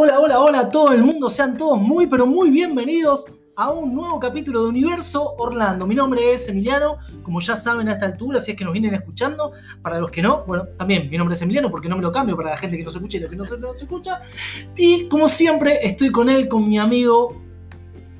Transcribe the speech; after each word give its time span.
Hola, 0.00 0.20
hola, 0.20 0.38
hola 0.38 0.60
a 0.60 0.70
todo 0.70 0.92
el 0.92 1.02
mundo, 1.02 1.28
sean 1.28 1.56
todos 1.56 1.76
muy, 1.76 2.06
pero 2.06 2.24
muy 2.24 2.50
bienvenidos 2.50 3.26
a 3.56 3.70
un 3.72 3.96
nuevo 3.96 4.20
capítulo 4.20 4.62
de 4.62 4.68
Universo 4.68 5.34
Orlando. 5.38 5.88
Mi 5.88 5.96
nombre 5.96 6.32
es 6.32 6.48
Emiliano, 6.48 6.98
como 7.24 7.40
ya 7.40 7.56
saben 7.56 7.88
a 7.88 7.94
esta 7.94 8.06
altura, 8.06 8.38
si 8.38 8.52
es 8.52 8.56
que 8.56 8.62
nos 8.62 8.72
vienen 8.72 8.94
escuchando, 8.94 9.50
para 9.82 9.98
los 9.98 10.12
que 10.12 10.22
no, 10.22 10.44
bueno, 10.46 10.66
también 10.76 11.10
mi 11.10 11.18
nombre 11.18 11.34
es 11.34 11.42
Emiliano 11.42 11.68
porque 11.68 11.88
no 11.88 11.96
me 11.96 12.02
lo 12.02 12.12
cambio 12.12 12.36
para 12.36 12.50
la 12.50 12.56
gente 12.56 12.76
que 12.78 12.84
no 12.84 12.92
se 12.92 12.98
escucha 12.98 13.16
y 13.16 13.20
los 13.22 13.30
que 13.30 13.34
no 13.34 13.44
se, 13.44 13.58
no 13.58 13.74
se 13.74 13.86
escucha. 13.86 14.20
Y 14.76 15.08
como 15.08 15.26
siempre, 15.26 15.80
estoy 15.84 16.12
con 16.12 16.28
él, 16.28 16.46
con 16.46 16.68
mi 16.68 16.78
amigo 16.78 17.34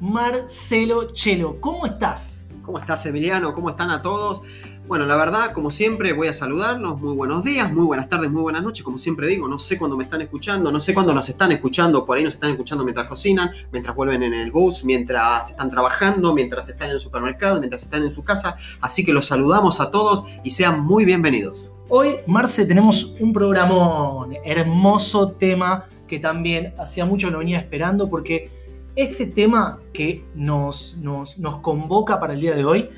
Marcelo 0.01 1.05
Chelo. 1.05 1.61
¿Cómo 1.61 1.87
estás? 1.87 2.49
¿Cómo 2.63 2.81
estás, 2.81 3.07
Emiliano? 3.07 3.53
¿Cómo 3.53 3.71
están 3.71 3.93
a 3.93 4.03
todos? 4.03 4.43
Bueno, 4.89 5.05
la 5.05 5.17
verdad, 5.17 5.53
como 5.53 5.71
siempre, 5.71 6.15
voy 6.15 6.29
a 6.29 6.33
saludarlos. 6.33 6.99
Muy 6.99 7.15
buenos 7.15 7.45
días, 7.45 7.71
muy 7.71 7.85
buenas 7.85 8.09
tardes, 8.09 8.31
muy 8.31 8.41
buenas 8.41 8.63
noches. 8.63 8.83
Como 8.83 8.97
siempre 8.97 9.27
digo, 9.27 9.47
no 9.47 9.59
sé 9.59 9.77
cuándo 9.77 9.99
me 9.99 10.05
están 10.05 10.23
escuchando, 10.23 10.73
no 10.73 10.81
sé 10.81 10.95
cuándo 10.95 11.13
nos 11.13 11.29
están 11.29 11.53
escuchando. 11.53 12.07
Por 12.07 12.17
ahí 12.17 12.25
nos 12.25 12.33
están 12.33 12.53
escuchando 12.53 12.85
mientras 12.85 13.07
cocinan, 13.07 13.51
mientras 13.71 13.95
vuelven 13.95 14.23
en 14.23 14.33
el 14.33 14.51
bus, 14.51 14.85
mientras 14.85 15.51
están 15.51 15.71
trabajando, 15.71 16.33
mientras 16.33 16.71
están 16.71 16.89
en 16.89 16.95
el 16.95 17.01
supermercado, 17.01 17.59
mientras 17.59 17.83
están 17.83 18.03
en 18.03 18.11
su 18.11 18.25
casa. 18.25 18.57
Así 18.81 19.05
que 19.05 19.13
los 19.13 19.27
saludamos 19.27 19.79
a 19.83 19.91
todos 19.91 20.25
y 20.43 20.49
sean 20.49 20.81
muy 20.81 21.05
bienvenidos. 21.05 21.71
Hoy, 21.91 22.21
Marce, 22.27 22.65
tenemos 22.65 23.13
un 23.21 23.35
programón, 23.35 24.37
hermoso 24.43 25.33
tema 25.33 25.85
que 26.07 26.19
también 26.19 26.73
hacía 26.79 27.05
mucho 27.05 27.29
lo 27.29 27.41
venía 27.41 27.59
esperando 27.59 28.09
porque 28.09 28.51
este 28.97 29.27
tema 29.27 29.81
que 29.93 30.25
nos, 30.35 30.97
nos, 30.97 31.37
nos 31.37 31.59
convoca 31.59 32.19
para 32.19 32.33
el 32.33 32.41
día 32.41 32.55
de 32.55 32.65
hoy 32.65 32.89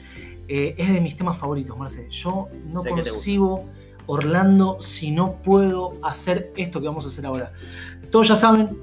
eh, 0.52 0.74
es 0.76 0.92
de 0.92 1.00
mis 1.00 1.16
temas 1.16 1.38
favoritos, 1.38 1.78
Marce. 1.78 2.06
Yo 2.10 2.48
no 2.72 2.82
Sé 2.82 2.90
concibo 2.90 3.64
Orlando 4.06 4.76
si 4.80 5.10
no 5.12 5.34
puedo 5.42 5.92
hacer 6.02 6.52
esto 6.56 6.80
que 6.80 6.88
vamos 6.88 7.04
a 7.04 7.08
hacer 7.08 7.24
ahora. 7.26 7.52
Todos 8.10 8.26
ya 8.28 8.34
saben, 8.34 8.76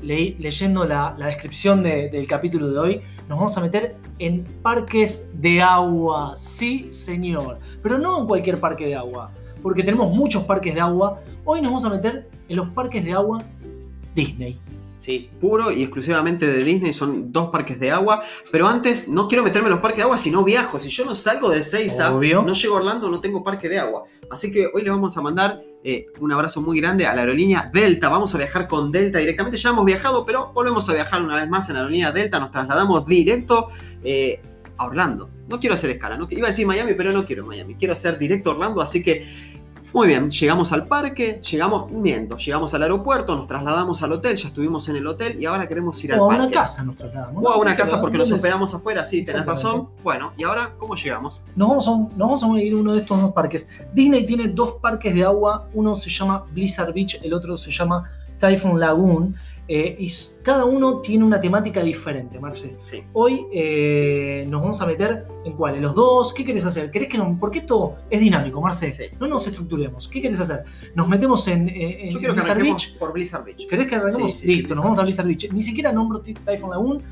leí- 0.00 0.36
leyendo 0.38 0.84
la, 0.84 1.16
la 1.18 1.26
descripción 1.26 1.82
de- 1.82 2.08
del 2.10 2.26
capítulo 2.28 2.68
de 2.70 2.78
hoy, 2.78 3.00
nos 3.28 3.38
vamos 3.38 3.56
a 3.56 3.60
meter 3.60 3.96
en 4.20 4.44
parques 4.62 5.30
de 5.34 5.60
agua. 5.60 6.34
Sí, 6.36 6.92
señor. 6.92 7.58
Pero 7.82 7.98
no 7.98 8.20
en 8.20 8.26
cualquier 8.26 8.60
parque 8.60 8.86
de 8.86 8.94
agua, 8.94 9.32
porque 9.62 9.82
tenemos 9.82 10.14
muchos 10.14 10.44
parques 10.44 10.74
de 10.74 10.80
agua. 10.80 11.20
Hoy 11.44 11.60
nos 11.60 11.70
vamos 11.72 11.84
a 11.84 11.88
meter 11.90 12.28
en 12.48 12.56
los 12.56 12.68
parques 12.68 13.04
de 13.04 13.12
agua 13.12 13.42
Disney. 14.14 14.58
Sí, 14.98 15.30
puro 15.40 15.70
y 15.70 15.82
exclusivamente 15.82 16.46
de 16.46 16.64
Disney, 16.64 16.92
son 16.92 17.32
dos 17.32 17.50
parques 17.50 17.78
de 17.78 17.90
agua. 17.90 18.22
Pero 18.50 18.66
antes, 18.66 19.08
no 19.08 19.28
quiero 19.28 19.44
meterme 19.44 19.68
en 19.68 19.72
los 19.72 19.80
parques 19.80 19.98
de 19.98 20.02
agua 20.02 20.18
si 20.18 20.30
no 20.30 20.42
viajo. 20.42 20.80
Si 20.80 20.88
yo 20.88 21.04
no 21.04 21.14
salgo 21.14 21.50
de 21.50 21.62
Seiza, 21.62 22.14
Obvio. 22.14 22.42
no 22.42 22.52
llego 22.52 22.74
a 22.74 22.78
Orlando, 22.78 23.08
no 23.08 23.20
tengo 23.20 23.44
parque 23.44 23.68
de 23.68 23.78
agua. 23.78 24.04
Así 24.30 24.52
que 24.52 24.68
hoy 24.72 24.82
le 24.82 24.90
vamos 24.90 25.16
a 25.16 25.22
mandar 25.22 25.62
eh, 25.84 26.06
un 26.20 26.32
abrazo 26.32 26.60
muy 26.60 26.80
grande 26.80 27.06
a 27.06 27.14
la 27.14 27.22
aerolínea 27.22 27.70
Delta. 27.72 28.08
Vamos 28.08 28.34
a 28.34 28.38
viajar 28.38 28.66
con 28.66 28.90
Delta 28.90 29.18
directamente. 29.18 29.56
Ya 29.56 29.70
hemos 29.70 29.84
viajado, 29.84 30.24
pero 30.26 30.52
volvemos 30.52 30.88
a 30.88 30.94
viajar 30.94 31.22
una 31.22 31.36
vez 31.36 31.48
más 31.48 31.68
en 31.68 31.74
la 31.74 31.80
aerolínea 31.80 32.12
Delta. 32.12 32.40
Nos 32.40 32.50
trasladamos 32.50 33.06
directo 33.06 33.68
eh, 34.02 34.40
a 34.76 34.86
Orlando. 34.86 35.30
No 35.48 35.60
quiero 35.60 35.74
hacer 35.74 35.90
escala. 35.90 36.18
No, 36.18 36.26
iba 36.28 36.46
a 36.46 36.50
decir 36.50 36.66
Miami, 36.66 36.94
pero 36.94 37.12
no 37.12 37.24
quiero 37.24 37.46
Miami. 37.46 37.76
Quiero 37.76 37.94
hacer 37.94 38.18
directo 38.18 38.50
a 38.50 38.54
Orlando, 38.54 38.82
así 38.82 39.02
que 39.02 39.57
muy 39.92 40.06
bien, 40.06 40.28
llegamos 40.30 40.72
al 40.72 40.86
parque, 40.86 41.40
llegamos, 41.50 41.90
miento, 41.90 42.36
llegamos 42.36 42.72
al 42.74 42.82
aeropuerto, 42.82 43.34
nos 43.34 43.46
trasladamos 43.46 44.02
al 44.02 44.12
hotel, 44.12 44.36
ya 44.36 44.48
estuvimos 44.48 44.88
en 44.88 44.96
el 44.96 45.06
hotel 45.06 45.40
y 45.40 45.46
ahora 45.46 45.66
queremos 45.66 46.02
ir 46.04 46.12
al 46.12 46.20
O 46.20 46.24
a 46.26 46.28
parque. 46.28 46.42
una 46.46 46.52
casa 46.52 46.82
nos 46.84 46.96
trasladamos. 46.96 47.44
O 47.44 47.48
a 47.48 47.56
una 47.56 47.74
casa 47.76 48.00
porque 48.00 48.18
nos 48.18 48.28
¿dónde 48.28 48.40
se- 48.40 48.46
hospedamos 48.46 48.74
afuera, 48.74 49.04
sí, 49.04 49.24
tenés 49.24 49.46
razón. 49.46 49.88
Bueno, 50.02 50.32
¿y 50.36 50.44
ahora 50.44 50.72
cómo 50.78 50.94
llegamos? 50.94 51.40
Nos 51.56 51.68
vamos, 51.68 51.88
a, 51.88 51.90
un- 51.92 52.08
nos 52.16 52.40
vamos 52.40 52.42
a 52.44 52.60
ir 52.62 52.72
a 52.72 52.76
uno 52.76 52.92
de 52.92 52.98
estos 52.98 53.20
dos 53.20 53.32
parques. 53.32 53.68
Disney 53.92 54.26
tiene 54.26 54.48
dos 54.48 54.74
parques 54.80 55.14
de 55.14 55.24
agua, 55.24 55.68
uno 55.74 55.94
se 55.94 56.10
llama 56.10 56.44
Blizzard 56.52 56.92
Beach, 56.92 57.18
el 57.22 57.32
otro 57.32 57.56
se 57.56 57.70
llama 57.70 58.04
Typhoon 58.38 58.78
Lagoon, 58.78 59.34
eh, 59.68 59.96
y 59.98 60.10
cada 60.42 60.64
uno 60.64 61.00
tiene 61.02 61.24
una 61.24 61.38
temática 61.40 61.82
diferente, 61.82 62.40
Marce. 62.40 62.74
Sí. 62.84 63.02
Hoy 63.12 63.44
eh, 63.52 64.46
nos 64.48 64.62
vamos 64.62 64.80
a 64.80 64.86
meter 64.86 65.26
en 65.44 65.52
cuál, 65.52 65.74
en 65.76 65.82
los 65.82 65.94
dos, 65.94 66.32
¿qué 66.32 66.44
querés 66.44 66.64
hacer? 66.64 66.90
¿Querés 66.90 67.08
que 67.08 67.18
no? 67.18 67.36
Porque 67.38 67.58
esto 67.58 67.96
es 68.08 68.18
dinámico, 68.20 68.60
Marce. 68.62 68.90
Sí. 68.90 69.04
No 69.20 69.26
nos 69.26 69.46
estructuremos. 69.46 70.08
¿Qué 70.08 70.22
querés 70.22 70.40
hacer? 70.40 70.64
Nos 70.94 71.06
metemos 71.06 71.46
en, 71.48 71.68
eh, 71.68 72.04
en 72.04 72.10
Yo 72.10 72.18
quiero 72.18 72.32
que 72.34 72.40
Blizzard 72.40 72.50
arranquemos 72.52 72.82
Beach. 72.86 72.98
por 72.98 73.12
Blizzard 73.12 73.44
Beach. 73.44 73.66
¿Querés 73.68 73.86
que 73.86 73.94
arranquemos? 73.96 74.38
Sí, 74.38 74.46
Listo, 74.46 74.74
nos 74.74 74.82
vamos 74.84 74.98
a. 74.98 75.02
Blizzard 75.02 75.26
Beach. 75.26 75.52
Ni 75.52 75.62
siquiera 75.62 75.92
nombro 75.92 76.20
Ty- 76.20 76.34
Typhoon 76.34 76.70
Lagoon. 76.70 77.02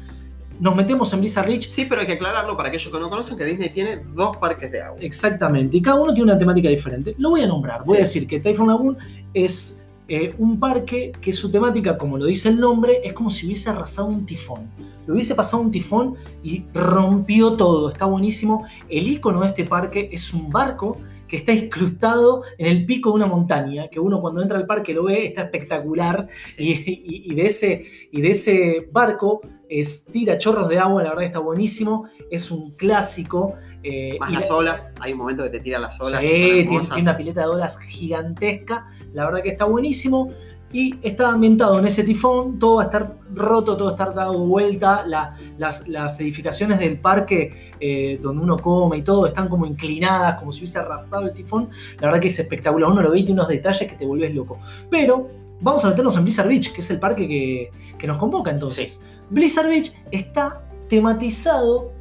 Nos 0.59 0.75
metemos 0.75 1.13
en 1.13 1.21
Blizzard 1.21 1.47
Beach. 1.47 1.69
Sí, 1.69 1.85
pero 1.85 2.01
hay 2.01 2.07
que 2.07 2.15
aclararlo 2.15 2.57
para 2.57 2.71
aquellos 2.71 2.91
que 2.91 2.99
no 2.99 3.11
conocen 3.11 3.37
que 3.37 3.45
Disney 3.45 3.69
tiene 3.69 3.99
dos 4.15 4.39
parques 4.39 4.73
de 4.73 4.81
agua. 4.81 4.99
Exactamente, 5.03 5.77
y 5.77 5.83
cada 5.83 6.01
uno 6.01 6.15
tiene 6.15 6.31
una 6.33 6.39
temática 6.39 6.71
diferente. 6.71 7.15
Lo 7.19 7.29
voy 7.29 7.43
a 7.43 7.47
nombrar, 7.47 7.83
voy 7.85 7.99
a 7.99 8.01
decir 8.01 8.27
que 8.27 8.41
Typhoon 8.41 8.69
Lagoon 8.69 8.97
es 9.35 9.83
eh, 10.09 10.35
un 10.39 10.61
parque 10.61 11.13
que 11.21 11.33
su 11.33 11.51
temática, 11.51 11.99
como 11.99 12.17
lo 12.17 12.27
dice 12.27 12.49
el 12.49 12.61
nombre, 12.61 13.01
es 13.03 13.13
como 13.13 13.31
si 13.31 13.47
hubiese 13.47 13.71
arrasado 13.71 14.07
un 14.07 14.25
tifón. 14.25 14.71
Lo 15.07 15.15
hubiese 15.15 15.35
pasado 15.35 15.63
un 15.63 15.71
tifón 15.71 16.15
y 16.43 16.65
rompió 16.73 17.55
todo, 17.55 17.89
está 17.91 18.05
buenísimo. 18.05 18.65
El 18.89 19.09
icono 19.09 19.41
de 19.41 19.49
este 19.49 19.65
parque 19.65 20.09
es 20.13 20.33
un 20.33 20.51
barco 20.51 20.97
que 21.29 21.37
está 21.37 21.53
incrustado 21.53 22.43
en 22.59 22.67
el 22.67 22.87
pico 22.87 23.11
de 23.11 23.17
una 23.17 23.27
montaña, 23.27 23.89
que 23.89 23.99
uno 24.01 24.21
cuando 24.21 24.43
entra 24.43 24.59
al 24.59 24.67
parque 24.67 24.95
lo 24.95 25.05
ve, 25.05 25.25
está 25.27 25.43
espectacular, 25.43 26.29
y, 26.59 26.73
y- 26.73 27.33
y 27.33 27.35
de 27.35 27.47
ese, 27.47 27.85
y 28.13 28.21
de 28.21 28.31
ese 28.31 28.89
barco 28.93 29.41
es, 29.69 30.05
tira 30.07 30.39
chorros 30.39 30.69
de 30.69 30.79
agua, 30.79 31.03
la 31.03 31.11
verdad 31.11 31.25
está 31.25 31.39
buenísimo, 31.41 32.05
es 32.31 32.51
un 32.51 32.71
clásico. 32.73 33.55
eh, 33.89 34.17
Más 34.19 34.31
y 34.31 34.35
las 34.35 34.49
la- 34.51 34.57
olas, 34.57 34.87
hay 35.01 35.13
un 35.13 35.19
momento 35.19 35.45
que 35.45 35.51
te 35.51 35.61
tira 35.61 35.79
las 35.79 36.01
olas. 36.01 36.21
Sí, 36.21 36.27
que 36.27 36.35
son 36.35 36.43
tiene, 36.45 36.61
hermosas. 36.63 36.95
tiene 36.95 37.03
una 37.11 37.17
pileta 37.17 37.41
de 37.43 37.47
olas 37.47 37.79
gigantesca, 37.81 38.87
la 39.13 39.25
verdad 39.27 39.43
que 39.43 39.51
está 39.51 39.65
buenísimo. 39.65 40.33
Y 40.73 40.97
está 41.01 41.29
ambientado 41.31 41.79
en 41.79 41.87
ese 41.87 42.03
tifón, 42.03 42.59
todo 42.59 42.77
va 42.77 42.83
a 42.83 42.85
estar 42.87 43.15
roto, 43.35 43.77
todo 43.77 43.85
va 43.85 43.91
a 43.91 43.95
estar 43.95 44.15
dado 44.15 44.39
vuelta. 44.39 45.07
la- 45.07 45.37
las, 45.59 45.87
las 45.89 46.19
edificaciones 46.21 46.79
del 46.79 46.99
parque 47.01 47.73
eh, 47.81 48.19
donde 48.21 48.43
uno 48.43 48.57
come 48.59 48.99
y 48.99 49.03
todo 49.03 49.27
están 49.27 49.49
como 49.49 49.65
inclinadas, 49.65 50.35
como 50.37 50.51
si 50.53 50.59
hubiese 50.59 50.79
arrasado 50.79 51.23
el 51.29 51.33
tifón. 51.33 51.69
La 52.01 52.09
verdad 52.09 52.21
que 52.21 52.27
es 52.27 52.39
espectacular, 52.39 52.91
uno 52.91 53.01
lo 53.03 53.11
ve 53.11 53.21
y 53.21 53.25
tiene 53.25 53.41
unos 53.41 53.49
detalles 53.49 53.89
que 53.89 53.97
te 53.97 54.05
vuelves 54.05 54.35
loco. 54.35 54.59
Pero 54.91 55.29
vamos 55.61 55.85
a 55.85 55.89
meternos 55.89 56.17
en 56.17 56.25
Blizzard 56.25 56.49
Beach, 56.49 56.73
que 56.73 56.81
es 56.81 56.91
el 56.91 56.99
parque 56.99 57.27
que, 57.29 57.71
que 57.97 58.07
nos 58.07 58.17
convoca 58.19 58.51
entonces. 58.51 59.03
Blizzard 59.31 59.69
Beach 59.69 59.93
está 60.11 60.63
tematizado 60.89 61.93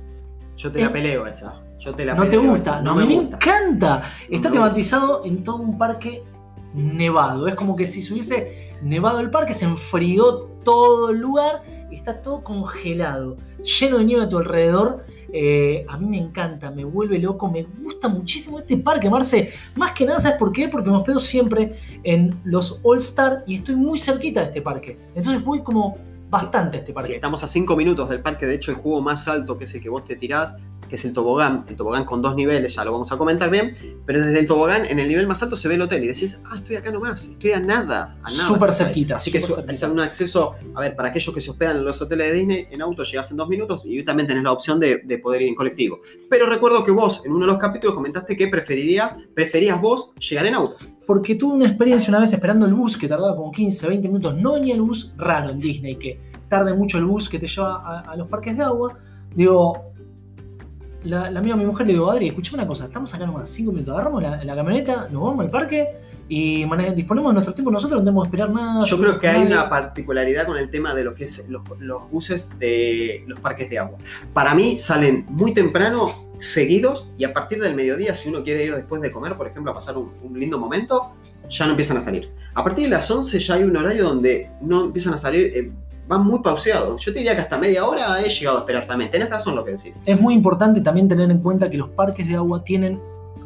Yo 0.58 0.72
te 0.72 0.82
la 0.82 0.92
peleo 0.92 1.26
esa. 1.28 1.62
Yo 1.80 1.94
te 1.94 2.04
la 2.06 2.16
no 2.16 2.28
te 2.28 2.38
gusta, 2.38 2.72
esa. 2.72 2.82
no, 2.82 2.96
me 2.96 3.06
gusta. 3.06 3.36
encanta. 3.36 4.04
Está 4.30 4.50
tematizado 4.50 5.24
en 5.24 5.44
todo 5.44 5.58
un 5.58 5.78
parque 5.78 6.24
nevado. 6.76 7.48
Es 7.48 7.56
como 7.56 7.76
que 7.76 7.86
si 7.86 8.02
se 8.02 8.14
hubiese 8.14 8.74
nevado 8.84 9.20
el 9.20 9.30
parque, 9.32 9.54
se 9.54 9.66
enfrió 9.66 10.50
todo 10.64 11.10
el 11.10 11.18
lugar 11.18 11.64
está 11.96 12.22
todo 12.22 12.44
congelado, 12.44 13.38
lleno 13.80 13.98
de 13.98 14.06
nieve 14.06 14.24
a 14.24 14.30
tu 14.30 14.38
alrededor. 14.38 15.06
Eh, 15.38 15.86
a 15.90 15.98
mí 15.98 16.08
me 16.08 16.18
encanta, 16.18 16.72
me 16.72 16.86
vuelve 16.86 17.20
loco, 17.20 17.50
me 17.50 17.64
gusta 17.82 18.08
muchísimo 18.08 18.60
este 18.60 18.78
parque, 18.78 19.10
Marce. 19.10 19.52
Más 19.76 19.92
que 19.92 20.06
nada, 20.06 20.20
¿sabes 20.20 20.38
por 20.38 20.52
qué? 20.52 20.68
Porque 20.70 20.90
me 20.90 20.98
hospedo 20.98 21.20
siempre 21.20 21.76
en 22.04 22.34
los 22.46 22.80
All 22.84 23.00
Star 23.00 23.44
y 23.46 23.56
estoy 23.56 23.76
muy 23.76 23.98
cerquita 23.98 24.42
de 24.42 24.46
este 24.48 24.62
parque. 24.62 24.98
Entonces 25.16 25.44
voy 25.44 25.62
como 25.62 25.98
bastante 26.30 26.78
a 26.78 26.80
este 26.80 26.92
Sí, 26.92 26.94
parque. 26.94 27.16
estamos 27.16 27.44
a 27.44 27.48
5 27.48 27.76
minutos 27.76 28.10
del 28.10 28.22
parque, 28.22 28.46
de 28.46 28.56
hecho 28.56 28.72
el 28.72 28.78
juego 28.78 29.02
más 29.02 29.28
alto 29.28 29.58
que 29.58 29.66
es 29.66 29.76
el 29.76 29.82
que 29.82 29.90
vos 29.90 30.04
te 30.04 30.16
tirás, 30.16 30.56
que 30.90 30.96
es 30.96 31.06
el 31.06 31.14
tobogán, 31.14 31.66
el 31.68 31.76
tobogán 31.76 32.06
con 32.06 32.22
dos 32.22 32.36
niveles, 32.36 32.76
ya 32.76 32.86
lo 32.86 32.92
vamos 32.92 33.12
a 33.12 33.18
comentar 33.18 33.50
bien, 33.50 33.76
pero 34.06 34.24
desde 34.24 34.40
el 34.40 34.48
tobogán 34.48 34.86
en 34.86 35.00
el 35.00 35.08
nivel 35.08 35.28
más 35.28 35.42
alto 35.44 35.56
se 35.56 35.68
ve 35.68 35.76
el 35.76 35.82
hotel 35.82 36.04
y 36.04 36.08
decís, 36.08 36.40
ah, 36.46 36.56
estoy 36.58 36.76
acá 36.76 36.92
nomás, 36.92 37.26
estoy 37.26 37.52
a 37.52 37.60
nada, 37.60 38.18
a 38.24 38.32
nada. 38.32 38.48
Súper 38.48 38.74
cerquita, 38.74 39.16
Así 39.16 39.32
que 39.32 39.40
es, 39.40 39.48
cerquita. 39.48 39.72
es 39.72 39.84
un 39.84 40.00
acceso, 40.00 40.56
a 40.74 40.82
ver, 40.82 40.96
para 40.96 41.10
aquellos 41.10 41.34
que 41.34 41.42
se 41.42 41.52
hospedan 41.52 41.78
en 41.78 41.86
los 41.86 42.02
hoteles 42.02 42.32
de 42.32 42.38
Disney, 42.38 42.68
en 42.72 42.82
auto 42.82 43.04
llegas 43.04 43.30
en 43.32 43.38
dos 43.38 43.50
minutos 43.50 43.84
y 43.86 44.04
también 44.04 44.28
tenés 44.28 44.44
la 44.44 44.52
opción 44.52 44.80
de, 44.80 45.02
de 45.04 45.18
poder 45.18 45.42
ir 45.42 45.50
en 45.50 45.56
colectivo. 45.56 46.00
Pero 46.30 46.48
recuerdo 46.48 46.84
que 46.84 46.92
vos 46.92 47.24
en 47.26 47.32
uno 47.32 47.46
de 47.46 47.52
los 47.52 47.62
capítulos 47.62 47.96
comentaste 47.96 48.36
que 48.38 48.48
preferirías, 48.48 49.18
preferías 49.34 49.80
vos 49.82 50.12
llegar 50.20 50.46
en 50.46 50.56
auto. 50.56 50.78
porque 51.06 51.36
tuve 51.36 51.54
una 51.56 51.68
experiencia 51.68 52.10
una 52.10 52.20
vez 52.20 52.34
esperando 52.34 52.66
el 52.66 52.74
bus 52.74 52.98
que 52.98 53.08
tardaba 53.08 53.36
como 53.36 53.52
15, 53.52 53.88
20 53.88 54.08
minutos. 54.08 54.36
No 54.36 54.54
venía 54.54 54.74
el 54.76 54.82
bus 54.82 55.12
raro 55.18 55.50
en 55.50 55.60
Disney, 55.60 55.96
que 55.98 56.20
tarde 56.48 56.74
mucho 56.74 56.98
el 56.98 57.06
bus 57.06 57.30
que 57.30 57.40
te 57.40 57.48
lleva 57.48 57.76
a, 57.76 58.00
a 58.12 58.16
los 58.16 58.28
parques 58.28 58.58
de 58.58 58.64
agua. 58.64 58.98
Digo, 59.36 59.92
la, 61.06 61.30
la 61.32 61.42
miro 61.42 61.56
a 61.56 61.58
mi 61.58 61.66
mujer 61.66 61.88
le 61.88 61.94
digo, 61.94 62.10
Adri, 62.10 62.28
escuchame 62.28 62.58
una 62.62 62.68
cosa, 62.68 62.86
estamos 62.86 63.14
acá 63.14 63.26
nomás, 63.26 63.50
5 63.50 63.72
minutos, 63.72 63.94
agarramos 63.94 64.22
la, 64.22 64.44
la 64.44 64.56
camioneta, 64.56 65.08
nos 65.12 65.24
vamos 65.24 65.40
al 65.40 65.50
parque 65.50 65.88
y 66.28 66.66
disponemos 66.96 67.30
de 67.30 67.34
nuestro 67.34 67.54
tiempo 67.54 67.72
nosotros, 67.72 68.00
no 68.00 68.06
tenemos 68.06 68.24
que 68.24 68.28
esperar 68.30 68.50
nada. 68.50 68.84
Yo 68.86 69.00
creo 69.00 69.20
que 69.20 69.28
hay 69.28 69.46
una 69.46 69.70
particularidad 69.70 70.48
con 70.48 70.58
el 70.58 70.70
tema 70.70 70.94
de 70.96 71.04
lo 71.04 71.14
que 71.14 71.26
es 71.26 71.48
los, 71.48 71.62
los 71.80 72.10
buses 72.10 72.50
de 72.58 73.24
los 73.28 73.40
parques 73.40 73.70
de 73.70 73.80
agua. 73.80 74.00
Para 74.34 74.56
mí 74.56 74.80
salen 74.80 75.26
muy 75.28 75.54
temprano, 75.54 76.26
seguidos, 76.40 77.08
y 77.18 77.26
a 77.26 77.34
partir 77.34 77.62
del 77.62 77.76
mediodía, 77.76 78.16
si 78.16 78.30
uno 78.30 78.44
quiere 78.44 78.66
ir 78.66 78.76
después 78.76 79.02
de 79.02 79.12
comer, 79.12 79.36
por 79.36 79.48
ejemplo, 79.48 79.72
a 79.72 79.76
pasar 79.76 79.98
un, 79.98 80.12
un 80.24 80.40
lindo 80.40 80.60
momento, 80.60 81.14
ya 81.48 81.66
no 81.66 81.72
empiezan 81.72 81.98
a 81.98 82.02
salir. 82.02 82.32
A 82.54 82.64
partir 82.64 82.86
de 82.86 82.90
las 82.90 83.10
11 83.10 83.40
ya 83.40 83.54
hay 83.56 83.64
un 83.64 83.78
horario 83.78 84.06
donde 84.06 84.50
no 84.62 84.86
empiezan 84.86 85.14
a 85.14 85.18
salir, 85.18 85.52
eh, 85.56 85.72
van 86.08 86.26
muy 86.26 86.40
pauseados. 86.40 87.04
Yo 87.04 87.12
te 87.12 87.20
diría 87.20 87.36
que 87.36 87.42
hasta 87.42 87.58
media 87.58 87.86
hora 87.86 88.22
he 88.22 88.30
llegado 88.30 88.58
a 88.58 88.60
esperar 88.62 88.86
también. 88.86 89.10
Tenés 89.10 89.30
razón 89.30 89.56
lo 89.56 89.64
que 89.64 89.72
decís. 89.72 90.02
Es 90.06 90.20
muy 90.20 90.34
importante 90.34 90.82
también 90.82 91.08
tener 91.08 91.30
en 91.30 91.40
cuenta 91.40 91.70
que 91.70 91.78
los 91.78 91.90
parques 91.90 92.28
de 92.28 92.36
agua 92.36 92.64
tienen 92.64 93.00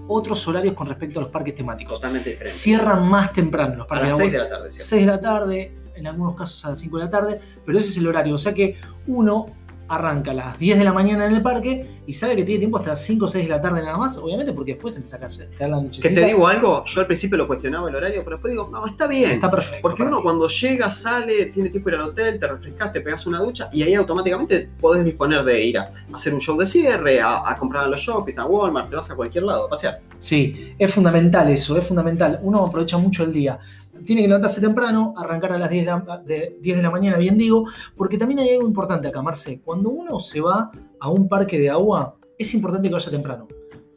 otros 0.08 0.48
horarios 0.48 0.74
con 0.74 0.88
respecto 0.88 1.20
a 1.20 1.24
los 1.24 1.32
parques 1.32 1.56
temáticos. 1.56 1.96
Totalmente 1.96 2.32
diferente. 2.32 2.58
Cierran 2.58 3.08
más 3.08 3.32
temprano 3.32 3.76
los 3.76 3.86
a 3.86 3.88
parques 3.88 4.10
las 4.10 4.18
de 4.18 4.24
6 4.24 4.34
agua. 4.34 4.44
de 4.44 4.50
la 4.50 4.58
tarde, 4.58 4.72
¿cierto? 4.72 4.90
6 4.90 5.02
de 5.02 5.12
la 5.12 5.22
tarde, 5.22 5.78
en 5.96 6.08
algunos 6.08 6.36
casos 6.36 6.66
a 6.66 6.70
las 6.70 6.80
5 6.80 6.98
de 6.98 7.04
la 7.04 7.10
tarde, 7.10 7.40
pero 7.66 7.78
ese 7.78 7.90
es 7.90 7.98
el 7.98 8.08
horario. 8.08 8.36
O 8.36 8.38
sea 8.40 8.54
que 8.54 8.76
uno 9.08 9.48
arranca 9.90 10.32
a 10.32 10.34
las 10.34 10.60
10 10.60 10.78
de 10.78 10.84
la 10.84 10.94
mañana 10.94 11.26
en 11.26 11.34
el 11.34 11.42
parque 11.42 12.00
y 12.06 12.14
sabe 12.14 12.36
que 12.36 12.44
tiene 12.44 12.60
tiempo 12.60 12.78
hasta 12.78 12.92
las 12.92 13.04
5 13.04 13.26
o 13.26 13.28
6 13.28 13.46
de 13.46 13.50
la 13.50 13.62
tarde 13.62 13.82
nada 13.82 13.98
más, 13.98 14.18
obviamente 14.18 14.54
porque 14.54 14.74
después 14.74 14.96
empieza 14.96 15.18
a 15.18 15.20
caer 15.20 15.50
la 15.60 15.82
noche. 15.82 16.02
Que 16.02 16.10
te 16.10 16.26
digo 16.26 16.48
algo, 16.48 16.84
yo 16.86 17.02
al 17.02 17.08
principio 17.08 17.38
lo 17.38 17.48
cuestionaba 17.48 17.90
el 17.90 17.96
horario, 17.96 18.22
pero 18.24 18.38
después 18.38 18.52
digo, 18.52 18.70
no, 18.72 18.86
está 18.86 19.08
bien. 19.08 19.32
Está 19.32 19.50
perfecto. 19.50 19.82
Porque 19.82 20.04
uno 20.04 20.22
cuando 20.22 20.48
llega, 20.48 20.92
sale, 20.92 21.48
tiene 21.48 21.70
tiempo 21.70 21.90
de 21.90 21.96
ir 21.96 22.02
al 22.02 22.10
hotel, 22.10 22.40
te 22.40 22.48
refrescas, 22.48 22.94
te 22.94 23.02
pegas 23.02 23.26
una 23.26 23.40
ducha 23.40 23.70
y 23.74 23.84
ahí 23.84 23.96
automáticamente 23.96 24.70
podés 24.80 25.04
disponer 25.04 25.44
de 25.44 25.64
ir 25.64 25.78
a 25.78 25.92
hacer 26.14 26.34
un 26.34 26.40
show 26.40 26.58
de 26.58 26.66
cierre, 26.66 27.22
a, 27.22 27.56
comprar 27.58 27.86
a 27.86 27.88
los 27.88 28.00
shoppings, 28.00 28.40
a 28.40 28.46
Walmart, 28.46 28.90
te 28.90 28.96
vas 28.96 29.10
a 29.10 29.16
cualquier 29.16 29.44
lado 29.44 29.66
a 29.66 29.70
pasear. 29.70 30.02
Sí, 30.20 30.76
es 30.78 30.94
fundamental 30.94 31.50
eso, 31.50 31.78
es 31.78 31.86
fundamental. 31.86 32.40
Uno 32.44 32.66
aprovecha 32.66 32.98
mucho 32.98 33.24
el 33.24 33.34
día 33.34 33.60
tiene 34.06 34.22
que 34.22 34.28
levantarse 34.28 34.62
temprano, 34.62 35.14
arrancar 35.18 35.54
a 35.54 35.58
las 35.58 35.70
10 35.70 35.88
de, 36.26 36.58
10 36.62 36.78
de 36.78 36.84
la 36.84 36.92
mañana, 36.92 37.18
bien 37.18 37.38
digo, 37.38 37.66
porque 37.96 38.18
también 38.18 38.40
hay 38.40 38.52
algo 38.52 38.68
importante 38.68 39.08
acá, 39.08 39.22
Marce. 39.22 39.62
Cuando 39.62 39.90
uno 39.90 40.20
se 40.20 40.42
va 40.42 40.72
a 41.00 41.10
un 41.10 41.28
parque 41.28 41.60
de 41.60 41.70
agua, 41.70 42.16
es 42.38 42.54
importante 42.54 42.88
que 42.88 42.94
vaya 42.94 43.12
temprano. 43.12 43.48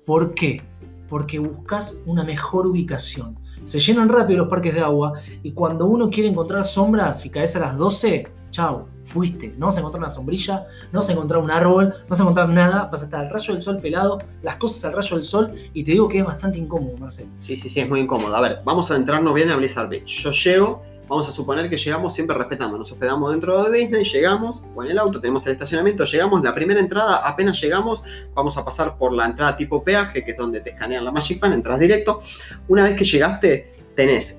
¿Por 0.04 0.34
qué? 0.34 0.62
Porque 1.08 1.38
buscas 1.38 2.02
una 2.06 2.24
mejor 2.24 2.66
ubicación. 2.66 3.38
Se 3.62 3.78
llenan 3.78 4.08
rápido 4.08 4.40
los 4.40 4.48
parques 4.48 4.74
de 4.74 4.80
agua 4.80 5.12
y 5.42 5.52
cuando 5.52 5.86
uno 5.86 6.10
quiere 6.10 6.28
encontrar 6.28 6.64
sombras, 6.64 7.20
si 7.20 7.30
caes 7.30 7.54
a 7.54 7.60
las 7.60 7.76
12, 7.76 8.26
chao, 8.52 8.86
fuiste. 9.04 9.52
No 9.58 9.66
vas 9.66 9.76
a 9.76 9.80
encontrar 9.80 10.00
una 10.00 10.10
sombrilla, 10.10 10.66
no 10.92 11.00
vas 11.00 11.08
a 11.08 11.12
encontrar 11.12 11.42
un 11.42 11.50
árbol, 11.50 11.88
no 11.88 12.08
vas 12.08 12.20
a 12.20 12.22
encontrar 12.22 12.48
nada, 12.50 12.88
vas 12.92 13.02
a 13.02 13.06
estar 13.06 13.24
al 13.24 13.30
rayo 13.30 13.54
del 13.54 13.62
sol 13.62 13.78
pelado, 13.80 14.18
las 14.42 14.56
cosas 14.56 14.84
al 14.84 14.92
rayo 14.92 15.16
del 15.16 15.24
sol, 15.24 15.52
y 15.74 15.82
te 15.82 15.92
digo 15.92 16.08
que 16.08 16.18
es 16.18 16.24
bastante 16.24 16.58
incómodo, 16.58 16.96
Marcelo. 16.98 17.30
Sí, 17.38 17.56
sí, 17.56 17.68
sí, 17.68 17.80
es 17.80 17.88
muy 17.88 18.00
incómodo. 18.00 18.36
A 18.36 18.40
ver, 18.40 18.60
vamos 18.64 18.90
a 18.92 18.96
entrarnos 18.96 19.34
bien 19.34 19.50
a 19.50 19.56
Blizzard 19.56 19.88
Beach. 19.88 20.22
Yo 20.22 20.30
llego, 20.30 20.82
vamos 21.08 21.28
a 21.28 21.32
suponer 21.32 21.68
que 21.68 21.76
llegamos 21.76 22.14
siempre 22.14 22.36
respetando, 22.36 22.78
nos 22.78 22.92
hospedamos 22.92 23.32
dentro 23.32 23.64
de 23.64 23.78
Disney, 23.78 24.04
llegamos, 24.04 24.60
en 24.76 24.90
el 24.90 24.98
auto, 24.98 25.20
tenemos 25.20 25.44
el 25.46 25.54
estacionamiento, 25.54 26.04
llegamos, 26.04 26.42
la 26.42 26.54
primera 26.54 26.78
entrada, 26.78 27.16
apenas 27.26 27.60
llegamos, 27.60 28.02
vamos 28.34 28.56
a 28.56 28.64
pasar 28.64 28.96
por 28.96 29.12
la 29.12 29.26
entrada 29.26 29.56
tipo 29.56 29.82
peaje, 29.82 30.24
que 30.24 30.30
es 30.30 30.36
donde 30.36 30.60
te 30.60 30.70
escanean 30.70 31.04
la 31.04 31.10
Magic 31.10 31.40
Pan, 31.40 31.52
entras 31.52 31.80
directo. 31.80 32.20
Una 32.68 32.84
vez 32.84 32.96
que 32.96 33.04
llegaste, 33.04 33.74
tenés 33.96 34.38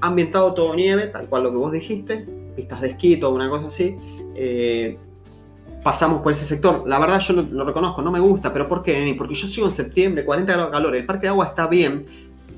ambientado 0.00 0.54
todo 0.54 0.74
nieve, 0.76 1.08
tal 1.08 1.26
cual 1.26 1.42
lo 1.42 1.50
que 1.50 1.56
vos 1.56 1.72
dijiste, 1.72 2.38
pistas 2.58 2.80
de 2.80 2.88
esquí, 2.88 3.16
toda 3.16 3.32
una 3.32 3.48
cosa 3.48 3.68
así. 3.68 3.96
Eh, 4.34 4.98
pasamos 5.84 6.22
por 6.22 6.32
ese 6.32 6.44
sector. 6.44 6.82
La 6.88 6.98
verdad 6.98 7.20
yo 7.20 7.34
lo, 7.34 7.64
reconozco, 7.64 8.02
no 8.02 8.10
me 8.10 8.18
gusta, 8.18 8.52
pero 8.52 8.68
¿por 8.68 8.82
qué? 8.82 9.14
Porque 9.16 9.34
yo 9.34 9.46
sigo 9.46 9.68
en 9.68 9.72
septiembre, 9.72 10.24
40 10.24 10.52
grados 10.52 10.70
de 10.70 10.72
calor, 10.72 10.96
el 10.96 11.06
parque 11.06 11.22
de 11.22 11.28
agua 11.28 11.46
está 11.46 11.68
bien, 11.68 12.04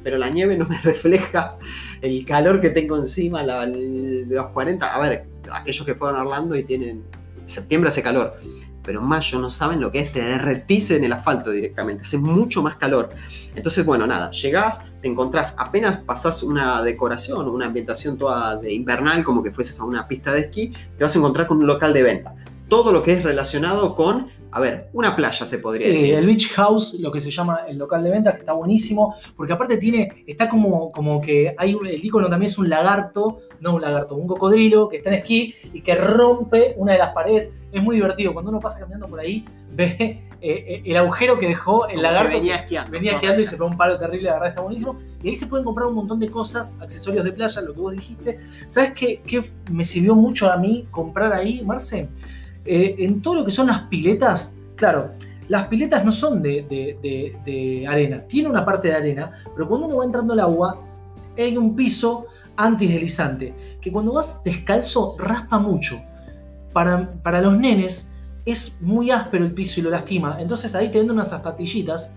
pero 0.03 0.17
la 0.17 0.31
nieve 0.31 0.57
no 0.57 0.67
me 0.67 0.79
refleja 0.83 1.59
el 2.01 2.25
calor 2.25 2.63
que 2.63 2.71
tengo 2.71 2.97
encima 2.97 3.43
de 3.45 4.25
los 4.27 4.47
40. 4.49 4.95
A 4.95 5.01
ver, 5.07 5.27
aquellos 5.53 5.85
que 5.85 5.95
fueron 5.95 6.19
a 6.19 6.23
Orlando 6.23 6.57
y 6.57 6.65
tienen... 6.65 7.05
Septiembre 7.45 7.89
hace 7.89 8.01
calor 8.01 8.37
pero 8.91 9.03
en 9.03 9.07
mayo 9.07 9.39
no 9.39 9.51
saben 9.51 9.81
lo 9.81 9.93
que 9.93 10.01
es, 10.01 10.13
te 10.13 10.21
derretís 10.21 10.91
en 10.91 11.05
el 11.05 11.13
asfalto 11.13 11.53
directamente, 11.53 12.03
hace 12.03 12.19
mucho 12.19 12.61
más 12.61 12.75
calor. 12.75 13.11
Entonces, 13.55 13.87
bueno, 13.87 14.05
nada, 14.05 14.33
llegás, 14.33 14.81
te 15.01 15.07
encontrás, 15.07 15.55
apenas 15.57 15.99
pasás 15.99 16.43
una 16.43 16.83
decoración, 16.83 17.49
una 17.49 17.67
ambientación 17.67 18.19
toda 18.19 18.57
de 18.57 18.73
invernal, 18.73 19.23
como 19.23 19.45
que 19.45 19.53
fueses 19.53 19.79
a 19.79 19.85
una 19.85 20.09
pista 20.09 20.33
de 20.33 20.41
esquí, 20.41 20.73
te 20.99 21.05
vas 21.05 21.15
a 21.15 21.19
encontrar 21.21 21.47
con 21.47 21.59
un 21.59 21.69
local 21.69 21.93
de 21.93 22.03
venta. 22.03 22.35
Todo 22.67 22.91
lo 22.91 23.01
que 23.05 23.13
es 23.13 23.23
relacionado 23.23 23.95
con 23.95 24.27
a 24.53 24.61
ver, 24.61 24.89
una 24.93 25.15
playa 25.15 25.47
se 25.47 25.59
podría 25.59 25.87
sí, 25.87 25.93
decir. 25.93 26.15
el 26.15 26.27
Beach 26.27 26.51
House, 26.55 26.95
lo 26.99 27.13
que 27.13 27.21
se 27.21 27.31
llama 27.31 27.61
el 27.69 27.79
local 27.79 28.03
de 28.03 28.11
venta, 28.11 28.33
que 28.33 28.41
está 28.41 28.53
buenísimo, 28.53 29.15
porque 29.37 29.53
aparte 29.53 29.77
tiene, 29.77 30.25
está 30.27 30.49
como, 30.49 30.91
como 30.91 31.21
que 31.21 31.55
hay, 31.57 31.71
el 31.71 32.05
icono 32.05 32.29
también 32.29 32.51
es 32.51 32.59
un 32.59 32.69
lagarto, 32.69 33.39
no 33.61 33.77
un 33.77 33.81
lagarto, 33.81 34.17
un 34.17 34.27
cocodrilo 34.27 34.89
que 34.89 34.97
está 34.97 35.11
en 35.11 35.17
esquí 35.17 35.55
y 35.73 35.83
que 35.83 35.95
rompe 35.95 36.75
una 36.77 36.93
de 36.93 36.99
las 36.99 37.15
paredes. 37.15 37.53
Es 37.73 37.83
muy 37.83 37.97
divertido. 37.97 38.33
Cuando 38.33 38.51
uno 38.51 38.61
pasa 38.61 38.79
caminando 38.79 39.09
por 39.09 39.21
ahí, 39.21 39.45
ve 39.73 39.97
eh, 39.99 40.25
eh, 40.41 40.83
el 40.85 40.97
agujero 40.97 41.39
que 41.39 41.47
dejó 41.47 41.87
el 41.87 42.03
lagarto. 42.03 42.35
venía 42.35 42.57
esquiando. 42.57 42.91
Venía 42.91 43.13
esquiando 43.13 43.41
y 43.41 43.45
se 43.45 43.57
pegó 43.57 43.69
un 43.69 43.77
palo 43.77 43.99
terrible, 43.99 44.25
la 44.25 44.35
verdad 44.35 44.49
está 44.49 44.61
buenísimo. 44.63 44.99
Y 45.23 45.29
ahí 45.29 45.37
se 45.37 45.47
pueden 45.47 45.65
comprar 45.65 45.87
un 45.89 45.95
montón 45.95 46.19
de 46.19 46.31
cosas, 46.31 46.77
accesorios 46.81 47.25
de 47.25 47.33
playa, 47.33 47.61
lo 47.61 47.75
que 47.75 47.81
vos 47.81 47.93
dijiste. 47.93 48.41
¿Sabes 48.67 48.93
qué, 48.95 49.23
qué 49.27 49.43
me 49.71 49.85
sirvió 49.85 50.15
mucho 50.15 50.51
a 50.51 50.57
mí 50.57 50.87
comprar 50.91 51.33
ahí, 51.33 51.63
Marce? 51.63 52.09
Eh, 52.65 52.97
en 52.99 53.23
todo 53.23 53.37
lo 53.37 53.45
que 53.45 53.51
son 53.51 53.67
las 53.67 53.83
piletas, 53.83 54.57
claro, 54.77 55.13
las 55.49 55.67
piletas 55.69 56.05
no 56.05 56.13
son 56.13 56.43
de, 56.43 57.87
arena, 57.89 58.23
tiene 58.27 58.49
una 58.49 58.65
parte 58.65 58.89
de 58.89 58.95
arena, 58.95 59.33
pero 59.55 59.67
cuando 59.67 59.87
uno 59.87 59.97
va 59.97 60.05
entrando 60.05 60.35
al 60.35 60.41
agua, 60.41 60.81
hay 61.37 61.57
un 61.57 61.75
piso 61.75 62.27
antideslizante, 62.57 63.55
que 63.81 63.91
cuando 63.91 64.13
vas 64.13 64.45
descalzo 64.45 65.17
raspa 65.19 65.59
mucho. 65.59 66.01
Para, 66.73 67.13
para 67.23 67.41
los 67.41 67.59
nenes 67.59 68.11
es 68.47 68.79
muy 68.81 69.11
áspero 69.11 69.45
el 69.45 69.53
piso 69.53 69.81
y 69.81 69.83
lo 69.83 69.91
lastima, 69.91 70.37
entonces 70.41 70.75
ahí 70.75 70.91
te 70.91 70.99
venden 70.99 71.17
unas 71.17 71.31
zapatillitas 71.31 72.13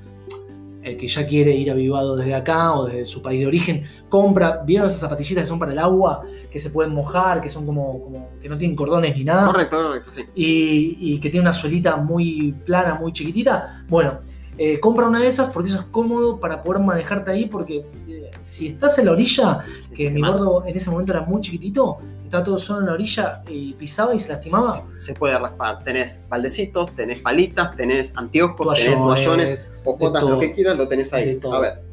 el 0.83 0.97
que 0.97 1.07
ya 1.07 1.25
quiere 1.25 1.55
ir 1.55 1.71
avivado 1.71 2.15
desde 2.15 2.35
acá 2.35 2.73
o 2.73 2.85
desde 2.85 3.05
su 3.05 3.21
país 3.21 3.39
de 3.39 3.47
origen, 3.47 3.83
compra, 4.09 4.61
¿vieron 4.65 4.87
esas 4.87 4.99
zapatillitas 4.99 5.43
que 5.43 5.47
son 5.47 5.59
para 5.59 5.71
el 5.71 5.79
agua, 5.79 6.23
que 6.51 6.59
se 6.59 6.69
pueden 6.69 6.93
mojar, 6.93 7.41
que 7.41 7.49
son 7.49 7.65
como, 7.65 8.29
que 8.41 8.49
no 8.49 8.57
tienen 8.57 8.75
cordones 8.75 9.15
ni 9.15 9.23
nada? 9.23 9.47
Correcto, 9.47 9.83
correcto, 9.83 10.11
sí. 10.11 10.23
Y, 10.35 11.19
que 11.19 11.29
tiene 11.29 11.41
una 11.41 11.53
suelita 11.53 11.95
muy 11.95 12.53
plana, 12.65 12.95
muy 12.95 13.13
chiquitita. 13.13 13.85
Bueno, 13.87 14.19
eh, 14.57 14.79
compra 14.79 15.07
una 15.07 15.19
de 15.19 15.27
esas 15.27 15.49
porque 15.49 15.69
eso 15.69 15.79
es 15.79 15.85
cómodo 15.85 16.39
para 16.39 16.61
poder 16.61 16.81
manejarte 16.81 17.31
ahí, 17.31 17.45
porque 17.45 17.85
eh, 18.07 18.29
si 18.41 18.67
estás 18.67 18.97
en 18.99 19.05
la 19.05 19.13
orilla, 19.13 19.59
que 19.95 20.09
mi 20.09 20.21
gordo 20.21 20.65
en 20.65 20.75
ese 20.75 20.91
momento 20.91 21.13
era 21.13 21.21
muy 21.21 21.41
chiquitito, 21.41 21.99
estaba 22.33 22.43
todo 22.43 22.57
solo 22.57 22.79
en 22.79 22.85
la 22.87 22.93
orilla 22.93 23.43
y 23.47 23.73
pisaba 23.73 24.15
y 24.15 24.17
se 24.19 24.29
lastimaba. 24.29 24.81
Se 24.97 25.13
puede 25.13 25.37
raspar. 25.37 25.83
Tenés 25.83 26.19
baldecitos, 26.27 26.95
tenés 26.95 27.19
palitas, 27.19 27.75
tenés 27.75 28.17
anteojos, 28.17 28.75
tenés 28.75 28.97
toallones, 28.97 29.71
ojotas, 29.83 30.23
lo 30.23 30.39
que 30.39 30.51
quieras, 30.51 30.75
lo 30.75 30.87
tenés 30.87 31.13
ahí. 31.13 31.39
A 31.51 31.59
ver. 31.59 31.83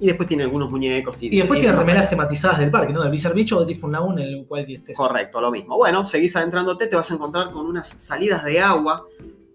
Y 0.00 0.06
después 0.08 0.28
tiene 0.28 0.42
algunos 0.42 0.68
muñecos. 0.68 1.22
Y, 1.22 1.36
después 1.36 1.60
tiene 1.60 1.76
remeras 1.76 2.08
tematizadas 2.08 2.58
del 2.58 2.72
parque, 2.72 2.92
¿no? 2.92 3.02
Del 3.02 3.10
Blizzard 3.10 3.34
Beach 3.34 3.52
o 3.52 3.60
de 3.60 3.66
Typhoon 3.66 3.92
Lagoon, 3.92 4.18
en 4.18 4.24
el 4.26 4.46
cual 4.46 4.68
estés. 4.68 4.96
Correcto, 4.96 5.40
lo 5.40 5.52
mismo. 5.52 5.76
Bueno, 5.76 6.04
seguís 6.04 6.34
adentrándote, 6.34 6.88
te 6.88 6.96
vas 6.96 7.08
a 7.12 7.14
encontrar 7.14 7.52
con 7.52 7.64
unas 7.64 7.88
salidas 7.88 8.44
de 8.44 8.60
agua 8.60 9.06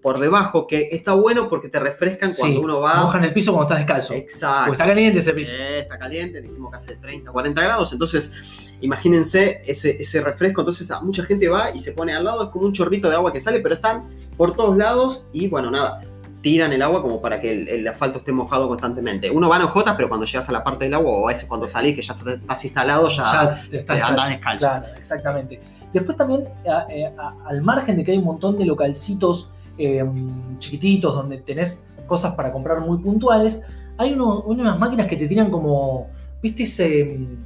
por 0.04 0.20
debajo, 0.20 0.68
que 0.68 0.90
está 0.92 1.14
bueno 1.14 1.48
porque 1.50 1.70
te 1.70 1.80
refrescan 1.80 2.32
cuando 2.38 2.60
uno 2.60 2.82
va. 2.82 3.04
Mojan 3.04 3.24
el 3.24 3.34
piso 3.34 3.54
cuando 3.54 3.74
estás 3.74 3.80
descalzo. 3.80 4.14
Exacto. 4.14 4.66
Porque 4.66 4.72
está 4.74 4.86
caliente 4.86 5.20
ese 5.20 5.34
piso. 5.34 5.56
Eh, 5.56 5.80
está 5.80 5.98
caliente, 5.98 6.42
dijimos 6.42 6.72
que 6.72 6.76
hace 6.76 6.96
30, 6.98 7.32
40 7.32 7.62
grados. 7.62 7.94
Entonces, 7.94 8.30
imagínense 8.82 9.62
ese, 9.66 9.96
ese 9.98 10.20
refresco. 10.20 10.60
Entonces, 10.60 10.92
mucha 11.02 11.24
gente 11.24 11.48
va 11.48 11.72
y 11.72 11.80
se 11.80 11.94
pone 11.94 12.14
al 12.14 12.26
lado, 12.26 12.44
es 12.44 12.50
como 12.50 12.66
un 12.66 12.74
chorrito 12.74 13.10
de 13.10 13.16
agua 13.16 13.32
que 13.32 13.40
sale, 13.40 13.62
pero 13.62 13.76
están 13.76 14.10
por 14.36 14.54
todos 14.54 14.78
lados 14.78 15.26
y 15.32 15.48
bueno, 15.48 15.72
nada. 15.72 16.02
Tiran 16.42 16.74
el 16.74 16.82
agua 16.82 17.02
como 17.02 17.22
para 17.22 17.40
que 17.40 17.54
el, 17.54 17.88
asfalto 17.88 18.20
esté 18.20 18.34
mojado 18.34 18.68
constantemente. 18.68 19.32
Uno 19.32 19.48
va 19.48 19.56
en 19.56 19.62
ojotas, 19.62 19.96
pero 19.96 20.10
cuando 20.10 20.26
llegas 20.26 20.50
a 20.50 20.52
la 20.52 20.66
parte 20.66 20.84
del 20.84 20.96
agua, 20.96 21.12
o 21.14 21.26
a 21.30 21.32
veces 21.32 21.46
cuando 21.46 21.66
salís, 21.66 21.96
que 21.96 22.02
ya 22.02 22.14
estás 22.14 22.66
instalado, 22.66 23.08
ya, 23.08 23.58
ya 23.72 23.80
estás 23.80 24.28
descalzo. 24.28 24.68
Claro, 24.68 24.86
exactamente. 24.98 25.62
Después 25.94 26.18
también, 26.18 26.50
eh, 26.90 27.10
al 27.46 27.62
margen 27.62 27.96
de 27.96 28.04
que 28.04 28.12
hay 28.12 28.18
un 28.18 28.26
montón 28.26 28.58
de 28.58 28.66
localcitos 28.66 29.50
Em, 29.78 30.60
chiquititos 30.60 31.16
donde 31.16 31.38
tenés 31.40 31.86
cosas 32.06 32.36
para 32.36 32.52
comprar 32.52 32.80
muy 32.82 33.00
puntuales, 33.00 33.64
hay 33.98 34.14
unas 34.14 34.80
máquinas 34.80 35.08
que 35.08 35.16
te 35.16 35.28
tiran 35.28 35.50
como, 35.50 36.10
¿viste 36.42 36.64
ese... 36.64 37.02
Em, 37.02 37.38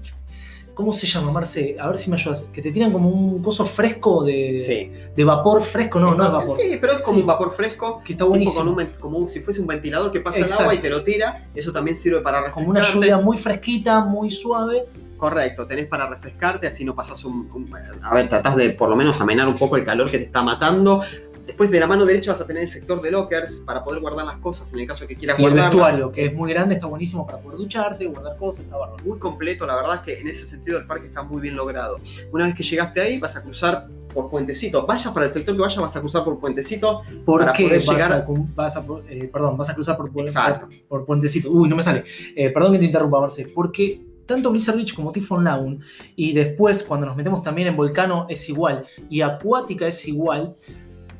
¿Cómo 0.73 0.93
se 0.93 1.07
llama, 1.07 1.31
Marce? 1.31 1.75
A 1.79 1.87
ver 1.87 1.97
si 1.97 2.07
me 2.11 2.17
ayudas. 2.17 2.43
Que 2.53 2.61
te 2.61 2.71
tiran 2.71 2.91
como 2.91 3.09
un 3.09 3.41
coso 3.41 3.65
fresco 3.65 4.23
de, 4.23 5.09
de 5.15 5.23
vapor 5.23 5.63
fresco. 5.63 5.99
No, 5.99 6.13
no 6.13 6.23
es 6.23 6.31
vapor. 6.31 6.59
Sí, 6.59 6.77
pero 6.79 6.99
es 6.99 7.03
como 7.03 7.17
un 7.17 7.25
vapor 7.25 7.51
fresco. 7.55 7.99
Que 8.05 8.13
está 8.13 8.25
buenísimo. 8.25 8.77
como 8.99 9.27
si 9.27 9.39
fuese 9.39 9.59
un 9.59 9.65
ventilador 9.65 10.11
que 10.11 10.19
pasa 10.19 10.45
el 10.45 10.51
agua 10.51 10.75
y 10.75 10.77
te 10.77 10.91
lo 10.91 11.03
tira. 11.03 11.47
Eso 11.55 11.71
también 11.71 11.95
sirve 11.95 12.21
para 12.21 12.41
refrescarte. 12.41 12.63
Como 12.63 12.69
una 12.69 12.93
lluvia 12.93 13.17
muy 13.17 13.37
fresquita, 13.37 14.01
muy 14.01 14.29
suave. 14.29 14.83
Correcto, 15.17 15.65
tenés 15.65 15.87
para 15.87 16.07
refrescarte, 16.07 16.67
así 16.67 16.85
no 16.85 16.93
pasas 16.93 17.25
un, 17.25 17.49
un, 17.51 17.67
A 18.03 18.13
ver, 18.13 18.29
tratás 18.29 18.55
de 18.55 18.69
por 18.69 18.87
lo 18.87 18.95
menos 18.95 19.19
amenar 19.19 19.47
un 19.47 19.55
poco 19.55 19.75
el 19.75 19.83
calor 19.83 20.11
que 20.11 20.19
te 20.19 20.25
está 20.25 20.43
matando. 20.43 21.01
Después 21.47 21.71
de 21.71 21.79
la 21.79 21.87
mano 21.87 22.05
derecha 22.05 22.31
vas 22.33 22.41
a 22.41 22.45
tener 22.45 22.63
el 22.63 22.69
sector 22.69 23.01
de 23.01 23.09
lockers 23.09 23.59
para 23.65 23.81
poder 23.81 24.01
guardar 24.01 24.25
las 24.25 24.37
cosas 24.37 24.71
en 24.73 24.79
el 24.81 24.87
caso 24.87 25.05
de 25.05 25.07
que 25.07 25.15
quieras 25.15 25.37
guardar. 25.37 25.57
Y 25.57 25.61
el 25.61 25.69
vestuario, 25.69 26.11
que 26.11 26.25
es 26.25 26.33
muy 26.33 26.51
grande, 26.51 26.75
está 26.75 26.87
buenísimo 26.87 27.25
para 27.25 27.39
poder 27.39 27.57
ducharte, 27.57 28.05
guardar 28.05 28.37
cosas, 28.37 28.65
está 28.65 28.75
bárbaro. 28.75 29.03
Muy 29.05 29.17
completo, 29.17 29.65
la 29.65 29.77
verdad 29.77 29.95
es 29.95 30.01
que 30.01 30.19
en 30.19 30.27
ese 30.27 30.45
sentido 30.45 30.77
el 30.77 30.85
parque 30.85 31.07
está 31.07 31.23
muy 31.23 31.41
bien 31.41 31.55
logrado. 31.55 31.99
Una 32.33 32.45
vez 32.45 32.53
que 32.53 32.63
llegaste 32.63 32.99
ahí, 32.99 33.17
vas 33.17 33.35
a 33.37 33.41
cruzar 33.41 33.87
por 34.13 34.29
Puentecito. 34.29 34.85
Vayas 34.85 35.13
para 35.13 35.27
el 35.27 35.31
sector 35.31 35.55
que 35.55 35.61
vayas, 35.61 35.79
vas 35.79 35.95
a 35.95 35.99
cruzar 36.01 36.23
por 36.25 36.37
Puentecito 36.37 37.01
para 37.25 37.53
poder 37.53 37.81
llegar. 37.81 38.25
vas 38.55 38.75
a, 38.75 38.85
eh, 39.09 39.29
perdón, 39.31 39.55
vas 39.55 39.69
a 39.69 39.73
cruzar 39.73 39.95
por, 39.95 40.11
por, 40.11 41.05
Puentecito. 41.05 41.49
Uy, 41.49 41.69
no 41.69 41.77
me 41.77 41.81
sale. 41.81 42.03
Eh, 42.35 42.49
perdón 42.49 42.73
que 42.73 42.79
te 42.79 42.85
interrumpa, 42.85 43.21
Marce. 43.21 43.47
Porque 43.47 44.01
tanto 44.27 44.51
Blizzard 44.51 44.75
Beach 44.75 44.93
como 44.93 45.11
Typhoon 45.11 45.43
Lagoon, 45.43 45.79
y 46.15 46.33
después 46.33 46.83
cuando 46.83 47.07
nos 47.07 47.15
metemos 47.15 47.41
también 47.41 47.69
en 47.69 47.75
Volcano 47.75 48.27
es 48.29 48.47
igual, 48.49 48.85
y 49.09 49.21
Acuática 49.21 49.87
es 49.87 50.07
igual, 50.07 50.53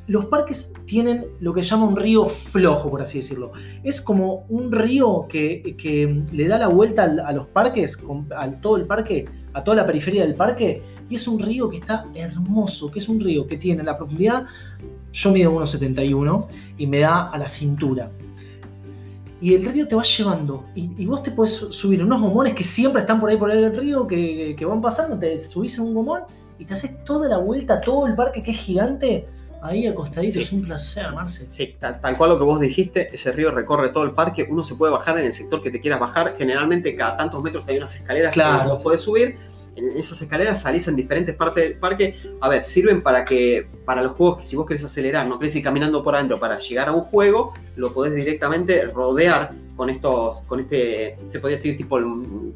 los 0.07 0.25
parques 0.25 0.71
tienen 0.85 1.25
lo 1.39 1.53
que 1.53 1.61
llama 1.61 1.85
un 1.85 1.97
río 1.97 2.25
flojo, 2.25 2.89
por 2.89 3.01
así 3.01 3.19
decirlo. 3.19 3.51
Es 3.83 4.01
como 4.01 4.45
un 4.49 4.71
río 4.71 5.27
que, 5.27 6.25
le 6.31 6.47
da 6.47 6.57
la 6.57 6.69
vuelta 6.69 7.03
a 7.03 7.31
los 7.33 7.47
parques, 7.47 7.99
a 8.35 8.51
todo 8.61 8.77
el 8.77 8.85
parque, 8.85 9.25
a 9.53 9.63
toda 9.63 9.77
la 9.77 9.85
periferia 9.85 10.23
del 10.23 10.35
parque 10.35 10.81
y 11.09 11.15
es 11.15 11.27
un 11.27 11.39
río 11.39 11.69
que 11.69 11.77
está 11.77 12.05
hermoso, 12.13 12.91
que 12.91 12.99
es 12.99 13.09
un 13.09 13.19
río 13.19 13.47
que 13.47 13.57
tiene 13.57 13.83
la 13.83 13.97
profundidad, 13.97 14.45
yo 15.11 15.31
mido 15.31 15.51
1,71 15.51 16.45
y 16.77 16.87
me 16.87 16.99
da 16.99 17.29
a 17.29 17.37
la 17.37 17.47
cintura. 17.47 18.11
Y 19.39 19.53
el 19.53 19.65
río 19.65 19.87
te 19.87 19.95
va 19.95 20.03
llevando. 20.03 20.65
Y, 20.73 21.05
vos 21.05 21.21
te 21.21 21.31
puedes 21.31 21.53
subir 21.53 22.03
unos 22.03 22.21
gomones 22.21 22.53
que 22.53 22.63
siempre 22.63 23.01
están 23.01 23.19
por 23.19 23.29
ahí 23.29 23.37
por 23.37 23.51
el 23.51 23.75
río, 23.75 24.07
que, 24.07 24.55
que 24.57 24.65
van 24.65 24.81
pasando. 24.81 25.17
Te 25.17 25.37
subís 25.39 25.77
en 25.77 25.83
un 25.83 25.93
gomón 25.93 26.21
y 26.57 26.65
te 26.65 26.73
haces 26.73 27.03
toda 27.03 27.27
la 27.27 27.37
vuelta, 27.37 27.79
todo 27.79 28.07
el 28.07 28.15
parque 28.15 28.41
que 28.41 28.51
es 28.51 28.57
gigante, 28.57 29.27
ahí 29.61 29.87
acostadito. 29.87 30.39
Es 30.39 30.51
un 30.51 30.63
placer, 30.63 31.11
Marce. 31.11 31.47
Sí, 31.51 31.75
tal, 31.79 32.17
cual 32.17 32.31
lo 32.31 32.37
que 32.37 32.43
vos 32.43 32.59
dijiste, 32.59 33.09
ese 33.13 33.31
río 33.31 33.51
recorre 33.51 33.89
todo 33.89 34.03
el 34.03 34.11
parque. 34.11 34.47
Uno 34.49 34.63
se 34.63 34.75
puede 34.75 34.91
bajar 34.91 35.17
en 35.19 35.25
el 35.25 35.33
sector 35.33 35.61
que 35.61 35.71
te 35.71 35.79
quieras 35.79 35.99
bajar. 35.99 36.35
Generalmente, 36.37 36.95
cada 36.95 37.17
tantos 37.17 37.41
metros 37.43 37.67
hay 37.67 37.77
unas 37.77 37.95
escaleras 37.95 38.33
claro. 38.33 38.63
que 38.63 38.69
vos 38.69 38.83
podés 38.83 39.01
subir 39.01 39.37
en 39.77 39.95
esas 39.95 40.19
escaleras 40.21 40.61
salís 40.61 40.87
en 40.87 40.95
diferentes 40.95 41.35
partes 41.35 41.63
del 41.63 41.77
parque. 41.77 42.15
A 42.41 42.49
ver, 42.49 42.63
sirven 42.65 43.01
para 43.01 43.23
que, 43.23 43.67
para 43.85 44.01
los 44.01 44.13
juegos 44.13 44.39
que 44.39 44.47
si 44.47 44.55
vos 44.55 44.65
querés 44.65 44.83
acelerar, 44.83 45.27
no 45.27 45.37
querés 45.37 45.55
ir 45.55 45.63
caminando 45.63 46.03
por 46.03 46.15
adentro 46.15 46.39
para 46.39 46.57
llegar 46.57 46.89
a 46.89 46.91
un 46.91 47.01
juego, 47.01 47.53
lo 47.75 47.93
podés 47.93 48.15
directamente 48.15 48.85
rodear 48.87 49.53
con 49.77 49.91
estos, 49.91 50.41
con 50.41 50.59
este, 50.59 51.17
se 51.27 51.39
podría 51.39 51.55
decir 51.55 51.77
tipo, 51.77 51.99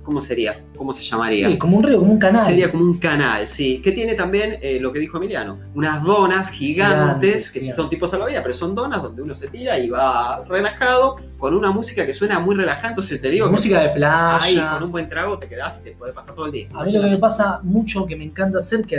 ¿cómo 0.02 0.20
sería? 0.20 0.60
¿Cómo 0.76 0.92
se 0.92 1.04
llamaría? 1.04 1.48
Sí, 1.48 1.58
como 1.60 1.78
un 1.78 1.84
río, 1.84 2.00
como 2.00 2.12
un 2.12 2.20
canal. 2.20 2.44
Sería 2.44 2.72
como 2.72 2.84
un 2.84 2.98
canal, 2.98 3.48
sí. 3.48 3.80
Que 3.82 3.92
tiene 3.92 4.16
también 4.16 4.58
eh, 4.62 4.80
lo 4.82 4.92
que 4.92 5.00
dijo 5.00 5.18
Emiliano, 5.18 5.60
unas 5.76 6.04
donas 6.04 6.50
gigantes, 6.50 7.52
que 7.52 7.74
son 7.76 7.90
tipo 7.92 8.08
salvavidas, 8.08 8.42
pero 8.42 8.56
son 8.56 8.74
donas 8.74 9.04
donde 9.04 9.22
uno 9.22 9.36
se 9.36 9.48
tira 9.50 9.78
y 9.78 9.90
va 9.90 10.44
relajado, 10.46 11.18
con 11.38 11.54
una 11.54 11.72
música 11.72 12.08
que 12.08 12.14
suena 12.14 12.40
muy 12.40 12.56
relajante. 12.56 12.90
Entonces 12.90 13.22
te 13.22 13.30
digo. 13.30 13.50
Música 13.52 13.80
de 13.80 13.90
playa. 13.90 14.42
Ahí, 14.42 14.60
con 14.60 14.84
un 14.84 14.92
buen 14.92 15.08
trago 15.08 15.38
te 15.38 15.48
quedás 15.48 15.80
y 15.80 15.84
te 15.84 15.92
puede 15.92 16.14
pasar 16.14 16.34
todo 16.34 16.48
el 16.48 16.52
día. 16.52 16.70
A 16.74 16.84
mí 16.84 16.92
lo 16.92 17.02
que 17.02 17.08
me 17.08 17.18
pasa 17.20 17.60
mucho, 17.62 18.08
que 18.08 18.16
me 18.16 18.24
encanta 18.24 18.58
hacer, 18.58 18.84
que 18.84 18.98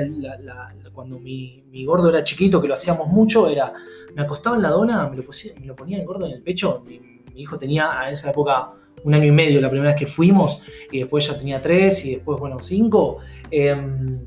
cuando 0.94 1.18
mi, 1.18 1.84
gordo 1.84 2.08
era 2.08 2.22
chiquito, 2.22 2.62
que 2.62 2.68
lo 2.68 2.74
hacíamos 2.74 3.08
mucho, 3.08 3.48
era. 3.48 3.72
Me 4.14 4.22
acostaba 4.22 4.54
en 4.54 4.62
la 4.62 4.68
dona, 4.68 5.08
me 5.08 5.16
lo, 5.16 5.24
me 5.58 5.66
lo 5.66 5.74
ponía 5.74 5.98
el 5.98 6.06
gordo 6.06 6.26
en 6.26 6.32
el 6.32 6.42
pecho, 6.42 6.84
mi 7.32 7.42
hijo 7.42 7.58
tenía 7.58 7.98
a 7.98 8.10
esa 8.10 8.30
época 8.30 8.70
un 9.04 9.14
año 9.14 9.26
y 9.26 9.32
medio 9.32 9.60
la 9.60 9.70
primera 9.70 9.92
vez 9.92 9.98
que 9.98 10.06
fuimos, 10.06 10.60
y 10.90 11.00
después 11.00 11.26
ya 11.26 11.36
tenía 11.36 11.60
tres, 11.60 12.04
y 12.04 12.16
después, 12.16 12.38
bueno, 12.38 12.60
cinco. 12.60 13.18
Em, 13.50 14.20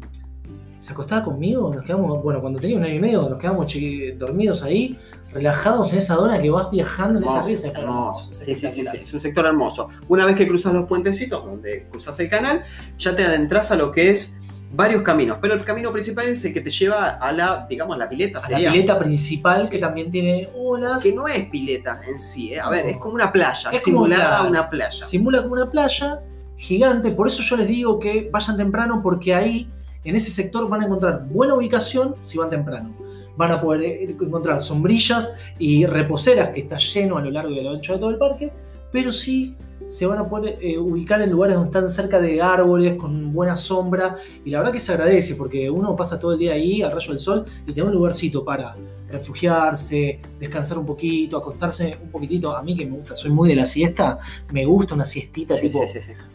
se 0.79 0.91
acostaba 0.91 1.23
conmigo, 1.23 1.73
nos 1.73 1.83
quedamos, 1.83 2.21
bueno, 2.21 2.41
cuando 2.41 2.59
tenía 2.59 2.77
un 2.77 2.83
año 2.83 2.95
y 2.95 2.99
medio, 2.99 3.27
nos 3.27 3.39
quedamos 3.39 3.73
dormidos 4.17 4.61
ahí, 4.61 4.99
relajados 5.33 5.91
en 5.91 5.97
esa 5.97 6.15
dona 6.15 6.41
que 6.41 6.49
vas 6.49 6.69
viajando 6.71 7.19
en 7.19 7.25
esa 7.25 7.43
risa. 7.43 7.67
Hermoso. 7.69 8.31
Sí, 8.31 8.55
sí, 8.55 8.69
sí, 8.69 8.85
sí, 8.85 8.97
es 9.01 9.13
un 9.13 9.19
sector 9.19 9.45
hermoso. 9.45 9.89
Una 10.07 10.25
vez 10.25 10.35
que 10.35 10.47
cruzas 10.47 10.73
los 10.73 10.85
puentecitos, 10.85 11.43
donde 11.43 11.87
cruzas 11.89 12.19
el 12.19 12.29
canal, 12.29 12.63
ya 12.97 13.15
te 13.15 13.23
adentras 13.23 13.71
a 13.71 13.75
lo 13.75 13.91
que 13.91 14.11
es 14.11 14.39
varios 14.73 15.01
caminos, 15.01 15.37
pero 15.41 15.53
el 15.53 15.63
camino 15.63 15.91
principal 15.91 16.27
es 16.27 16.43
el 16.45 16.53
que 16.53 16.61
te 16.61 16.69
lleva 16.69 17.09
a 17.09 17.31
la, 17.31 17.65
digamos, 17.69 17.97
la 17.97 18.09
pileta. 18.09 18.39
A 18.39 18.49
la 18.49 18.71
pileta 18.71 18.99
principal 18.99 19.69
que 19.69 19.77
también 19.77 20.11
tiene 20.11 20.49
olas. 20.55 21.03
Que 21.03 21.13
no 21.13 21.27
es 21.27 21.47
pileta 21.49 21.99
en 22.07 22.19
sí, 22.19 22.53
¿eh? 22.53 22.59
a 22.59 22.69
ver, 22.69 22.85
es 22.87 22.97
como 22.97 23.15
una 23.15 23.31
playa, 23.31 23.69
es 23.71 23.83
simulada 23.83 24.43
una 24.43 24.69
playa. 24.69 25.05
Simula 25.05 25.41
como 25.41 25.53
una 25.53 25.69
playa 25.69 26.21
gigante, 26.57 27.11
por 27.11 27.27
eso 27.27 27.43
yo 27.43 27.57
les 27.57 27.67
digo 27.67 27.99
que 27.99 28.29
vayan 28.31 28.57
temprano 28.57 29.01
porque 29.01 29.33
ahí, 29.33 29.69
en 30.03 30.15
ese 30.15 30.31
sector, 30.31 30.67
van 30.69 30.81
a 30.81 30.85
encontrar 30.85 31.25
buena 31.29 31.53
ubicación 31.53 32.15
si 32.21 32.37
van 32.37 32.49
temprano. 32.49 32.93
Van 33.37 33.51
a 33.51 33.59
poder 33.59 33.81
eh, 33.81 34.15
encontrar 34.21 34.61
sombrillas 34.61 35.35
y 35.59 35.85
reposeras 35.85 36.49
que 36.49 36.61
está 36.61 36.77
lleno 36.77 37.17
a 37.17 37.21
lo 37.21 37.31
largo 37.31 37.51
y 37.51 37.59
a 37.59 37.63
lo 37.63 37.71
ancho 37.71 37.93
de 37.93 37.99
todo 37.99 38.09
el 38.09 38.17
parque, 38.17 38.51
pero 38.91 39.11
sí 39.11 39.55
se 39.85 40.05
van 40.05 40.17
a 40.17 40.27
poder 40.27 40.57
eh, 40.61 40.77
ubicar 40.77 41.21
en 41.21 41.31
lugares 41.31 41.55
donde 41.55 41.69
están 41.69 41.89
cerca 41.89 42.19
de 42.19 42.41
árboles, 42.41 42.95
con 42.95 43.33
buena 43.33 43.55
sombra, 43.55 44.17
y 44.43 44.49
la 44.49 44.59
verdad 44.59 44.73
que 44.73 44.79
se 44.79 44.91
agradece 44.91 45.35
porque 45.35 45.69
uno 45.69 45.95
pasa 45.95 46.19
todo 46.19 46.33
el 46.33 46.39
día 46.39 46.53
ahí 46.53 46.81
al 46.81 46.91
rayo 46.91 47.09
del 47.09 47.19
sol 47.19 47.45
y 47.65 47.73
tiene 47.73 47.89
un 47.89 47.95
lugarcito 47.95 48.43
para 48.43 48.75
refugiarse, 49.09 50.19
descansar 50.39 50.77
un 50.77 50.85
poquito, 50.85 51.37
acostarse 51.37 51.97
un 52.01 52.09
poquitito. 52.09 52.55
A 52.55 52.61
mí 52.61 52.75
que 52.75 52.85
me 52.85 52.97
gusta, 52.97 53.15
soy 53.15 53.31
muy 53.31 53.49
de 53.49 53.55
la 53.55 53.65
siesta, 53.65 54.17
me 54.51 54.65
gusta 54.65 54.95
una 54.95 55.05
siestita 55.05 55.55
tipo 55.59 55.85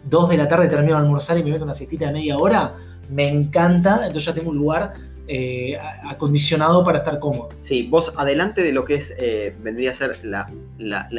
2 0.04 0.28
de 0.28 0.36
la 0.36 0.48
tarde 0.48 0.68
termino 0.68 0.94
de 0.94 1.02
almorzar 1.02 1.38
y 1.38 1.44
me 1.44 1.50
meto 1.50 1.64
una 1.64 1.74
siestita 1.74 2.06
de 2.06 2.12
media 2.12 2.38
hora, 2.38 2.74
me 3.10 3.28
encanta, 3.28 4.06
entonces 4.06 4.24
ya 4.24 4.34
tengo 4.34 4.50
un 4.50 4.58
lugar 4.58 4.94
eh, 5.32 5.78
acondicionado 6.08 6.82
para 6.82 6.98
estar 6.98 7.20
cómodo. 7.20 7.50
Sí, 7.62 7.86
vos 7.88 8.12
adelante 8.16 8.64
de 8.64 8.72
lo 8.72 8.84
que 8.84 8.94
es, 8.94 9.14
eh, 9.16 9.54
vendría 9.60 9.92
a 9.92 9.94
ser 9.94 10.18
la, 10.24 10.50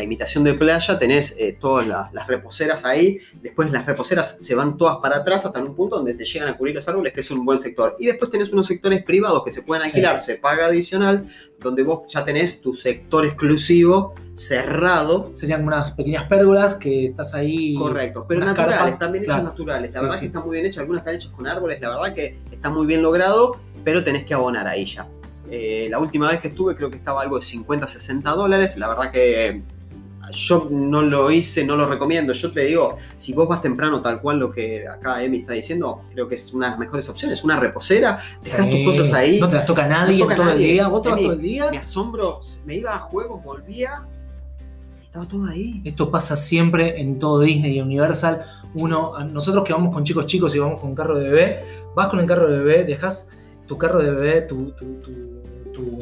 imitación 0.04 0.44
de 0.44 0.54
playa, 0.54 1.00
tenés 1.00 1.34
eh, 1.38 1.56
todas 1.58 1.88
las, 1.88 2.28
reposeras 2.28 2.84
ahí, 2.84 3.20
después 3.42 3.72
las 3.72 3.86
reposeras 3.86 4.36
se 4.38 4.54
van 4.54 4.76
todas 4.76 4.98
para 4.98 5.20
atrás 5.20 5.46
hasta 5.46 5.62
un 5.62 5.76
punto 5.76 5.96
donde 5.96 6.14
te 6.14 6.26
llegan 6.26 6.50
a 6.50 6.58
cubrir 6.58 6.76
los 6.76 6.90
árboles, 6.90 7.14
que 7.14 7.22
es 7.22 7.32
un 7.32 7.46
buen 7.46 7.62
sector. 7.62 7.96
Y 8.00 8.08
después 8.08 8.30
tenés 8.30 8.52
unos 8.52 8.68
sectores 8.68 9.02
privados 9.02 9.46
que 9.46 9.52
se 9.52 9.62
pueden 9.62 9.86
alquilar, 9.86 10.20
se 10.20 10.36
paga 10.36 10.66
adicional, 10.66 11.26
donde 11.62 11.84
vos 11.84 12.12
ya 12.12 12.26
tenés 12.26 12.60
tu 12.60 12.74
sector 12.74 13.26
exclusivo 13.26 14.14
cerrado. 14.34 15.32
Serían 15.36 15.64
unas 15.66 15.92
pequeñas 15.92 16.28
pérgolas 16.28 16.76
que 16.76 17.06
estás 17.06 17.34
ahí. 17.34 17.76
Correcto, 17.76 18.26
pero 18.28 18.44
naturales, 18.44 19.00
también 19.00 19.24
hechas 19.24 19.42
naturales. 19.42 19.96
La 19.96 20.02
verdad 20.02 20.20
que 20.20 20.26
están 20.26 20.44
muy 20.44 20.56
bien 20.56 20.66
hechas, 20.66 20.82
algunas 20.82 21.02
están 21.02 21.16
hechas 21.16 21.32
con 21.32 21.48
árboles, 21.48 21.80
la 21.80 21.90
verdad 21.90 22.14
que 22.14 22.38
está 22.52 22.70
muy 22.70 22.86
bien 22.86 23.02
logrado 23.02 23.58
pero 23.84 24.04
tenés 24.04 24.26
que 24.26 24.34
abonar 24.34 24.68
ahí 24.68 24.86
ya. 24.86 25.08
Eh, 25.50 25.88
la 25.90 26.00
última 26.00 26.30
vez 26.30 26.40
que 26.40 26.48
estuve 26.48 26.76
creo 26.76 26.90
que 26.90 26.98
estaba 26.98 27.22
algo 27.22 27.36
de 27.38 27.42
50, 27.42 27.88
60 27.88 28.32
dólares. 28.32 28.78
La 28.78 28.88
verdad 28.88 29.12
que 29.12 29.62
yo 30.34 30.68
no 30.70 31.02
lo 31.02 31.32
hice, 31.32 31.66
no 31.66 31.76
lo 31.76 31.88
recomiendo. 31.88 32.34
Yo 32.34 32.52
te 32.52 32.62
digo, 32.62 32.98
si 33.18 33.34
vos 33.34 33.48
vas 33.48 33.62
temprano, 33.62 34.02
tal 34.02 34.22
cual 34.22 34.40
lo 34.40 34.52
que 34.52 34.88
acá 34.88 35.22
Emi 35.24 35.40
está 35.40 35.54
diciendo, 35.54 36.04
creo 36.14 36.28
que 36.28 36.36
es 36.36 36.54
una 36.54 36.68
de 36.68 36.70
las 36.72 36.80
mejores 36.80 37.10
opciones. 37.10 37.44
Una 37.44 37.60
reposera, 37.60 38.20
dejas 38.44 38.70
tus 38.70 38.86
cosas 38.86 39.14
ahí. 39.14 39.40
No 39.40 39.50
te 39.50 39.56
las 39.56 39.66
toca 39.66 39.86
nadie 39.88 40.26
todo 40.26 40.52
el 40.52 40.58
día. 40.58 40.88
Vos 40.88 41.02
te 41.02 41.10
vas 41.10 41.22
todo 41.22 41.34
el 41.34 41.42
día. 41.42 41.70
Me 41.72 41.78
asombro, 41.78 42.40
me 42.66 42.76
iba 42.76 42.96
a 42.96 43.00
juegos, 43.00 43.44
volvía. 43.44 44.06
Estaba 45.04 45.28
todo 45.28 45.46
ahí. 45.48 45.82
Esto 45.84 46.10
pasa 46.10 46.38
siempre 46.38 47.02
en 47.02 47.20
todo 47.20 47.42
Disney 47.42 47.78
y 47.78 47.82
Universal. 47.82 48.46
Uno, 48.74 49.20
nosotros 49.26 49.66
que 49.66 49.74
vamos 49.74 49.94
con 49.94 50.06
chicos 50.06 50.26
chicos 50.26 50.56
y 50.56 50.60
vamos 50.60 50.80
con 50.80 50.96
carro 50.96 51.18
de 51.18 51.26
bebé, 51.26 51.66
vas 51.94 52.08
con 52.08 52.22
el 52.22 52.26
carro 52.26 52.50
de 52.50 52.60
bebé, 52.60 52.86
dejas 52.86 53.28
tu 53.72 53.78
carro 53.78 54.00
de 54.00 54.12
bebé, 54.12 54.42
tu, 54.42 54.72
tu, 54.72 55.02
tu, 55.72 56.00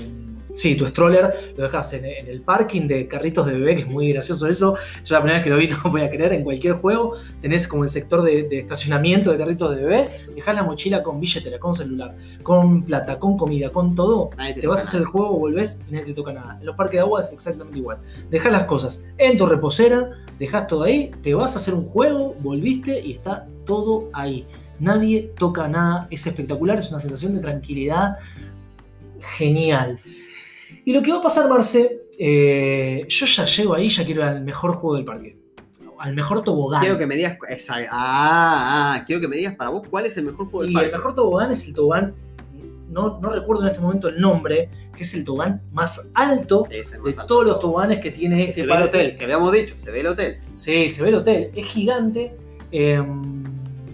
sí, 0.56 0.74
tu 0.76 0.88
stroller, 0.88 1.54
lo 1.56 1.66
dejas 1.66 1.94
en, 1.94 2.04
el 2.04 2.42
parking 2.42 2.88
de 2.88 3.08
carritos 3.08 3.46
de 3.46 3.54
bebé, 3.54 3.76
que 3.76 3.82
es 3.84 3.88
muy 3.88 4.12
gracioso 4.12 4.48
eso. 4.48 4.74
Yo 5.06 5.14
la 5.14 5.22
primera 5.22 5.38
vez 5.38 5.44
que 5.44 5.52
lo 5.52 5.58
vi 5.58 5.68
no 5.84 5.92
voy 5.92 6.02
a 6.02 6.10
creer, 6.10 6.34
en 6.34 6.44
cualquier 6.44 6.74
juego 6.74 7.14
tenés 7.40 7.68
como 7.68 7.84
el 7.84 7.90
sector 7.90 8.24
de, 8.24 8.48
estacionamiento 8.58 9.32
de 9.32 9.38
carritos 9.38 9.76
de 9.76 9.84
bebé, 9.84 10.10
dejas 10.34 10.56
la 10.56 10.64
mochila 10.64 11.04
con 11.04 11.20
billetera, 11.20 11.60
con 11.60 11.76
celular, 11.76 12.16
con 12.42 12.82
plata, 12.82 13.20
con 13.20 13.38
comida, 13.38 13.72
con 13.72 13.94
todo, 13.94 14.32
te, 14.60 14.66
vas 14.66 14.80
a 14.80 14.82
hacer 14.82 15.02
el 15.02 15.06
juego, 15.06 15.38
volvés 15.38 15.80
y 15.88 15.92
nadie 15.92 16.08
te 16.08 16.14
toca 16.16 16.34
nada. 16.34 16.58
En 16.60 16.66
los 16.66 16.76
parques 16.76 16.94
de 16.94 17.02
agua 17.02 17.20
es 17.20 17.32
exactamente 17.32 17.78
igual. 17.78 18.00
Dejas 18.32 18.52
las 18.52 18.64
cosas 18.64 19.08
en 19.20 19.38
tu 19.38 19.46
reposera, 19.46 20.10
dejas 20.40 20.66
todo 20.66 20.86
ahí, 20.86 21.12
te 21.22 21.36
vas 21.36 21.54
a 21.54 21.60
hacer 21.60 21.76
un 21.76 21.84
juego, 21.84 22.34
volviste 22.40 23.00
y 23.00 23.12
está 23.12 23.48
todo 23.68 24.10
ahí. 24.14 24.48
Nadie 24.80 25.34
toca 25.38 25.68
nada, 25.68 26.08
es 26.10 26.26
espectacular, 26.26 26.78
es 26.78 26.90
una 26.90 27.00
sensación 27.00 27.34
de 27.34 27.40
tranquilidad 27.40 28.18
genial. 29.38 30.00
Y 30.86 30.94
lo 30.94 31.02
que 31.02 31.12
va 31.12 31.20
a 31.20 31.22
pasar, 31.22 31.50
Marce, 31.50 32.04
eh, 32.18 33.06
yo 33.08 33.26
ya 33.26 33.46
llego 33.46 33.74
ahí, 33.74 33.90
ya 33.90 34.06
quiero 34.06 34.24
al 34.24 34.42
mejor 34.42 34.74
juego 34.74 34.96
del 34.96 35.06
parque. 35.06 35.38
Al 36.00 36.16
mejor 36.16 36.44
tobogán. 36.44 36.82
Quiero 36.82 36.98
que 36.98 37.06
me 37.06 37.16
digas. 37.16 37.38
Ah, 37.70 38.96
ah, 38.96 39.04
quiero 39.06 39.22
que 39.22 39.28
me 39.28 39.36
digas 39.36 39.56
para 39.56 39.70
vos 39.70 39.86
cuál 39.90 40.06
es 40.06 40.16
el 40.18 40.26
mejor 40.26 40.46
juego 40.50 40.64
del 40.64 40.74
parque. 40.74 40.88
El 40.88 40.96
mejor 40.96 41.16
tobogán 41.16 41.52
es 41.52 41.66
el 41.66 41.74
tobogán. 41.74 42.14
No, 42.90 43.20
no, 43.20 43.30
recuerdo 43.30 43.64
en 43.64 43.70
este 43.70 43.82
momento 43.82 44.08
el 44.08 44.20
nombre, 44.20 44.70
que 44.96 45.04
es 45.04 45.14
el 45.14 45.24
tobogán 45.24 45.62
más 45.72 46.10
alto 46.14 46.68
de 46.70 47.14
todos 47.28 47.46
los 47.46 47.60
toboganes 47.60 48.00
que 48.00 48.12
tiene 48.12 48.50
este 48.50 48.62
se 48.62 48.68
Ve 48.68 48.74
el 48.74 48.82
hotel, 48.82 49.18
que 49.18 49.26
habíamos 49.26 49.52
dicho, 49.52 49.78
se 49.78 49.92
ve 49.92 50.00
el 50.00 50.08
hotel. 50.08 50.40
Sí, 50.56 50.90
se 50.90 51.04
ve 51.04 51.10
el 51.10 51.16
hotel. 51.16 51.52
Es 51.56 51.66
gigante. 51.68 52.34
Eh, 52.72 53.04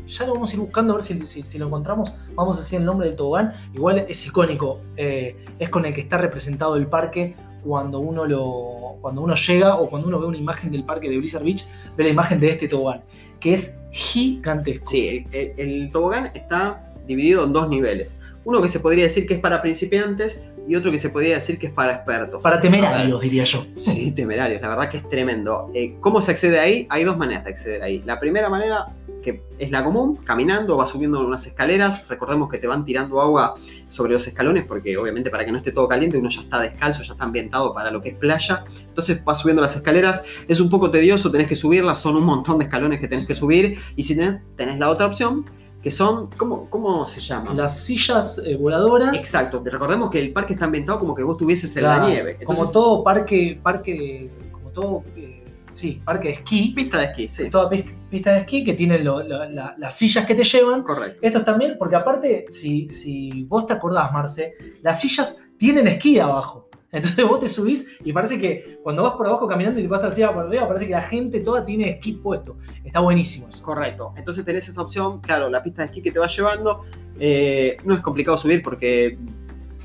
ya 0.05 0.25
lo 0.25 0.33
vamos 0.33 0.51
a 0.51 0.53
ir 0.55 0.59
buscando 0.59 0.93
a 0.93 0.97
ver 0.97 1.03
si, 1.03 1.57
lo 1.57 1.67
encontramos. 1.67 2.11
Vamos 2.35 2.57
a 2.57 2.59
decir 2.59 2.79
el 2.79 2.85
nombre 2.85 3.07
del 3.07 3.15
tobogán. 3.15 3.53
Igual 3.73 4.05
es 4.07 4.25
icónico. 4.25 4.81
Eh, 4.97 5.35
es 5.59 5.69
con 5.69 5.85
el 5.85 5.93
que 5.93 6.01
está 6.01 6.17
representado 6.17 6.75
el 6.75 6.87
parque 6.87 7.35
cuando 7.65 7.99
uno, 7.99 8.25
lo, 8.25 8.97
cuando 9.01 9.21
uno 9.21 9.35
llega 9.35 9.75
o 9.75 9.89
cuando 9.89 10.07
uno 10.07 10.19
ve 10.19 10.27
una 10.27 10.37
imagen 10.37 10.71
del 10.71 10.83
parque 10.83 11.09
de 11.09 11.17
Blizzard 11.17 11.43
Beach, 11.43 11.65
ve 11.97 12.03
la 12.03 12.09
imagen 12.11 12.39
de 12.39 12.49
este 12.49 12.67
tobogán, 12.67 13.01
que 13.39 13.53
es 13.53 13.79
gigantesco. 13.91 14.85
Sí, 14.85 15.25
el, 15.31 15.89
tobogán 15.91 16.27
está 16.35 16.93
dividido 17.07 17.43
en 17.43 17.53
dos 17.53 17.67
niveles. 17.67 18.19
Uno 18.43 18.61
que 18.61 18.67
se 18.67 18.79
podría 18.79 19.05
decir 19.05 19.25
que 19.25 19.35
es 19.35 19.39
para 19.39 19.61
principiantes 19.61 20.43
y 20.67 20.75
otro 20.75 20.91
que 20.91 20.99
se 20.99 21.09
podría 21.09 21.35
decir 21.35 21.57
que 21.57 21.67
es 21.67 21.73
para 21.73 21.93
expertos. 21.93 22.41
Para 22.43 22.59
temerarios, 22.59 23.19
diría 23.21 23.43
yo. 23.43 23.65
Sí, 23.75 24.11
temerarios, 24.11 24.61
la 24.61 24.69
verdad 24.69 24.89
que 24.89 24.97
es 24.97 25.09
tremendo. 25.09 25.69
Eh, 25.73 25.95
¿Cómo 25.99 26.21
se 26.21 26.31
accede 26.31 26.59
ahí? 26.59 26.85
Hay 26.89 27.03
dos 27.03 27.17
maneras 27.17 27.43
de 27.45 27.49
acceder 27.51 27.81
ahí. 27.81 28.03
La 28.05 28.19
primera 28.19 28.49
manera 28.49 28.87
que 29.25 29.41
es 29.57 29.71
la 29.71 29.83
común, 29.83 30.17
caminando, 30.17 30.77
vas 30.77 30.91
subiendo 30.91 31.19
unas 31.19 31.47
escaleras, 31.47 32.07
recordemos 32.07 32.47
que 32.47 32.59
te 32.59 32.67
van 32.67 32.85
tirando 32.85 33.19
agua 33.19 33.55
sobre 33.89 34.13
los 34.13 34.27
escalones, 34.27 34.65
porque 34.67 34.95
obviamente 34.97 35.31
para 35.31 35.43
que 35.43 35.51
no 35.51 35.57
esté 35.57 35.71
todo 35.71 35.87
caliente 35.87 36.19
uno 36.19 36.29
ya 36.29 36.41
está 36.41 36.59
descalzo, 36.59 37.01
ya 37.01 37.13
está 37.13 37.25
ambientado 37.25 37.73
para 37.73 37.89
lo 37.89 38.01
que 38.01 38.09
es 38.09 38.15
playa, 38.15 38.63
entonces 38.87 39.25
vas 39.25 39.39
subiendo 39.39 39.63
las 39.63 39.75
escaleras, 39.75 40.21
es 40.47 40.59
un 40.61 40.69
poco 40.69 40.91
tedioso, 40.91 41.31
tenés 41.31 41.47
que 41.47 41.55
subirlas, 41.55 41.97
son 41.97 42.15
un 42.15 42.23
montón 42.23 42.59
de 42.59 42.65
escalones 42.65 42.99
que 42.99 43.07
tenés 43.07 43.25
que 43.25 43.33
subir, 43.33 43.79
y 43.95 44.03
si 44.03 44.15
tenés, 44.15 44.77
la 44.77 44.89
otra 44.91 45.07
opción, 45.07 45.43
que 45.81 45.89
son, 45.89 46.29
¿cómo, 46.37 46.69
cómo 46.69 47.05
se 47.07 47.19
llaman? 47.19 47.57
Las 47.57 47.83
sillas 47.83 48.39
eh, 48.45 48.55
voladoras. 48.55 49.15
Exacto, 49.15 49.61
recordemos 49.65 50.11
que 50.11 50.19
el 50.19 50.33
parque 50.33 50.53
está 50.53 50.65
ambientado 50.65 50.99
como 50.99 51.15
que 51.15 51.23
vos 51.23 51.33
estuvieses 51.33 51.75
en 51.77 51.83
la 51.83 51.95
Claro, 51.95 52.09
nieve. 52.09 52.37
como 52.45 52.71
todo 52.71 53.03
parque, 53.03 53.59
parque, 53.61 54.29
como 54.51 54.69
todo, 54.69 55.03
eh, 55.15 55.44
sí, 55.75 56.01
parque 56.05 56.29
de 56.29 56.33
esquí, 56.35 56.71
pista 56.75 56.99
de 56.99 57.05
esquí, 57.05 57.27
sí. 57.29 57.49
toda 57.49 57.69
pis- 57.69 57.85
pista 58.09 58.31
de 58.33 58.39
esquí 58.39 58.63
que 58.63 58.73
tiene 58.73 58.99
lo- 58.99 59.21
lo- 59.23 59.45
la- 59.49 59.75
las 59.77 59.97
sillas 59.97 60.25
que 60.25 60.33
te 60.35 60.43
llevan. 60.43 60.83
Correcto. 60.83 61.19
Estos 61.21 61.43
también, 61.43 61.75
porque 61.77 61.95
aparte, 61.97 62.45
si, 62.49 62.87
si 62.89 63.43
vos 63.43 63.65
te 63.67 63.73
acordás, 63.73 64.11
Marce, 64.13 64.53
las 64.81 64.99
sillas 64.99 65.37
tienen 65.57 65.87
esquí 65.87 66.17
abajo. 66.19 66.69
Entonces 66.91 67.27
vos 67.27 67.41
te 67.41 67.49
subís 67.49 67.89
y 68.05 68.13
parece 68.13 68.39
que 68.39 68.79
cuando 68.81 69.03
vas 69.03 69.13
por 69.13 69.27
abajo 69.27 69.45
caminando 69.47 69.77
y 69.79 69.83
te 69.83 69.89
pasas 69.89 70.13
arriba 70.13 70.33
por 70.33 70.45
arriba, 70.45 70.65
parece 70.65 70.85
que 70.85 70.91
la 70.93 71.01
gente 71.01 71.41
toda 71.41 71.65
tiene 71.65 71.89
esquí 71.89 72.13
puesto. 72.13 72.55
Está 72.85 73.01
buenísimo 73.01 73.49
eso. 73.49 73.61
Correcto. 73.61 74.13
Entonces 74.15 74.45
tenés 74.45 74.65
esa 74.69 74.81
opción, 74.81 75.19
claro, 75.19 75.49
la 75.49 75.61
pista 75.61 75.81
de 75.81 75.87
esquí 75.87 76.01
que 76.01 76.11
te 76.11 76.19
va 76.19 76.27
llevando. 76.27 76.83
eh, 77.19 77.77
no 77.85 77.93
es 77.95 77.99
complicado 78.01 78.37
subir 78.37 78.61
porque 78.63 79.17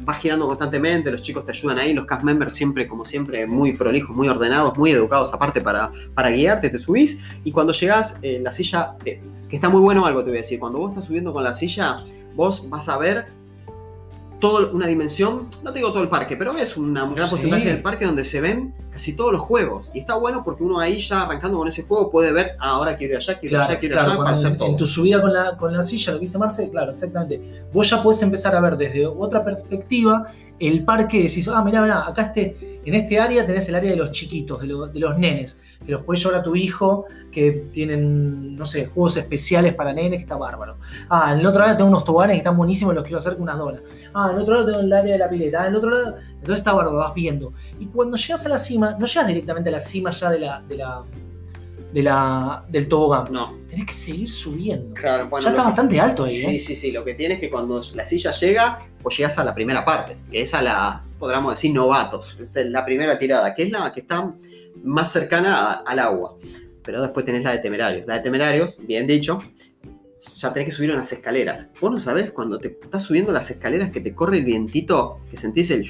vas 0.03 0.19
girando 0.19 0.47
constantemente, 0.47 1.11
los 1.11 1.23
chicos 1.23 1.45
te 1.45 1.53
ayudan 1.53 1.79
ahí, 1.79 1.93
los 1.93 2.07
cast 2.07 2.23
members 2.23 2.55
siempre, 2.55 2.87
como 2.89 3.05
siempre, 3.05 3.47
muy 3.47 3.73
prolijos, 3.75 4.15
muy 4.17 4.29
ordenados, 4.29 4.77
muy 4.79 4.91
educados 4.91 5.33
aparte 5.33 5.61
para, 5.61 5.93
para 6.15 6.31
guiarte, 6.31 6.71
te 6.71 6.79
subís 6.79 7.19
y 7.45 7.53
cuando 7.53 7.73
llegás, 7.73 8.17
eh, 8.23 8.39
la 8.43 8.53
silla, 8.53 8.95
eh, 9.05 9.21
que 9.49 9.57
está 9.57 9.69
muy 9.69 9.81
bueno 9.81 10.07
algo 10.07 10.21
te 10.25 10.31
voy 10.31 10.39
a 10.39 10.43
decir, 10.43 10.59
cuando 10.59 10.79
vos 10.79 10.91
estás 10.93 11.05
subiendo 11.07 11.33
con 11.33 11.45
la 11.45 11.55
silla, 11.55 12.05
vos 12.35 12.69
vas 12.71 12.89
a 12.89 12.97
ver 12.99 13.27
toda 14.39 14.71
una 14.73 14.87
dimensión, 14.87 15.49
no 15.63 15.73
te 15.73 15.81
digo 15.81 15.93
todo 15.93 16.03
el 16.03 16.09
parque, 16.09 16.37
pero 16.37 16.55
ves 16.55 16.77
un 16.77 16.95
gran 16.95 17.15
Sí. 17.15 17.31
porcentaje 17.31 17.65
del 17.67 17.83
parque 17.83 18.07
donde 18.07 18.25
se 18.25 18.41
ven 18.41 18.75
casi 19.01 19.17
todos 19.17 19.33
los 19.33 19.41
juegos. 19.41 19.91
Y 19.95 20.01
está 20.01 20.15
bueno 20.17 20.43
porque 20.45 20.63
uno 20.63 20.79
ahí 20.79 21.01
ya 21.01 21.23
arrancando 21.23 21.57
con 21.57 21.67
ese 21.69 21.85
juego 21.85 22.11
puede 22.11 22.33
ver, 22.33 22.53
ah, 22.59 22.73
ahora 22.73 22.97
quiero 22.99 23.15
ir 23.15 23.17
allá, 23.19 23.39
quiero 23.41 23.45
ir 23.47 23.51
Claro, 23.59 23.71
allá, 23.71 23.81
quiero 23.81 23.95
ir 23.95 23.99
claro, 23.99 24.11
allá, 24.13 24.19
para 24.25 24.31
hacer 24.37 24.53
en, 24.53 24.59
todo. 24.59 24.69
en 24.69 24.77
tu 24.77 24.87
subida 24.87 25.21
con 25.23 25.33
la, 25.33 25.57
con 25.57 25.73
la 25.73 25.83
silla, 25.83 26.13
lo 26.13 26.19
que 26.19 26.27
dice 26.27 26.37
Marce, 26.39 26.69
claro, 26.71 26.93
exactamente. 26.93 27.65
Vos 27.73 27.89
ya 27.89 28.03
podés 28.03 28.21
empezar 28.23 28.55
a 28.55 28.61
ver 28.61 28.77
desde 28.77 29.07
otra 29.07 29.43
perspectiva 29.43 30.27
el 30.59 30.85
parque, 30.85 31.23
decís, 31.23 31.49
ah, 31.49 31.65
mirá, 31.65 31.81
mirá, 31.81 32.07
acá 32.07 32.21
este, 32.23 32.81
en 32.85 32.95
este 32.95 33.19
área 33.19 33.47
tenés 33.47 33.67
el 33.71 33.75
área 33.77 33.91
de 33.93 33.97
los 33.97 34.11
chiquitos, 34.11 34.61
de, 34.61 34.67
lo- 34.67 34.87
de 34.89 35.01
los 35.01 35.17
nenes, 35.17 35.59
que 35.87 35.93
los 35.93 36.03
puedes 36.03 36.23
llevar 36.23 36.41
a 36.41 36.43
tu 36.43 36.55
hijo, 36.55 37.07
que 37.33 37.51
tienen, 37.73 38.57
no 38.57 38.67
sé, 38.67 38.85
juegos 38.87 39.17
especiales 39.17 39.73
para 39.75 39.95
nenes, 39.95 40.19
que 40.19 40.25
está 40.25 40.37
bárbaro. 40.37 40.77
Ah, 41.09 41.33
en 41.33 41.41
el 41.41 41.47
otro 41.47 41.63
lado 41.65 41.79
tengo 41.79 41.89
unos 41.89 42.05
toboganes 42.05 42.35
que 42.35 42.39
están 42.39 42.59
buenísimos, 42.59 42.95
los 42.95 43.03
quiero 43.05 43.17
hacer 43.17 43.33
con 43.35 43.43
unas 43.45 43.57
donas. 43.57 43.81
Ah, 44.13 44.29
en 44.31 44.37
el 44.37 44.43
otro 44.43 44.55
lado 44.57 44.67
tengo 44.67 44.81
el 44.81 44.93
área 44.93 45.13
de 45.15 45.19
la 45.19 45.31
pileta, 45.31 45.63
ah, 45.63 45.67
en 45.67 45.71
el 45.71 45.77
otro 45.77 45.91
lado, 45.91 46.17
entonces 46.35 46.59
está 46.59 46.73
bárbaro, 46.75 46.99
vas 46.99 47.15
viendo. 47.15 47.55
Y 47.79 47.87
cuando 47.87 48.19
llegas 48.19 48.45
a 48.45 48.51
la 48.51 48.59
cima, 48.59 48.90
no 48.99 49.07
llegas 49.07 49.27
directamente 49.27 49.69
a 49.69 49.73
la 49.73 49.81
cima 49.81 50.11
ya 50.11 50.31
de 50.31 50.39
la, 50.41 50.61
de 50.69 50.77
la, 50.77 51.03
de 51.93 52.03
la, 52.03 52.65
del 52.69 52.87
tobogán 52.89 53.33
No, 53.33 53.59
tenés 53.69 53.87
que 53.87 53.93
seguir 53.95 54.31
subiendo. 54.31 54.95
claro, 54.95 55.29
bueno. 55.29 55.45
ya 55.45 55.51
está 55.51 55.63
que- 55.63 55.67
bastante 55.67 56.01
alto 56.01 56.25
ahí, 56.25 56.37
Sí, 56.37 56.57
¿eh? 56.57 56.61
sí, 56.61 56.75
sí. 56.77 56.91
Lo 56.93 57.05
que 57.05 57.15
tiene 57.15 57.35
es 57.35 57.41
que 57.41 57.51
cuando 57.51 57.81
la 57.95 58.05
silla 58.05 58.31
llega, 58.33 58.79
pues 59.03 59.17
llegas 59.17 59.37
a 59.39 59.45
la 59.45 59.55
primera 59.55 59.85
parte, 59.85 60.17
que 60.31 60.41
es 60.43 60.55
a 60.55 60.63
la, 60.63 61.05
podríamos 61.19 61.55
decir, 61.55 61.73
novatos. 61.73 62.37
Es 62.41 62.55
la 62.67 62.85
primera 62.85 63.19
tirada, 63.19 63.55
que 63.55 63.65
es 63.65 63.71
la 63.71 63.93
que 63.93 64.01
está 64.01 64.33
más 64.85 65.11
cercana 65.13 65.57
a- 65.61 65.73
al 65.87 65.99
agua. 65.99 66.37
Pero 66.83 67.03
después 67.03 67.27
tenés 67.27 67.43
la 67.43 67.53
de 67.53 67.59
temerarios. 67.59 68.07
La 68.07 68.15
de 68.15 68.21
temerarios, 68.21 68.79
bien 68.87 69.07
dicho, 69.07 69.43
ya 70.39 70.53
tenés 70.53 70.67
que 70.69 70.73
subir 70.73 70.91
unas 70.93 71.11
escaleras. 71.13 71.69
Vos 71.81 71.91
no 71.91 71.99
sabés 71.99 72.31
cuando 72.31 72.59
te 72.59 72.69
estás 72.83 73.03
subiendo 73.03 73.33
las 73.33 73.51
escaleras 73.51 73.91
que 73.91 74.01
te 74.01 74.15
corre 74.15 74.39
el 74.39 74.45
vientito, 74.45 75.19
que 75.31 75.37
sentís 75.37 75.71
el. 75.71 75.87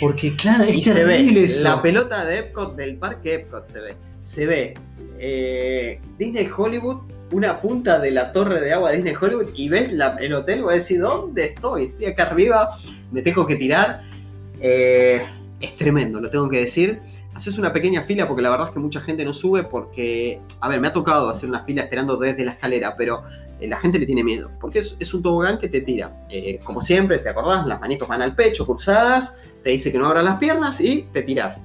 Porque, 0.00 0.34
claro, 0.36 0.64
es 0.64 0.76
y 0.76 0.82
se 0.82 1.04
ve 1.04 1.44
eso. 1.44 1.64
la 1.64 1.80
pelota 1.82 2.24
de 2.24 2.38
Epcot, 2.38 2.76
del 2.76 2.96
parque 2.96 3.34
Epcot 3.34 3.66
se 3.66 3.80
ve. 3.80 3.96
Se 4.22 4.46
ve 4.46 4.74
eh, 5.18 6.00
Disney 6.18 6.48
Hollywood, 6.54 6.98
una 7.32 7.60
punta 7.60 7.98
de 7.98 8.10
la 8.10 8.32
torre 8.32 8.60
de 8.60 8.72
agua 8.72 8.90
de 8.90 8.96
Disney 8.98 9.14
Hollywood 9.20 9.48
y 9.54 9.68
ves 9.68 9.92
la- 9.92 10.16
el 10.20 10.32
hotel, 10.32 10.62
voy 10.62 10.72
a 10.72 10.74
decir, 10.76 11.00
¿dónde 11.00 11.44
estoy? 11.46 11.84
Estoy 11.84 12.06
acá 12.06 12.24
arriba, 12.24 12.70
me 13.10 13.22
tengo 13.22 13.46
que 13.46 13.56
tirar. 13.56 14.02
Eh, 14.60 15.22
es 15.60 15.74
tremendo, 15.76 16.20
lo 16.20 16.30
tengo 16.30 16.48
que 16.48 16.60
decir. 16.60 17.00
Haces 17.34 17.58
una 17.58 17.72
pequeña 17.72 18.02
fila 18.02 18.26
porque 18.26 18.42
la 18.42 18.50
verdad 18.50 18.68
es 18.68 18.72
que 18.74 18.80
mucha 18.80 19.00
gente 19.00 19.24
no 19.24 19.32
sube 19.32 19.62
porque, 19.64 20.40
a 20.60 20.68
ver, 20.68 20.80
me 20.80 20.88
ha 20.88 20.92
tocado 20.92 21.28
hacer 21.28 21.48
una 21.48 21.64
fila 21.64 21.82
esperando 21.82 22.16
desde 22.16 22.44
la 22.44 22.52
escalera, 22.52 22.96
pero 22.96 23.22
eh, 23.60 23.68
la 23.68 23.76
gente 23.78 23.98
le 23.98 24.06
tiene 24.06 24.24
miedo 24.24 24.50
porque 24.60 24.80
es, 24.80 24.96
es 24.98 25.14
un 25.14 25.22
tobogán 25.22 25.58
que 25.58 25.68
te 25.68 25.80
tira. 25.82 26.26
Eh, 26.30 26.58
como 26.64 26.80
siempre, 26.80 27.18
¿te 27.18 27.28
acordás? 27.28 27.66
Las 27.66 27.80
manitos 27.80 28.08
van 28.08 28.22
al 28.22 28.34
pecho, 28.34 28.66
cruzadas, 28.66 29.38
te 29.62 29.70
dice 29.70 29.92
que 29.92 29.98
no 29.98 30.06
abras 30.06 30.24
las 30.24 30.38
piernas 30.38 30.80
y 30.80 31.08
te 31.12 31.22
tirás. 31.22 31.60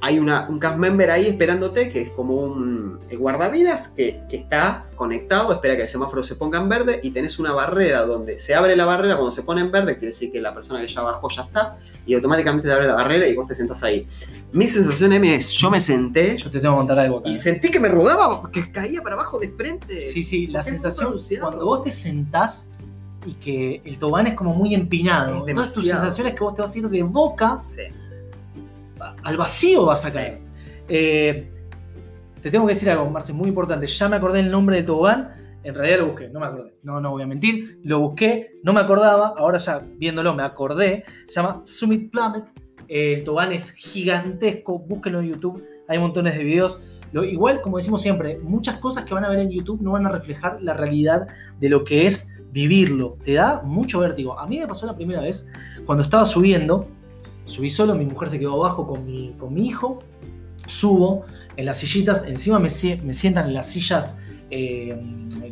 Hay 0.00 0.20
una, 0.20 0.48
un 0.48 0.60
cast 0.60 0.78
member 0.78 1.10
ahí 1.10 1.26
esperándote, 1.26 1.90
que 1.90 2.02
es 2.02 2.10
como 2.10 2.34
un 2.34 3.00
eh, 3.10 3.16
guardavidas, 3.16 3.88
que, 3.88 4.22
que 4.30 4.36
está 4.36 4.86
conectado, 4.94 5.52
espera 5.52 5.74
que 5.74 5.82
el 5.82 5.88
semáforo 5.88 6.22
se 6.22 6.36
ponga 6.36 6.60
en 6.60 6.68
verde 6.68 7.00
y 7.02 7.10
tenés 7.10 7.40
una 7.40 7.52
barrera 7.52 8.02
donde 8.02 8.38
se 8.38 8.54
abre 8.54 8.76
la 8.76 8.84
barrera 8.84 9.16
cuando 9.16 9.32
se 9.32 9.42
pone 9.42 9.60
en 9.60 9.72
verde, 9.72 9.94
quiere 9.94 10.08
decir 10.08 10.30
que 10.30 10.40
la 10.40 10.54
persona 10.54 10.80
que 10.80 10.86
ya 10.86 11.02
bajó 11.02 11.28
ya 11.28 11.42
está, 11.42 11.78
y 12.08 12.14
automáticamente 12.14 12.66
te 12.66 12.74
abre 12.74 12.86
la 12.86 12.94
barrera 12.94 13.28
y 13.28 13.34
vos 13.34 13.46
te 13.46 13.54
sentás 13.54 13.82
ahí. 13.82 14.06
Mi 14.50 14.66
sensación, 14.66 15.12
Emi, 15.12 15.28
es, 15.28 15.50
yo 15.50 15.70
me 15.70 15.78
senté 15.78 16.34
Yo 16.38 16.50
te 16.50 16.58
tengo 16.58 16.74
que 16.74 16.78
contar 16.78 16.98
algo 17.00 17.20
y 17.26 17.34
sentí 17.34 17.70
que 17.70 17.78
me 17.78 17.88
rodaba, 17.88 18.50
que 18.50 18.72
caía 18.72 19.02
para 19.02 19.14
abajo 19.14 19.38
de 19.38 19.50
frente. 19.50 20.02
Sí, 20.02 20.24
sí, 20.24 20.46
la 20.46 20.62
sensación, 20.62 21.14
cuando 21.40 21.66
vos 21.66 21.82
te 21.82 21.90
sentás 21.90 22.68
y 23.26 23.32
que 23.34 23.82
el 23.84 23.98
tobogán 23.98 24.26
es 24.28 24.34
como 24.34 24.54
muy 24.54 24.74
empinado, 24.74 25.42
Es 25.44 25.48
entonces 25.48 25.74
tu 25.74 25.80
demasiado. 25.80 26.00
sensación 26.02 26.26
es 26.28 26.34
que 26.34 26.40
vos 26.40 26.54
te 26.54 26.62
vas 26.62 26.74
a 26.74 26.78
ir 26.78 26.88
de 26.88 27.02
boca 27.02 27.62
Sí. 27.66 27.82
al 29.22 29.36
vacío 29.36 29.86
vas 29.86 30.04
a 30.04 30.12
caer. 30.12 30.38
Eh, 30.88 31.50
te 32.40 32.50
tengo 32.50 32.66
que 32.66 32.74
decir 32.74 32.88
algo, 32.90 33.08
Marce, 33.10 33.32
muy 33.32 33.48
importante. 33.48 33.86
Ya 33.86 34.08
me 34.08 34.16
acordé 34.16 34.40
el 34.40 34.50
nombre 34.50 34.76
del 34.76 34.86
tobogán. 34.86 35.34
En 35.64 35.74
realidad 35.74 35.98
lo 35.98 36.06
busqué, 36.08 36.28
no 36.28 36.40
me 36.40 36.46
acordé. 36.46 36.74
No, 36.82 37.00
no 37.00 37.10
voy 37.10 37.22
a 37.22 37.26
mentir. 37.26 37.80
Lo 37.84 37.98
busqué, 38.00 38.52
no 38.62 38.72
me 38.72 38.80
acordaba. 38.80 39.34
Ahora 39.36 39.58
ya 39.58 39.80
viéndolo 39.96 40.34
me 40.34 40.42
acordé. 40.44 41.04
Se 41.26 41.34
llama 41.34 41.60
Summit 41.64 42.10
Planet. 42.10 42.44
Eh, 42.86 43.14
el 43.14 43.24
tobogán 43.24 43.52
es 43.52 43.72
gigantesco. 43.72 44.78
Búsquenlo 44.78 45.20
en 45.20 45.26
YouTube. 45.26 45.62
Hay 45.88 45.98
montones 45.98 46.38
de 46.38 46.44
videos. 46.44 46.82
Lo, 47.12 47.24
igual, 47.24 47.60
como 47.60 47.78
decimos 47.78 48.02
siempre, 48.02 48.38
muchas 48.38 48.76
cosas 48.76 49.04
que 49.04 49.14
van 49.14 49.24
a 49.24 49.28
ver 49.30 49.40
en 49.40 49.50
YouTube 49.50 49.80
no 49.82 49.92
van 49.92 50.06
a 50.06 50.10
reflejar 50.10 50.58
la 50.62 50.74
realidad 50.74 51.26
de 51.58 51.68
lo 51.70 51.82
que 51.84 52.06
es 52.06 52.37
vivirlo. 52.52 53.16
Te 53.24 53.34
da 53.34 53.62
mucho 53.64 54.00
vértigo. 54.00 54.38
A 54.38 54.46
mí 54.46 54.58
me 54.58 54.66
pasó 54.66 54.86
la 54.86 54.96
primera 54.96 55.20
vez 55.20 55.46
cuando 55.86 56.02
estaba 56.02 56.26
subiendo. 56.26 56.86
Subí 57.44 57.70
solo, 57.70 57.94
mi 57.94 58.04
mujer 58.04 58.28
se 58.28 58.38
quedó 58.38 58.54
abajo 58.54 58.86
con 58.86 59.06
mi, 59.06 59.32
con 59.38 59.54
mi 59.54 59.66
hijo. 59.66 60.00
Subo 60.66 61.24
en 61.56 61.64
las 61.64 61.78
sillitas, 61.78 62.24
encima 62.26 62.58
me, 62.58 62.68
me 63.02 63.12
sientan 63.12 63.46
en 63.46 63.54
las 63.54 63.70
sillas 63.70 64.18
eh, 64.50 64.96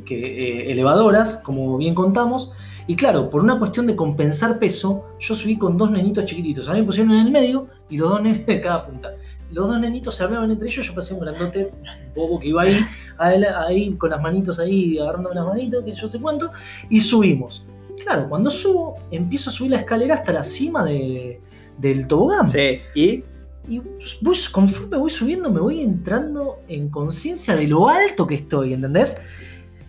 que, 0.04 0.14
eh, 0.14 0.72
elevadoras, 0.72 1.37
como 1.37 1.76
bien 1.78 1.94
contamos. 1.94 2.52
Y 2.87 2.94
claro, 2.94 3.28
por 3.30 3.42
una 3.42 3.59
cuestión 3.59 3.87
de 3.87 3.96
compensar 3.96 4.59
peso, 4.59 5.06
yo 5.18 5.35
subí 5.35 5.59
con 5.59 5.76
dos 5.76 5.90
nenitos 5.90 6.24
chiquititos. 6.24 6.68
A 6.68 6.74
mí 6.74 6.80
me 6.80 6.87
pusieron 6.87 7.12
en 7.12 7.26
el 7.26 7.32
medio 7.32 7.66
y 7.90 7.96
los 7.96 8.11
dos 8.11 8.22
nenes 8.22 8.46
de 8.46 8.61
cada 8.61 8.87
punta. 8.87 9.14
Los 9.52 9.68
dos 9.68 9.80
nenitos 9.80 10.14
se 10.14 10.24
hablaban 10.24 10.50
entre 10.50 10.68
ellos, 10.68 10.87
yo 10.87 10.94
pasé 10.94 11.14
un 11.14 11.20
grandote 11.20 11.70
bobo 12.14 12.40
que 12.40 12.48
iba 12.48 12.62
ahí, 12.62 12.85
ahí, 13.18 13.92
con 13.94 14.11
las 14.11 14.20
manitos 14.20 14.59
ahí, 14.59 14.98
agarrando 14.98 15.30
las 15.32 15.46
manitos, 15.46 15.85
que 15.85 15.92
yo 15.92 16.06
sé 16.09 16.18
cuánto, 16.20 16.50
y 16.90 17.00
subimos. 17.00 17.64
Claro, 18.02 18.28
cuando 18.28 18.50
subo, 18.50 18.96
empiezo 19.11 19.50
a 19.50 19.52
subir 19.52 19.70
la 19.70 19.78
escalera 19.78 20.14
hasta 20.16 20.32
la 20.32 20.42
cima 20.42 20.85
de- 20.85 21.40
del 21.78 22.06
tobogán. 22.06 22.46
Sí, 22.46 22.80
y 22.94 23.24
Y 23.68 23.80
voy, 24.22 24.37
conforme 24.52 24.96
voy 24.96 25.11
subiendo, 25.11 25.50
me 25.50 25.59
voy 25.59 25.80
entrando 25.80 26.61
en 26.68 26.88
conciencia 26.88 27.56
de 27.56 27.66
lo 27.66 27.88
alto 27.88 28.24
que 28.24 28.37
estoy, 28.37 28.74
¿entendés? 28.74 29.16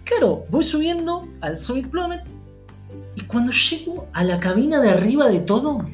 Claro, 0.04 0.46
voy 0.50 0.64
subiendo 0.64 1.28
al 1.42 1.60
Summit 1.60 1.86
Plummet 1.88 2.22
y 3.14 3.22
cuando 3.22 3.52
llego 3.52 4.08
a 4.14 4.24
la 4.24 4.40
cabina 4.40 4.82
de 4.82 4.90
arriba 4.90 5.28
de 5.28 5.42
todo, 5.42 5.86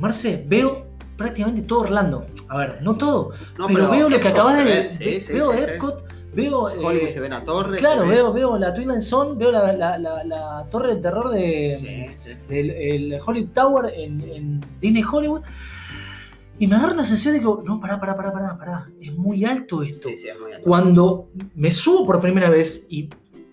Marce, 0.00 0.44
veo 0.48 0.87
prácticamente 1.18 1.60
todo 1.62 1.80
Orlando. 1.80 2.26
A 2.48 2.56
ver, 2.56 2.78
no 2.80 2.96
todo, 2.96 3.32
no, 3.58 3.66
pero, 3.66 3.90
veo 3.90 4.08
lo 4.08 4.18
que 4.18 4.28
acabas 4.28 4.56
de. 4.56 4.64
ve, 4.64 4.88
sí, 4.90 5.04
ve- 5.04 5.20
sí, 5.20 5.32
veo 5.34 5.52
sí. 5.52 5.58
Epcot, 5.58 6.04
veo. 6.32 6.68
Eh, 6.92 7.10
se 7.10 7.20
ve 7.20 7.28
la 7.28 7.44
torre. 7.44 7.76
claro, 7.76 8.02
ve- 8.06 8.14
veo, 8.14 8.32
veo 8.32 8.58
la 8.58 8.72
Twin 8.72 9.00
Zone, 9.02 9.34
veo 9.36 9.50
la, 9.50 9.72
la- 9.72 9.98
la- 9.98 10.24
la 10.24 10.66
torre 10.70 10.88
del 10.94 11.02
terror 11.02 11.28
de, 11.30 12.08
del 12.48 12.70
el 12.70 13.18
Hollywood 13.26 13.50
Tower 13.52 13.92
en, 13.94 14.20
en 14.22 14.60
Disney 14.80 15.02
Hollywood. 15.02 15.42
Y 16.60 16.66
me 16.66 16.74
agarra 16.74 16.94
una 16.94 17.04
sensación 17.04 17.34
de 17.34 17.40
que, 17.40 17.46
no, 17.68 17.78
pará, 17.78 18.00
pará, 18.00 18.16
pará, 18.16 18.32
pará, 18.32 18.58
pará. 18.58 18.90
Es 19.00 19.12
muy 19.16 19.44
alto 19.44 19.82
esto. 19.82 20.08
Sí, 20.08 20.16
sí, 20.16 20.28
es 20.28 20.40
muy 20.40 20.52
alto. 20.52 20.66
Cuando 20.66 21.28
me 21.54 21.70
subo 21.70 22.04
por 22.04 22.20
primera 22.20 22.50
vez 22.50 22.84
y 22.88 23.08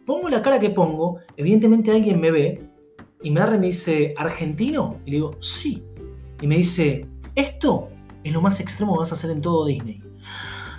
pongo 0.08 0.28
la 0.30 0.42
cara 0.42 0.60
que 0.60 0.72
pongo, 0.72 1.20
evidentemente 1.38 1.92
alguien 1.92 2.20
me 2.20 2.32
ve 2.32 2.62
y 3.22 3.30
me 3.30 3.42
agarra 3.42 3.58
y 3.58 3.60
me 3.60 3.66
dice, 3.68 4.14
¿argentino? 4.18 4.98
Y 5.06 5.12
le 5.12 5.18
digo, 5.18 5.36
sí. 5.40 5.84
Y 6.42 6.48
me 6.48 6.58
dice, 6.58 7.06
esto 7.36 7.90
es 8.24 8.34
lo 8.34 8.42
más 8.42 8.60
extremo 8.60 8.94
que 8.94 9.00
vas 9.00 9.12
a 9.12 9.16
hacer 9.16 9.32
en 9.32 9.42
todo 9.42 9.66
Disney. 9.66 10.02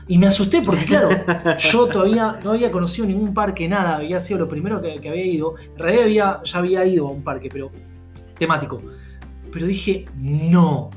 Y 0.09 0.19
me 0.19 0.27
asusté 0.29 0.63
porque, 0.63 0.85
claro, 0.85 1.09
yo 1.59 1.87
todavía 1.89 2.39
no 2.43 2.53
había 2.53 2.71
conocido 2.71 3.07
ningún 3.07 3.35
parque, 3.35 3.69
nada, 3.69 3.97
había 3.97 4.21
sido 4.21 4.41
lo 4.41 4.49
primero 4.49 4.81
que, 4.81 5.01
que 5.01 5.09
había 5.09 5.25
ido. 5.25 5.55
En 5.59 5.79
realidad 5.79 6.05
había, 6.05 6.43
ya 6.45 6.59
había 6.59 6.85
ido 6.87 7.09
a 7.09 7.11
un 7.11 7.23
parque, 7.23 7.49
pero 7.53 7.71
temático. 8.39 8.81
Pero 9.53 9.67
dije, 9.67 10.05
no. 10.17 10.91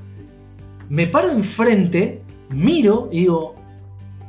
Me 0.89 1.07
paro 1.07 1.29
enfrente, 1.29 2.21
miro 2.49 3.09
y 3.11 3.21
digo, 3.21 3.55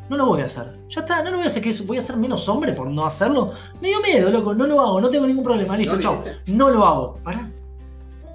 no 0.08 0.16
lo 0.16 0.26
voy 0.26 0.42
a 0.42 0.46
hacer. 0.46 0.78
Ya 0.88 1.00
está, 1.00 1.22
no 1.22 1.30
lo 1.30 1.36
voy 1.36 1.44
a 1.44 1.46
hacer, 1.46 1.62
que 1.62 1.72
voy 1.82 1.98
a 1.98 2.00
ser 2.00 2.16
menos 2.16 2.48
hombre 2.48 2.72
por 2.72 2.88
no 2.88 3.04
hacerlo. 3.04 3.52
Me 3.80 3.88
dio 3.88 4.00
miedo, 4.00 4.30
loco, 4.30 4.54
no 4.54 4.66
lo 4.66 4.80
hago, 4.80 5.00
no 5.00 5.10
tengo 5.10 5.26
ningún 5.26 5.44
problema, 5.44 5.76
listo, 5.76 5.96
No 5.96 6.00
chao. 6.00 6.24
No 6.46 6.70
lo 6.70 6.84
hago. 6.84 7.18
Pará. 7.22 7.48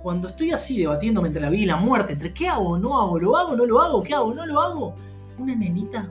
Cuando 0.06 0.28
estoy 0.28 0.52
así 0.52 0.78
debatiéndome 0.78 1.30
entre 1.30 1.42
la 1.42 1.50
vida 1.50 1.64
y 1.64 1.66
la 1.66 1.78
muerte, 1.78 2.14
entre 2.14 2.32
qué 2.32 2.48
hago, 2.48 2.78
no 2.78 3.02
hago, 3.02 3.18
lo 3.18 3.36
hago, 3.36 3.56
no 3.56 3.66
lo 3.66 3.82
hago, 3.82 4.04
qué 4.04 4.14
hago, 4.14 4.36
no 4.36 4.46
lo 4.46 4.62
hago, 4.62 4.96
una 5.40 5.56
nenita 5.56 6.08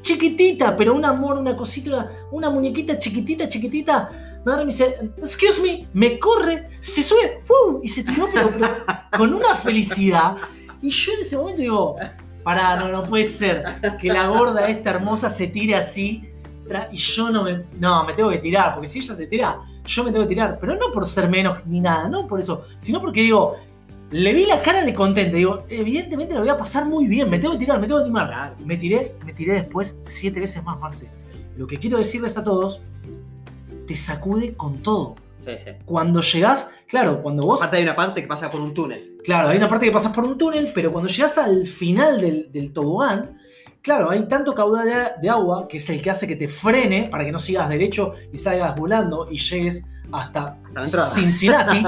chiquitita, 0.00 0.74
pero 0.74 0.94
un 0.94 1.04
amor, 1.04 1.36
una 1.36 1.54
cosita, 1.54 2.10
una, 2.32 2.48
muñequita 2.48 2.96
chiquitita, 2.96 3.46
chiquitita, 3.46 4.40
y 4.46 4.48
me 4.48 4.64
dice, 4.64 5.10
excuse 5.18 5.60
me, 5.60 5.86
me 5.92 6.18
corre, 6.18 6.70
se 6.80 7.02
sube, 7.02 7.42
¡uh! 7.46 7.80
y 7.82 7.88
se 7.88 8.02
tiró, 8.02 8.30
pero, 8.32 8.48
con 9.14 9.34
una 9.34 9.54
felicidad. 9.54 10.36
Y 10.80 10.88
yo 10.88 11.12
en 11.12 11.20
ese 11.20 11.36
momento 11.36 11.60
digo, 11.60 11.96
pará, 12.44 12.76
no, 12.76 12.88
no 12.88 13.02
puede 13.02 13.26
ser 13.26 13.62
que 14.00 14.08
la 14.08 14.26
gorda 14.26 14.68
esta 14.68 14.88
hermosa 14.88 15.28
se 15.28 15.48
tire 15.48 15.74
así 15.74 16.32
y 16.90 16.96
yo 16.96 17.28
no 17.28 17.44
me, 17.44 17.62
no, 17.78 18.04
me 18.06 18.14
tengo 18.14 18.30
que 18.30 18.38
tirar, 18.38 18.72
porque 18.72 18.86
si 18.86 19.00
ella 19.00 19.12
se 19.12 19.26
tira, 19.26 19.58
yo 19.86 20.04
me 20.04 20.10
tengo 20.10 20.24
que 20.24 20.30
tirar, 20.30 20.58
pero 20.58 20.74
no 20.74 20.90
por 20.92 21.06
ser 21.06 21.28
menos 21.28 21.64
ni 21.66 21.80
nada, 21.80 22.08
no 22.08 22.26
por 22.26 22.40
eso, 22.40 22.64
sino 22.76 23.00
porque 23.00 23.22
digo, 23.22 23.56
le 24.10 24.32
vi 24.32 24.46
la 24.46 24.62
cara 24.62 24.84
de 24.84 24.94
contenta, 24.94 25.36
digo, 25.36 25.64
evidentemente 25.68 26.34
la 26.34 26.40
voy 26.40 26.48
a 26.48 26.56
pasar 26.56 26.86
muy 26.86 27.06
bien, 27.06 27.28
me 27.28 27.38
tengo 27.38 27.54
que 27.54 27.60
tirar, 27.60 27.80
me 27.80 27.86
tengo 27.86 27.98
que 27.98 28.04
animar. 28.04 28.54
Me 28.64 28.76
tiré, 28.76 29.16
me 29.24 29.32
tiré 29.32 29.54
después 29.54 29.98
siete 30.02 30.40
veces 30.40 30.62
más, 30.62 30.78
Marce. 30.78 31.10
Lo 31.56 31.66
que 31.66 31.78
quiero 31.78 31.98
decirles 31.98 32.36
a 32.36 32.44
todos, 32.44 32.80
te 33.86 33.96
sacude 33.96 34.54
con 34.54 34.78
todo. 34.78 35.16
Sí, 35.40 35.50
sí. 35.62 35.72
Cuando 35.84 36.20
llegás, 36.20 36.70
claro, 36.86 37.20
cuando 37.20 37.42
vos 37.42 37.60
Aparte 37.60 37.76
hay 37.78 37.82
una 37.82 37.96
parte 37.96 38.22
que 38.22 38.28
pasa 38.28 38.50
por 38.50 38.60
un 38.60 38.72
túnel. 38.72 39.18
Claro, 39.24 39.48
hay 39.48 39.56
una 39.56 39.68
parte 39.68 39.86
que 39.86 39.92
pasas 39.92 40.12
por 40.12 40.24
un 40.24 40.38
túnel, 40.38 40.72
pero 40.74 40.90
cuando 40.92 41.10
llegas 41.10 41.36
al 41.36 41.66
final 41.66 42.20
del, 42.20 42.50
del 42.50 42.72
tobogán, 42.72 43.38
claro, 43.84 44.10
hay 44.10 44.26
tanto 44.26 44.54
caudal 44.54 44.86
de, 44.86 44.94
de 45.20 45.28
agua 45.28 45.68
que 45.68 45.76
es 45.76 45.88
el 45.90 46.00
que 46.00 46.10
hace 46.10 46.26
que 46.26 46.36
te 46.36 46.48
frene 46.48 47.08
para 47.10 47.24
que 47.24 47.30
no 47.30 47.38
sigas 47.38 47.68
derecho 47.68 48.14
y 48.32 48.36
salgas 48.38 48.74
volando 48.74 49.28
y 49.30 49.36
llegues 49.36 49.86
hasta. 50.10 50.56
Cincinnati. 51.12 51.82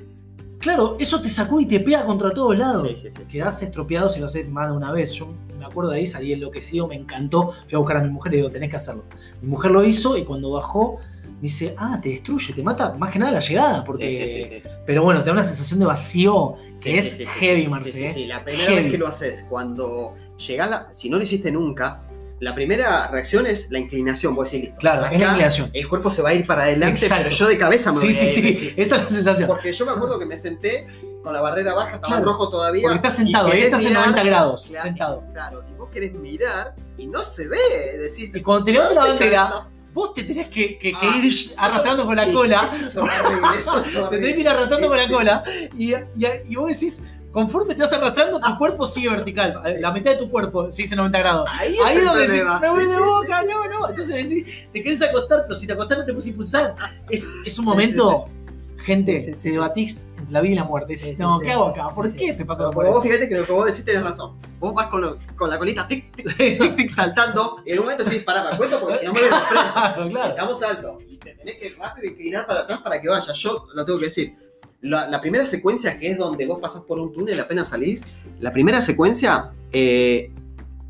claro, 0.58 0.96
eso 0.98 1.20
te 1.20 1.28
sacude 1.28 1.64
y 1.64 1.66
te 1.66 1.80
pega 1.80 2.04
contra 2.04 2.32
todos 2.32 2.56
lados. 2.56 2.88
Sí, 2.88 2.96
sí, 2.96 3.08
sí. 3.10 3.22
Quedás 3.28 3.60
estropeado 3.60 4.08
si 4.08 4.20
lo 4.20 4.26
haces 4.26 4.48
más 4.48 4.70
de 4.70 4.76
una 4.76 4.92
vez. 4.92 5.12
Yo 5.14 5.34
me 5.58 5.64
acuerdo 5.66 5.90
de 5.90 5.98
ahí, 5.98 6.06
salí 6.06 6.32
enloquecido, 6.32 6.86
me 6.86 6.94
encantó. 6.94 7.52
Fui 7.66 7.74
a 7.74 7.78
buscar 7.78 7.96
a 7.96 8.02
mi 8.02 8.10
mujer 8.10 8.34
y 8.34 8.36
digo, 8.36 8.50
tenés 8.50 8.70
que 8.70 8.76
hacerlo. 8.76 9.04
Mi 9.40 9.48
mujer 9.48 9.72
lo 9.72 9.84
hizo 9.84 10.16
y 10.16 10.24
cuando 10.24 10.52
bajó, 10.52 10.98
dice, 11.42 11.74
ah, 11.76 11.98
te 12.00 12.08
destruye, 12.10 12.54
te 12.54 12.62
mata 12.62 12.94
más 12.94 13.10
que 13.10 13.18
nada 13.18 13.32
la 13.32 13.40
llegada. 13.40 13.84
Porque... 13.84 14.06
Sí, 14.26 14.28
sí, 14.32 14.44
sí, 14.44 14.62
sí. 14.62 14.68
Pero 14.86 15.02
bueno, 15.02 15.20
te 15.22 15.26
da 15.26 15.32
una 15.32 15.42
sensación 15.42 15.78
de 15.80 15.86
vacío 15.86 16.54
que 16.80 16.92
Sí, 16.92 16.98
es 16.98 17.04
sí, 17.04 17.10
sí, 17.10 17.24
sí, 17.24 17.26
heavy, 17.40 17.62
sí, 17.64 17.68
Marce. 17.68 17.90
sí, 17.90 17.98
sí, 17.98 18.04
¿eh? 18.04 18.12
sí. 18.14 18.26
La 18.26 18.42
primera 18.44 18.68
Heavy. 18.70 18.82
vez 18.84 18.92
que 18.92 18.98
lo 18.98 19.06
haces, 19.08 19.44
cuando 19.50 20.14
llegás, 20.46 20.70
la- 20.70 20.88
si 20.94 21.10
no 21.10 21.16
lo 21.18 21.22
hiciste 21.24 21.50
nunca, 21.52 22.00
la 22.40 22.54
primera 22.54 23.08
reacción 23.08 23.46
es 23.46 23.70
la 23.70 23.78
inclinación. 23.78 24.34
Vos 24.34 24.50
decís, 24.50 24.66
listo. 24.68 24.78
Claro, 24.80 25.02
acá 25.04 25.14
es 25.14 25.20
la 25.20 25.26
inclinación. 25.28 25.70
El 25.72 25.88
cuerpo 25.88 26.10
se 26.10 26.22
va 26.22 26.30
a 26.30 26.34
ir 26.34 26.46
para 26.46 26.62
adelante, 26.62 27.00
Exacto. 27.02 27.24
pero 27.24 27.36
yo 27.36 27.48
de 27.48 27.58
cabeza 27.58 27.90
me 27.92 27.98
Sí, 27.98 28.06
voy 28.06 28.14
sí, 28.14 28.20
a 28.20 28.28
ir, 28.28 28.30
sí, 28.34 28.40
decís. 28.42 28.78
esa 28.78 28.96
es 28.96 29.02
la 29.02 29.08
sensación. 29.10 29.48
Porque 29.48 29.72
yo 29.72 29.84
me 29.86 29.92
acuerdo 29.92 30.18
que 30.18 30.26
me 30.26 30.36
senté 30.36 30.86
con 31.22 31.32
la 31.32 31.40
barrera 31.40 31.72
baja, 31.74 31.94
estaba 31.96 32.16
Claro. 32.16 32.24
rojo 32.24 32.50
todavía. 32.50 32.82
Porque 32.82 32.96
estás 32.96 33.14
sentado, 33.16 33.46
y 33.48 33.50
ahí 33.52 33.56
querés 33.58 33.66
estás 33.66 33.82
en 33.82 33.88
mirar, 33.90 34.02
90 34.06 34.24
grados, 34.24 34.66
Claro, 34.68 34.82
sentado. 34.84 35.24
Claro, 35.32 35.64
y 35.70 35.74
vos 35.74 35.88
querés 35.92 36.12
mirar 36.14 36.74
y 36.98 37.06
no 37.06 37.20
se 37.22 37.46
ve. 37.46 37.58
Decís, 37.98 38.30
Y 38.34 38.40
cuando 38.40 38.64
te 38.64 38.72
levanta 38.72 38.94
la 38.94 39.00
"¿Dónde 39.06 39.18
bandera, 39.24 39.42
carajo?". 39.48 39.68
Vos 39.92 40.14
te 40.14 40.22
tenés 40.24 40.48
que, 40.48 40.78
que- 40.78 40.92
que 40.92 40.96
Ah, 41.00 41.20
ir 41.22 41.52
arrastrando 41.56 42.06
con 42.06 42.16
la 42.16 42.24
Sí, 42.26 42.32
cola. 42.32 42.64
Eso 42.64 42.76
es 42.82 42.96
horrible, 42.96 43.48
eso 43.58 43.78
es 43.78 43.92
Te 44.10 44.16
tenés 44.18 44.34
que 44.34 44.40
ir 44.40 44.48
arrastrando 44.48 44.88
con 44.88 44.96
la 44.96 45.06
sí. 45.06 45.12
cola. 45.12 45.42
Y, 45.78 45.94
y- 45.94 46.00
y 46.48 46.56
vos 46.56 46.68
decís, 46.68 47.02
conforme 47.30 47.74
te 47.74 47.80
vas 47.82 47.92
arrastrando, 47.92 48.40
tu 48.40 48.58
cuerpo 48.58 48.86
sigue 48.86 49.08
vertical. 49.10 49.60
La 49.80 49.90
mitad 49.92 50.12
de 50.12 50.16
tu 50.18 50.30
cuerpo 50.30 50.70
sigue 50.70 50.88
en 50.90 50.96
90 50.96 51.18
grados. 51.18 51.48
Ahí, 51.52 51.74
Ahí 51.84 51.96
es 51.98 52.04
donde 52.04 52.26
decís, 52.26 52.44
me 52.60 52.68
voy 52.68 52.84
Sí, 52.84 52.90
de 52.90 53.00
boca, 53.00 53.42
sí, 53.42 53.48
no, 53.52 53.68
no. 53.80 53.88
Entonces 53.88 54.28
decís, 54.28 54.66
te 54.72 54.82
querés 54.82 55.02
acostar, 55.02 55.42
pero 55.46 55.54
si 55.54 55.66
te 55.66 55.72
acostás 55.72 55.98
no 55.98 56.04
te 56.04 56.12
puedes 56.12 56.26
impulsar. 56.28 56.74
Es, 57.08 57.32
es 57.44 57.58
un 57.58 57.64
momento, 57.64 58.28
gente, 58.82 59.18
Sí, 59.20 59.32
sí, 59.34 59.40
te 59.42 59.50
debatís 59.52 60.06
entre 60.18 60.32
la 60.32 60.40
vida 60.40 60.52
y 60.52 60.56
la 60.56 60.64
muerte. 60.64 60.92
Decís, 60.94 61.18
no. 61.18 61.38
¿qué 61.40 61.52
hago 61.52 61.66
acá? 61.68 61.86
¿Por 61.94 62.12
qué 62.14 62.32
te 62.34 62.44
pasa 62.44 62.64
por 62.64 62.74
Porque 62.74 62.90
vos 62.90 63.02
fíjate 63.02 63.28
que 63.28 63.34
lo 63.36 63.46
que 63.46 63.52
vos 63.52 63.66
decís 63.66 63.84
tenés 63.84 64.02
razón. 64.02 64.36
Vos 64.58 64.74
vas 64.74 64.86
con, 64.88 65.00
lo- 65.00 65.18
con 65.36 65.48
la 65.50 65.58
colita 65.58 65.86
tic, 65.88 66.14
tic, 66.14 66.36
tic, 66.36 66.76
tic, 66.76 66.90
saltando. 66.90 67.62
Y 67.66 67.72
en 67.72 67.78
un 67.78 67.84
momento 67.84 68.04
decís, 68.04 68.22
pará, 68.24 68.48
me 68.50 68.56
cuento 68.56 68.78
porque 68.80 68.98
si 68.98 69.06
no 69.06 69.12
me 69.12 69.20
voy 69.20 69.28
a 69.30 69.40
frente. 69.40 70.10
Claro. 70.10 70.30
Estamos 70.30 70.62
alto. 70.62 70.98
Y 71.08 71.16
te 71.16 71.34
tenés 71.34 71.56
que 71.56 71.70
rápido 71.78 72.08
inclinar 72.08 72.46
para 72.46 72.60
atrás 72.60 72.80
para 72.80 73.00
que 73.00 73.08
vaya. 73.08 73.32
Yo 73.32 73.64
lo 73.74 73.84
tengo 73.84 73.98
que 73.98 74.04
decir. 74.06 74.34
La, 74.80 75.06
la 75.08 75.20
primera 75.20 75.44
secuencia, 75.44 75.96
que 75.98 76.10
es 76.10 76.18
donde 76.18 76.44
vos 76.44 76.58
pasás 76.60 76.82
por 76.82 76.98
un 76.98 77.12
túnel 77.12 77.38
apenas 77.38 77.68
salís, 77.68 78.02
la 78.40 78.50
primera 78.52 78.80
secuencia 78.80 79.52
eh, 79.70 80.32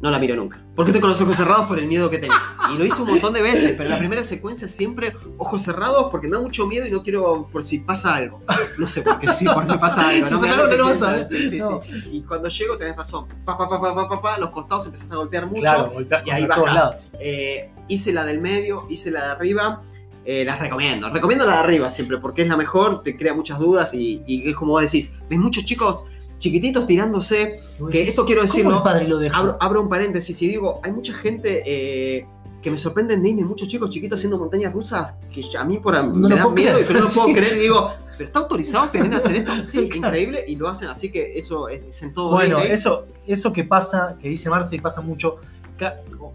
no 0.03 0.11
la 0.11 0.19
miro 0.19 0.35
nunca. 0.37 0.61
Porque 0.75 0.91
estoy 0.91 1.01
con 1.01 1.11
los 1.11 1.21
ojos 1.21 1.37
cerrados 1.37 1.67
por 1.67 1.79
el 1.79 1.87
miedo 1.87 2.11
que 2.11 2.19
tengo. 2.19 2.35
Y 2.75 2.77
lo 2.77 2.85
hice 2.85 3.01
un 3.03 3.09
montón 3.09 3.33
de 3.33 3.41
veces, 3.41 3.75
pero 3.79 3.89
la 3.89 3.99
primera 3.99 4.23
secuencia 4.25 4.67
siempre 4.69 5.15
ojos 5.39 5.63
cerrados 5.63 6.09
porque 6.11 6.27
me 6.29 6.37
da 6.37 6.43
mucho 6.43 6.67
miedo 6.67 6.87
y 6.87 6.91
no 6.91 7.03
quiero 7.03 7.49
por 7.53 7.65
si 7.65 7.79
pasa 7.79 8.17
algo. 8.17 8.41
No 8.79 8.87
sé 8.89 9.03
por 9.03 9.19
qué, 9.21 9.33
sí, 9.33 9.45
por 9.47 9.65
si 9.67 9.79
pasa 9.79 10.09
algo. 10.09 10.29
Si 10.29 10.35
me 10.35 10.41
pasa 10.41 10.53
algo, 10.55 10.67
no 10.69 10.77
lo 10.77 10.85
vas 10.87 11.03
a 11.03 11.15
piensa. 11.15 11.29
ver. 11.31 11.41
Sí, 11.41 11.51
sí, 11.51 11.59
No. 11.59 11.81
sí. 11.83 12.09
Y 12.13 12.23
cuando 12.23 12.49
llego 12.49 12.77
tenés 12.77 12.97
razón. 12.97 13.27
Pa, 13.45 13.57
pa, 13.57 13.69
pa, 13.69 13.81
pa, 13.81 13.95
pa, 13.95 14.09
pa, 14.09 14.21
pa, 14.23 14.39
los 14.39 14.51
costados 14.51 14.87
empezás 14.87 15.13
a 15.13 15.17
golpear 15.17 15.47
mucho. 15.47 15.61
Claro, 15.63 15.93
y 16.27 16.31
ahí 16.31 16.47
bajás. 16.47 16.97
Eh, 17.21 17.71
hice 17.89 18.13
la 18.13 18.25
del 18.25 18.41
medio, 18.41 18.87
hice 18.91 19.11
la 19.13 19.25
de 19.25 19.31
arriba. 19.33 19.83
eh, 20.25 20.45
las 20.45 20.59
recomiendo. 20.61 21.11
Recomiendo 21.11 21.45
la 21.47 21.55
de 21.55 21.59
arriba 21.61 21.91
siempre 21.91 22.19
porque 22.19 22.43
es 22.43 22.49
la 22.49 22.57
mejor, 22.57 23.03
te 23.03 23.17
crea 23.17 23.35
muchas 23.35 23.59
dudas 23.59 23.93
y, 23.95 24.23
y 24.27 24.49
es 24.51 24.57
como 24.57 24.73
vos 24.73 24.83
decís. 24.83 25.11
Ves 25.29 25.39
muchos 25.39 25.65
chicos 25.65 26.05
chiquititos 26.43 26.87
tirándose. 26.87 27.61
Que 27.91 28.03
esto 28.03 28.25
quiero 28.27 28.43
¿cómo 28.43 28.53
decirlo. 28.53 28.83
padre 28.83 29.09
lo? 29.09 29.19
Abro, 29.35 29.57
abro 29.61 29.83
un 29.83 29.89
paréntesis 29.89 30.41
y 30.43 30.49
digo, 30.49 30.81
hay 30.83 30.93
mucha 30.93 31.15
gente 31.15 31.63
eh, 31.65 32.27
que 32.61 32.71
me 32.71 32.79
sorprende 32.79 33.15
en 33.15 33.23
Disney, 33.23 33.45
muchos 33.45 33.69
chicos 33.69 33.91
chiquitos 33.91 34.19
haciendo 34.19 34.39
montañas 34.39 34.73
rusas 34.73 35.15
que 35.33 35.43
a 35.57 35.65
mí 35.65 35.79
por, 35.79 35.95
No 35.95 36.13
me 36.15 36.29
lo 36.29 36.37
da 36.37 36.43
puedo 36.43 36.55
miedo 36.57 36.73
creer. 36.75 36.85
y 36.85 36.87
que 36.89 36.95
no 36.95 37.01
lo 37.01 37.07
Sí. 37.09 37.19
puedo 37.21 37.33
creer 37.35 37.57
y 37.57 37.61
digo, 37.61 37.91
pero 38.19 38.27
está 38.27 38.39
autorizado 38.41 38.89
tener 38.91 39.15
hacer 39.15 39.37
esto. 39.37 39.53
Sí, 39.67 39.89
Claro. 39.89 40.09
increíble 40.09 40.45
y 40.47 40.57
lo 40.57 40.69
hacen, 40.69 40.89
así 40.89 41.11
que 41.11 41.39
eso 41.39 41.69
es, 41.69 42.03
en 42.03 42.13
todo 42.13 42.33
Bueno, 42.33 42.57
Disney. 42.59 42.75
eso, 42.75 43.07
eso 43.27 43.53
que 43.53 43.65
pasa, 43.65 44.17
que 44.21 44.29
dice 44.29 44.51
Marce 44.51 44.77
y 44.77 44.81
pasa 44.81 45.01
mucho, 45.01 45.37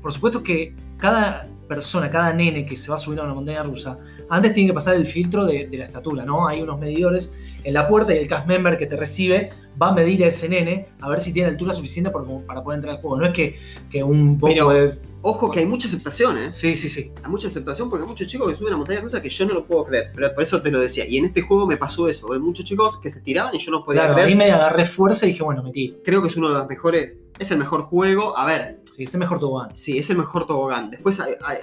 por 0.02 0.12
supuesto 0.12 0.42
que 0.44 0.74
cada 0.98 1.48
persona, 1.68 2.10
cada 2.10 2.34
nene 2.34 2.66
que 2.66 2.76
se 2.76 2.90
va 2.90 2.96
a 2.96 2.98
subir 2.98 3.20
a 3.20 3.24
una 3.24 3.34
montaña 3.34 3.62
rusa, 3.64 3.98
antes 4.30 4.54
tiene 4.54 4.70
que 4.70 4.74
pasar 4.74 4.96
el 4.96 5.06
filtro 5.06 5.46
de, 5.46 5.68
de 5.68 5.78
la 5.78 5.86
estatura, 5.86 6.26
¿no? 6.26 6.48
Hay 6.48 6.62
unos 6.62 6.80
medidores 6.80 7.34
en 7.64 7.74
la 7.74 7.88
puerta 7.88 8.14
y 8.14 8.18
el 8.20 8.28
cast 8.28 8.48
member 8.48 8.78
que 8.78 8.86
te 8.86 8.96
recibe 8.96 9.50
va 9.82 9.90
a 9.90 9.94
medir 9.94 10.24
a 10.24 10.28
ese 10.28 10.50
nene 10.50 10.88
a 11.02 11.10
ver 11.10 11.20
si 11.22 11.32
tiene 11.34 11.50
altura 11.50 11.74
suficiente 11.74 12.10
para, 12.10 12.26
para 12.46 12.64
poder 12.64 12.78
entrar 12.78 12.96
al 12.96 13.02
juego. 13.02 13.18
No 13.18 13.26
es 13.28 13.34
que, 13.34 13.56
que 13.90 14.04
un 14.04 14.40
poco 14.40 14.52
Pero- 14.54 14.70
de... 14.70 15.08
Ojo 15.24 15.50
que 15.52 15.60
hay 15.60 15.66
mucha 15.66 15.88
aceptación, 15.88 16.38
¿eh? 16.38 16.52
Sí, 16.52 16.76
sí, 16.76 16.88
sí. 16.88 17.12
Hay 17.24 17.30
mucha 17.30 17.48
aceptación 17.48 17.90
porque 17.90 18.04
hay 18.04 18.08
muchos 18.10 18.28
chicos 18.28 18.48
que 18.50 18.56
suben 18.56 18.72
a 18.74 18.78
montaña 18.78 19.02
rusa 19.02 19.20
que 19.22 19.30
yo 19.30 19.46
no 19.46 19.56
lo 19.56 19.66
puedo 19.66 19.84
creer. 19.84 20.12
Pero 20.16 20.34
por 20.34 20.44
eso 20.44 20.62
te 20.62 20.72
lo 20.72 20.80
decía. 20.80 21.06
Y 21.08 21.18
en 21.18 21.26
este 21.26 21.42
juego 21.42 21.66
me 21.66 21.76
pasó 21.76 22.08
eso. 22.08 22.32
Hay 22.32 22.40
muchos 22.40 22.64
chicos 22.64 22.98
que 23.00 23.10
se 23.10 23.20
tiraban 23.22 23.54
y 23.54 23.58
yo 23.58 23.72
no 23.72 23.84
podía 23.84 24.02
Claro, 24.02 24.14
creer. 24.14 24.30
ahí 24.30 24.36
me 24.36 24.50
agarré 24.52 24.86
fuerza 24.86 25.26
y 25.26 25.30
dije, 25.30 25.44
bueno, 25.44 25.64
me 25.64 25.72
tiro. 25.72 25.98
Creo 26.06 26.22
que 26.22 26.28
es 26.28 26.38
uno 26.38 26.50
de 26.50 26.54
los 26.54 26.68
mejores. 26.68 27.18
Es 27.40 27.50
el 27.52 27.58
mejor 27.58 27.82
juego. 27.82 28.38
A 28.38 28.46
ver, 28.46 28.80
Sí, 28.96 29.04
es 29.04 29.14
el 29.14 29.20
mejor 29.20 29.40
tobogán. 29.40 29.76
Sí, 29.76 29.98
es 29.98 30.10
el 30.12 30.18
mejor 30.18 30.48
tobogán. 30.48 30.92
Después, 30.92 31.20
hay, 31.20 31.34
hay- 31.44 31.58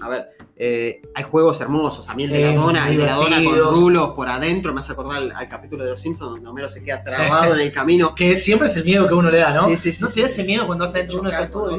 a 0.00 0.08
ver, 0.08 0.28
eh, 0.56 1.02
hay 1.14 1.24
juegos 1.24 1.60
hermosos. 1.60 2.08
A 2.08 2.14
mí 2.14 2.24
el 2.24 2.30
Sí, 2.30 2.36
de 2.36 2.42
la 2.42 2.54
dona, 2.54 2.88
el 2.88 2.96
de 2.98 3.04
la 3.04 3.14
dona 3.14 3.42
con 3.42 3.58
rulos 3.74 4.10
por 4.10 4.28
adentro, 4.28 4.72
me 4.72 4.80
hace 4.80 4.92
acordar 4.92 5.16
al, 5.18 5.32
al 5.32 5.48
capítulo 5.48 5.84
de 5.84 5.90
Los 5.90 6.00
Simpsons 6.00 6.30
donde 6.32 6.48
Homero 6.48 6.68
se 6.68 6.82
queda 6.82 7.02
trabado 7.02 7.54
en 7.54 7.60
el 7.60 7.72
camino. 7.72 8.14
Que 8.14 8.36
siempre 8.36 8.68
es 8.68 8.76
el 8.76 8.84
miedo 8.84 9.08
que 9.08 9.14
uno 9.14 9.30
le 9.30 9.38
da, 9.38 9.52
¿no? 9.54 9.64
Sí, 9.64 9.76
sí, 9.76 9.92
sí, 9.92 10.02
¿No 10.04 10.10
te 10.10 10.20
da 10.20 10.26
ese 10.26 10.44
miedo 10.44 10.66
cuando 10.66 10.84
vas 10.84 10.94
adentro 10.94 11.14
de 11.16 11.20
uno 11.20 11.30
de 11.30 11.36
esos 11.36 11.50
tubos? 11.50 11.78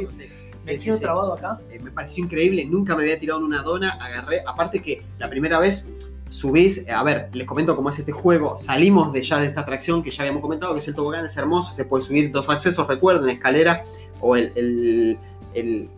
Me 0.65 0.77
quedo 0.77 0.99
trabado 0.99 1.33
acá. 1.33 1.59
Eh, 1.71 1.79
me 1.79 1.89
pareció 1.91 2.23
increíble, 2.23 2.65
nunca 2.65 2.95
me 2.95 3.03
había 3.03 3.19
tirado 3.19 3.39
en 3.39 3.45
una 3.45 3.63
dona, 3.63 3.91
agarré, 3.93 4.41
aparte 4.45 4.81
que 4.81 5.01
la 5.17 5.27
primera 5.29 5.57
vez 5.59 5.87
subís, 6.29 6.85
eh, 6.87 6.91
a 6.91 7.01
ver, 7.03 7.29
les 7.33 7.47
comento 7.47 7.75
cómo 7.75 7.89
es 7.89 7.97
este 7.99 8.11
juego, 8.11 8.57
salimos 8.57 9.11
de 9.11 9.21
ya 9.23 9.39
de 9.39 9.47
esta 9.47 9.61
atracción 9.61 10.01
que 10.03 10.11
ya 10.11 10.21
habíamos 10.23 10.41
comentado, 10.41 10.73
que 10.73 10.79
es 10.79 10.87
el 10.87 10.95
tobogán, 10.95 11.25
es 11.25 11.35
hermoso, 11.35 11.75
se 11.75 11.83
puede 11.85 12.03
subir 12.05 12.31
dos 12.31 12.47
accesos, 12.49 12.87
recuerden, 12.87 13.27
escalera 13.29 13.83
o 14.21 14.35
el, 14.35 14.51
el, 14.55 15.17
el- 15.55 15.89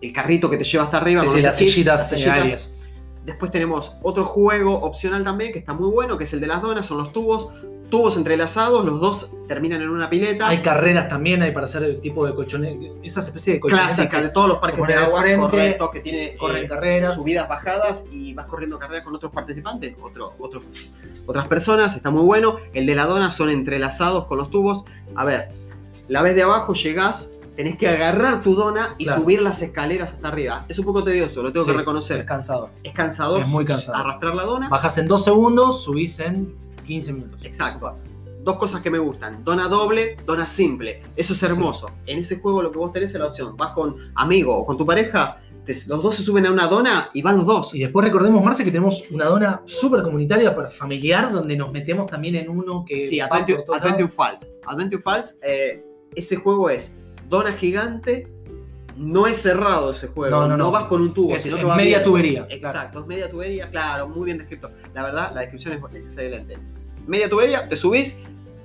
el 0.00 0.12
carrito 0.12 0.48
que 0.50 0.56
te 0.56 0.64
lleva 0.64 0.84
hasta 0.84 0.98
arriba. 0.98 1.20
Sí, 1.22 1.26
con 1.28 1.36
sí, 1.36 1.42
las 1.42 1.58
kit, 1.58 1.68
sillitas, 1.68 2.00
las 2.00 2.08
sillitas. 2.10 2.34
aéreas. 2.38 2.74
Después 3.24 3.50
tenemos 3.50 3.92
otro 4.02 4.24
juego 4.24 4.74
opcional 4.80 5.22
también, 5.22 5.52
que 5.52 5.58
está 5.58 5.74
muy 5.74 5.90
bueno, 5.90 6.16
que 6.16 6.24
es 6.24 6.32
el 6.32 6.40
de 6.40 6.46
las 6.46 6.62
donas, 6.62 6.86
son 6.86 6.96
los 6.98 7.12
tubos, 7.12 7.50
tubos 7.90 8.16
entrelazados, 8.16 8.82
los 8.84 8.98
dos 8.98 9.32
terminan 9.46 9.82
en 9.82 9.90
una 9.90 10.08
pileta. 10.08 10.48
Hay 10.48 10.62
carreras 10.62 11.06
también, 11.08 11.42
hay 11.42 11.52
para 11.52 11.66
hacer 11.66 11.82
el 11.82 12.00
tipo 12.00 12.24
de 12.24 12.34
colchoneta, 12.34 12.86
esas 13.02 13.26
especies 13.26 13.56
de 13.56 13.60
colchonetas 13.60 13.94
clásica 13.96 14.16
que 14.16 14.22
de 14.24 14.28
todos 14.30 14.48
los 14.48 14.58
parques 14.58 14.80
de 14.86 14.86
de 14.94 14.94
agua, 14.98 15.20
frente, 15.20 15.40
correcto, 15.40 15.90
que 15.90 16.00
tiene 16.00 16.36
corren 16.38 16.64
eh, 16.64 16.68
carreras. 16.68 17.14
subidas, 17.14 17.46
bajadas 17.48 18.04
y 18.10 18.32
vas 18.32 18.46
corriendo 18.46 18.78
carreras 18.78 19.04
con 19.04 19.14
otros 19.14 19.30
participantes, 19.32 19.96
otro, 20.00 20.32
otro- 20.38 20.62
otras 21.26 21.46
personas, 21.46 21.94
está 21.94 22.08
muy 22.10 22.22
bueno. 22.22 22.56
El 22.72 22.86
de 22.86 22.94
la 22.94 23.04
dona 23.04 23.30
son 23.30 23.50
entrelazados 23.50 24.24
con 24.26 24.38
los 24.38 24.50
tubos. 24.50 24.84
A 25.14 25.24
ver, 25.26 25.50
la 26.08 26.22
vez 26.22 26.34
de 26.34 26.42
abajo 26.42 26.72
llegás, 26.72 27.32
tenés 27.62 27.76
que 27.76 27.86
agarrar 27.88 28.42
tu 28.42 28.54
dona 28.54 28.94
y 28.96 29.04
Claro. 29.04 29.20
subir 29.20 29.42
las 29.42 29.60
escaleras 29.60 30.14
hasta 30.14 30.28
arriba. 30.28 30.64
Es 30.66 30.78
un 30.78 30.86
poco 30.86 31.04
tedioso, 31.04 31.42
lo 31.42 31.52
tengo 31.52 31.66
Sí, 31.66 31.72
que 31.72 31.76
reconocer. 31.76 32.20
Es 32.20 32.24
cansador. 32.26 32.70
Es 32.82 32.92
cansador 32.92 33.42
es 33.42 33.48
muy 33.48 33.66
cansado. 33.66 33.98
arrastrar 33.98 34.34
la 34.34 34.44
dona. 34.44 34.68
Bajas 34.70 34.96
en 34.96 35.06
dos 35.06 35.22
segundos, 35.24 35.82
subís 35.82 36.18
en 36.20 36.54
15 36.86 37.12
minutos. 37.12 37.38
Exacto. 37.44 37.76
Eso 37.76 37.80
pasa. 37.86 38.04
dos 38.42 38.56
cosas 38.56 38.80
que 38.80 38.90
me 38.90 38.98
gustan. 38.98 39.44
Dona 39.44 39.68
doble, 39.68 40.16
dona 40.24 40.46
simple. 40.46 41.02
Eso 41.14 41.34
es 41.34 41.42
hermoso. 41.42 41.90
En 42.06 42.18
ese 42.20 42.38
juego 42.40 42.62
lo 42.62 42.72
que 42.72 42.78
vos 42.78 42.90
tenés 42.90 43.12
es 43.12 43.20
la 43.20 43.26
opción. 43.26 43.54
Vas 43.58 43.72
con 43.72 43.96
amigo 44.14 44.56
o 44.56 44.64
con 44.64 44.78
tu 44.78 44.86
pareja, 44.86 45.42
te- 45.66 45.76
los 45.86 46.02
dos 46.02 46.14
se 46.14 46.22
suben 46.22 46.46
a 46.46 46.50
una 46.50 46.66
dona 46.66 47.10
y 47.12 47.20
van 47.20 47.36
los 47.36 47.44
dos. 47.44 47.74
Y 47.74 47.80
después 47.80 48.02
recordemos, 48.06 48.42
Marce, 48.42 48.64
que 48.64 48.70
tenemos 48.70 49.04
una 49.10 49.26
dona 49.26 49.60
súper 49.66 50.02
comunitaria, 50.02 50.54
para 50.56 50.70
familiar, 50.70 51.30
donde 51.30 51.54
nos 51.54 51.70
metemos 51.70 52.10
también 52.10 52.34
en 52.36 52.48
uno 52.48 52.82
que. 52.88 52.98
Sí, 53.06 53.20
Adventure, 53.20 53.62
Adventure. 53.74 54.08
Falls. 54.08 54.48
Adventure 54.66 55.02
Falls, 55.02 55.36
eh, 55.42 55.84
ese 56.16 56.36
juego 56.36 56.70
es 56.70 56.94
dona 57.30 57.52
gigante. 57.54 58.28
No 58.96 59.26
es 59.26 59.38
cerrado 59.38 59.92
ese 59.92 60.08
juego, 60.08 60.36
No, 60.36 60.42
no, 60.42 60.48
no, 60.48 60.64
no. 60.64 60.70
vas 60.70 60.84
con 60.84 61.00
un 61.00 61.14
tubo, 61.14 61.34
Es- 61.34 61.42
sino 61.42 61.56
es 61.56 61.60
que 61.62 61.66
va 61.66 61.74
media 61.76 61.96
abierto. 61.98 62.10
tubería, 62.10 62.46
Exacto, 62.50 63.00
es 63.00 63.06
media 63.06 63.30
tubería, 63.30 63.70
claro, 63.70 64.06
muy 64.08 64.26
bien 64.26 64.36
descrito. 64.36 64.70
La 64.92 65.02
verdad, 65.02 65.30
la 65.32 65.40
descripción 65.40 65.72
es 65.74 65.96
excelente. 65.96 66.58
Media 67.06 67.30
tubería, 67.30 67.66
te 67.66 67.76
subís. 67.76 68.16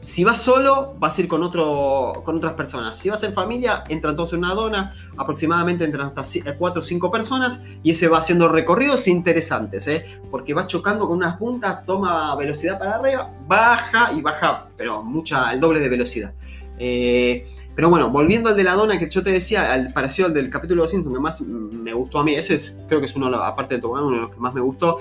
Si 0.02 0.24
vas 0.26 0.40
solo, 0.42 0.94
vas 1.00 1.18
a 1.18 1.22
ir 1.22 1.28
con, 1.30 1.42
otro, 1.42 2.22
con 2.26 2.36
otras 2.38 2.54
personas. 2.54 2.98
Si 2.98 3.10
vas 3.10 3.24
en 3.24 3.34
familia, 3.34 3.86
entran 3.88 4.16
todos 4.16 4.34
en 4.34 4.40
una 4.40 4.54
dona. 4.54 4.94
Aproximadamente 5.18 5.84
entran 5.86 6.12
hasta 6.16 6.54
4 6.58 6.82
o 6.82 6.84
5 6.84 7.10
personas. 7.10 7.62
Y 7.82 7.92
ese 7.92 8.08
va 8.10 8.18
haciendo 8.20 8.48
recorridos 8.50 9.08
interesantes, 9.08 9.88
¿eh? 9.88 10.06
Porque 10.30 10.54
va 10.54 10.68
chocando 10.68 11.08
con 11.08 11.18
unas 11.18 11.38
puntas, 11.38 11.86
toma 11.86 12.36
velocidad 12.36 12.78
para 12.78 12.96
arriba, 12.96 13.32
baja 13.48 14.12
y 14.14 14.22
baja, 14.22 14.68
pero 14.78 15.02
mucha, 15.02 15.52
el 15.54 15.60
doble 15.62 15.80
de 15.80 15.90
velocidad. 15.90 16.34
Eh, 16.78 17.48
pero 17.76 17.90
bueno, 17.90 18.10
volviendo 18.10 18.50
al 18.50 18.56
de 18.56 18.64
la 18.64 18.74
dona 18.74 18.98
que 18.98 19.10
yo 19.10 19.22
te 19.22 19.32
decía, 19.32 19.74
al, 19.74 19.92
parecido 19.94 20.28
al 20.30 20.34
del 20.34 20.50
capítulo 20.50 20.84
de 20.84 20.90
Simpson 20.90 21.14
que 21.14 21.20
más 21.20 21.42
me 21.42 21.94
gustó 21.94 22.20
a 22.20 22.24
mí, 22.24 22.34
ese 22.36 22.56
es, 22.56 22.80
creo 22.88 23.00
que 23.00 23.06
es 23.06 23.16
uno, 23.16 23.28
aparte 23.36 23.74
del 23.76 23.82
tobogán, 23.82 24.06
uno 24.06 24.16
de 24.16 24.22
los 24.24 24.32
que 24.32 24.40
más 24.40 24.54
me 24.54 24.62
gustó, 24.62 24.98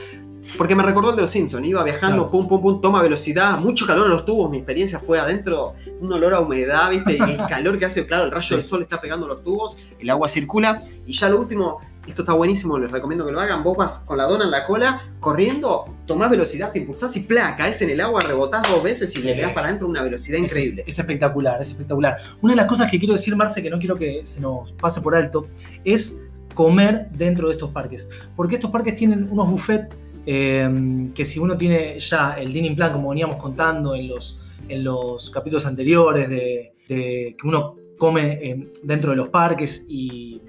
porque 0.59 0.75
me 0.77 0.83
recordó 0.83 1.11
el 1.11 1.17
de 1.17 1.23
los 1.23 1.31
Simpsons, 1.31 1.67
iba 1.67 1.83
viajando, 1.83 2.29
Claro. 2.29 2.31
pum, 2.31 2.49
pum, 2.49 2.61
pum, 2.61 2.81
toma 2.83 3.01
velocidad, 3.01 3.59
mucho 3.59 3.87
calor 3.87 4.07
en 4.07 4.13
los 4.13 4.25
tubos, 4.27 4.51
mi 4.51 4.59
experiencia 4.59 4.99
fue 4.99 5.19
adentro, 5.19 5.73
un 6.01 6.13
olor 6.13 6.35
a 6.35 6.41
humedad, 6.41 6.91
¿viste? 6.91 7.17
Y 7.17 7.23
el 7.23 7.37
calor 7.49 7.79
que 7.79 7.87
hace, 7.87 8.07
claro, 8.07 8.25
el 8.25 8.31
rayo 8.31 8.49
Sí. 8.49 8.55
del 8.57 8.65
sol 8.65 8.83
está 8.83 9.01
pegando 9.01 9.27
los 9.27 9.43
tubos, 9.43 9.77
el 9.99 10.11
agua 10.11 10.29
circula, 10.29 10.83
y 11.07 11.13
ya 11.15 11.31
lo 11.31 11.41
último, 11.41 11.81
esto 12.07 12.23
está 12.23 12.33
buenísimo, 12.35 12.79
les 12.79 12.91
recomiendo 12.91 13.25
que 13.27 13.33
lo 13.33 13.41
hagan, 13.41 13.63
vos 13.63 13.77
vas 13.77 14.01
con 14.01 14.19
la 14.19 14.25
dona 14.25 14.45
en 14.45 14.51
la 14.51 14.67
cola, 14.67 15.01
corriendo, 15.21 15.85
tomás 16.07 16.31
velocidad, 16.31 16.71
te 16.73 16.79
impulsás 16.81 17.17
y 17.17 17.21
placa, 17.21 17.57
caes 17.57 17.81
en 17.83 17.91
el 17.91 18.01
agua, 18.01 18.21
rebotás 18.23 18.63
dos 18.71 18.83
veces 18.83 19.15
y 19.17 19.21
Sí. 19.21 19.27
le 19.27 19.35
pegás 19.35 19.53
para 19.53 19.69
adentro 19.69 19.89
una 19.89 20.03
velocidad 20.03 20.39
Es- 20.39 20.45
increíble. 20.53 20.85
Es, 20.87 20.99
espectacular, 20.99 21.61
es 21.61 21.69
espectacular. 21.69 22.17
Una 22.43 22.53
de 22.53 22.57
las 22.57 22.67
cosas 22.67 22.91
que 22.91 22.99
quiero 22.99 23.15
decir, 23.15 23.35
Marce, 23.37 23.63
que 23.63 23.71
no 23.71 23.79
quiero 23.79 23.97
que 23.97 24.25
se 24.25 24.41
nos 24.41 24.73
pase 24.73 25.01
por 25.01 25.15
alto, 25.15 25.47
es 25.85 26.19
comer 26.55 27.09
dentro 27.11 27.49
de 27.49 27.55
estos 27.55 27.71
parques. 27.71 28.09
Porque 28.37 28.57
estos 28.57 28.71
parques 28.71 28.95
tienen 28.95 29.29
unos 29.31 29.51
buffets 29.51 29.95
eh, 30.27 31.11
que 31.15 31.25
si 31.25 31.39
uno 31.39 31.57
tiene 31.57 31.99
ya 31.99 32.35
el 32.35 32.53
dining 32.53 32.75
plan, 32.77 32.93
como 32.93 33.11
veníamos 33.11 33.37
contando 33.37 33.95
en 33.95 34.09
los, 34.09 34.39
en 34.69 34.83
los 34.85 35.29
capítulos 35.31 35.67
anteriores, 35.67 36.29
de, 36.29 36.75
de 36.89 37.37
que 37.39 37.47
uno 37.47 37.77
come 37.99 38.33
eh, 38.43 38.71
dentro 38.83 39.11
de 39.11 39.17
los 39.17 39.29
parques 39.29 39.85
y, 39.89 40.41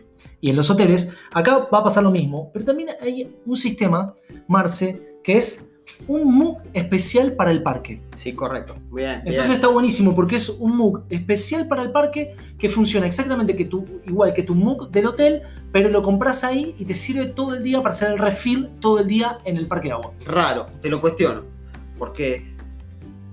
y 0.45 0.51
en 0.51 0.55
los 0.55 0.69
hoteles, 0.69 1.09
acá 1.33 1.67
va 1.73 1.79
a 1.79 1.83
pasar 1.83 2.03
lo 2.03 2.11
mismo, 2.11 2.51
pero 2.53 2.63
también 2.63 2.89
hay 3.01 3.35
un 3.47 3.55
sistema, 3.55 4.13
Marce, 4.47 5.17
que 5.23 5.37
es 5.37 5.67
un 6.07 6.37
MOOC 6.37 6.59
especial 6.71 7.33
para 7.33 7.49
el 7.49 7.63
parque. 7.63 8.03
Sí, 8.15 8.33
correcto. 8.33 8.75
Bien. 8.91 9.21
Entonces 9.25 9.47
bien. 9.47 9.55
está 9.55 9.69
buenísimo 9.69 10.13
porque 10.13 10.35
es 10.35 10.49
un 10.49 10.77
MOOC 10.77 11.01
especial 11.09 11.67
para 11.67 11.81
el 11.81 11.91
parque 11.91 12.35
que 12.59 12.69
funciona 12.69 13.07
exactamente 13.07 13.55
que 13.55 13.65
tu, 13.65 13.85
igual 14.05 14.35
que 14.35 14.43
tu 14.43 14.53
MOOC 14.53 14.91
del 14.91 15.07
hotel, 15.07 15.41
pero 15.71 15.89
lo 15.89 16.03
compras 16.03 16.43
ahí 16.43 16.75
y 16.77 16.85
te 16.85 16.93
sirve 16.93 17.25
todo 17.25 17.55
el 17.55 17.63
día 17.63 17.81
para 17.81 17.95
hacer 17.95 18.11
el 18.11 18.19
refill 18.19 18.69
todo 18.79 18.99
el 18.99 19.07
día 19.07 19.39
en 19.45 19.57
el 19.57 19.65
parque 19.65 19.87
de 19.87 19.93
agua. 19.93 20.13
raro, 20.27 20.67
te 20.79 20.91
lo 20.91 21.01
cuestiono. 21.01 21.41
Porque 21.97 22.54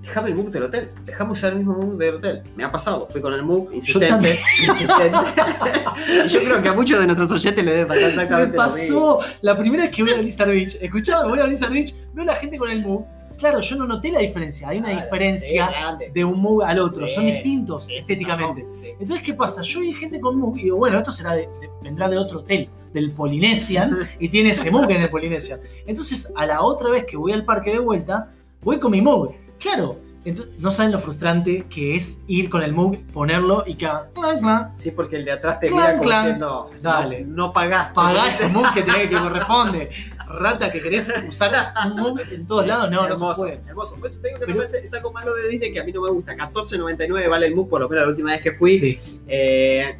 déjame 0.02 0.28
el 0.30 0.34
MOOC 0.34 0.48
del 0.50 0.62
hotel, 0.64 0.90
déjame 1.06 1.32
usar 1.32 1.52
el 1.52 1.58
mismo 1.58 1.74
MOOC 1.74 1.96
del 1.98 2.14
hotel. 2.16 2.42
Me 2.56 2.64
ha 2.64 2.70
pasado, 2.72 3.08
fui 3.10 3.20
con 3.20 3.32
el 3.32 3.42
MOOC 3.42 3.72
insistente, 3.72 4.08
también. 4.08 4.36
insistente. 4.68 5.16
y 6.24 6.28
yo 6.28 6.40
creo 6.44 6.62
que 6.62 6.68
a 6.68 6.72
muchos 6.72 6.98
de 7.00 7.06
nuestros 7.06 7.32
oyentes 7.32 7.64
les 7.64 7.74
debe 7.74 7.86
pasar 7.86 8.02
Me 8.02 8.08
exactamente 8.10 8.56
lo 8.56 8.64
mismo. 8.66 9.18
pasó 9.18 9.36
la 9.42 9.56
primera 9.56 9.84
vez 9.84 9.94
que 9.96 10.02
voy 10.02 10.12
a 10.12 10.16
Blizzard 10.18 10.50
Beach. 10.50 10.76
Escuchá, 10.80 11.24
voy 11.24 11.38
a 11.38 11.44
Blizzard 11.44 11.72
Beach, 11.72 11.94
veo 12.12 12.22
a 12.24 12.26
la 12.26 12.36
gente 12.36 12.58
con 12.58 12.70
el 12.70 12.82
MOOC. 12.82 13.06
Claro, 13.38 13.60
yo 13.60 13.76
no 13.76 13.86
noté 13.86 14.12
la 14.12 14.20
diferencia. 14.20 14.68
Hay 14.68 14.78
una 14.78 14.88
Claro, 14.90 15.02
diferencia 15.04 15.68
sí, 15.98 16.04
de 16.12 16.24
un 16.24 16.40
MOOC 16.40 16.62
al 16.64 16.78
otro. 16.80 17.08
Sí, 17.08 17.14
Son 17.14 17.26
distintos 17.26 17.84
Sí, 17.86 17.96
estéticamente. 17.96 18.64
Entonces, 19.00 19.24
¿qué 19.24 19.34
pasa? 19.34 19.62
Yo 19.62 19.80
vi 19.80 19.92
gente 19.94 20.20
con 20.20 20.38
MOOC 20.38 20.58
y 20.58 20.62
digo, 20.64 20.76
bueno, 20.76 20.98
esto 20.98 21.10
será 21.10 21.32
de- 21.32 21.48
de- 21.60 21.70
vendrá 21.82 22.08
de 22.08 22.18
otro 22.18 22.40
hotel, 22.40 22.68
del 22.92 23.10
Polynesian, 23.10 23.98
y 24.20 24.28
tiene 24.28 24.50
ese 24.50 24.70
MOOC 24.70 24.90
en 24.90 25.02
el 25.02 25.08
Polynesian. 25.10 25.58
Entonces, 25.86 26.30
a 26.36 26.46
la 26.46 26.62
otra 26.62 26.90
vez 26.90 27.04
que 27.06 27.16
voy 27.16 27.32
al 27.32 27.44
parque 27.44 27.70
de 27.72 27.78
vuelta, 27.78 28.30
voy 28.62 28.78
con 28.78 28.92
mi 28.92 29.00
MOOC. 29.00 29.34
Claro, 29.62 29.96
entonces, 30.24 30.54
no 30.60 30.70
saben 30.70 30.92
lo 30.92 30.98
frustrante 30.98 31.64
que 31.68 31.96
es 31.96 32.20
ir 32.28 32.48
con 32.50 32.62
el 32.62 32.72
MOOC, 32.72 32.98
ponerlo 33.12 33.64
y 33.66 33.74
que 33.74 33.88
clan, 34.14 34.38
clan, 34.40 34.70
Sí, 34.76 34.90
porque 34.92 35.16
el 35.16 35.24
de 35.24 35.32
atrás 35.32 35.58
te 35.60 35.68
Clan, 35.68 35.80
mira 35.80 35.90
como 35.92 36.02
clan. 36.02 36.22
diciendo, 36.24 36.70
Dale. 36.82 37.24
no, 37.24 37.46
no 37.48 37.52
pagaste. 37.52 37.94
pagás 37.94 38.40
el 38.40 38.50
MOOC 38.52 38.74
que, 38.74 38.82
tenés 38.82 39.08
que 39.08 39.16
corresponde. 39.16 39.90
Rata 40.28 40.70
que 40.72 40.80
querés 40.80 41.12
usar 41.28 41.52
un 41.86 41.96
MOOC 42.00 42.20
en 42.32 42.46
todos 42.46 42.66
lados, 42.66 42.90
no, 42.90 43.00
no 43.02 43.06
hermoso, 43.06 43.34
se 43.34 43.40
puede. 43.40 43.60
hermoso. 43.68 43.96
Por 43.96 44.08
eso 44.10 44.20
te 44.20 44.28
digo 44.28 44.40
que 44.40 44.46
Pero- 44.46 44.62
es 44.62 44.94
algo 44.94 45.12
malo 45.12 45.34
de 45.34 45.48
Disney 45.48 45.72
que 45.72 45.80
a 45.80 45.84
mí 45.84 45.92
no 45.92 46.00
me 46.02 46.10
gusta. 46.10 46.34
14.99 46.36 47.28
vale 47.28 47.46
el 47.46 47.54
MOOC, 47.54 47.68
por 47.68 47.80
lo 47.80 47.88
menos 47.88 48.04
la 48.04 48.10
última 48.10 48.30
vez 48.30 48.40
que 48.42 48.52
fui. 48.52 48.78
Sí, 48.78 48.98
Eh, 49.26 49.96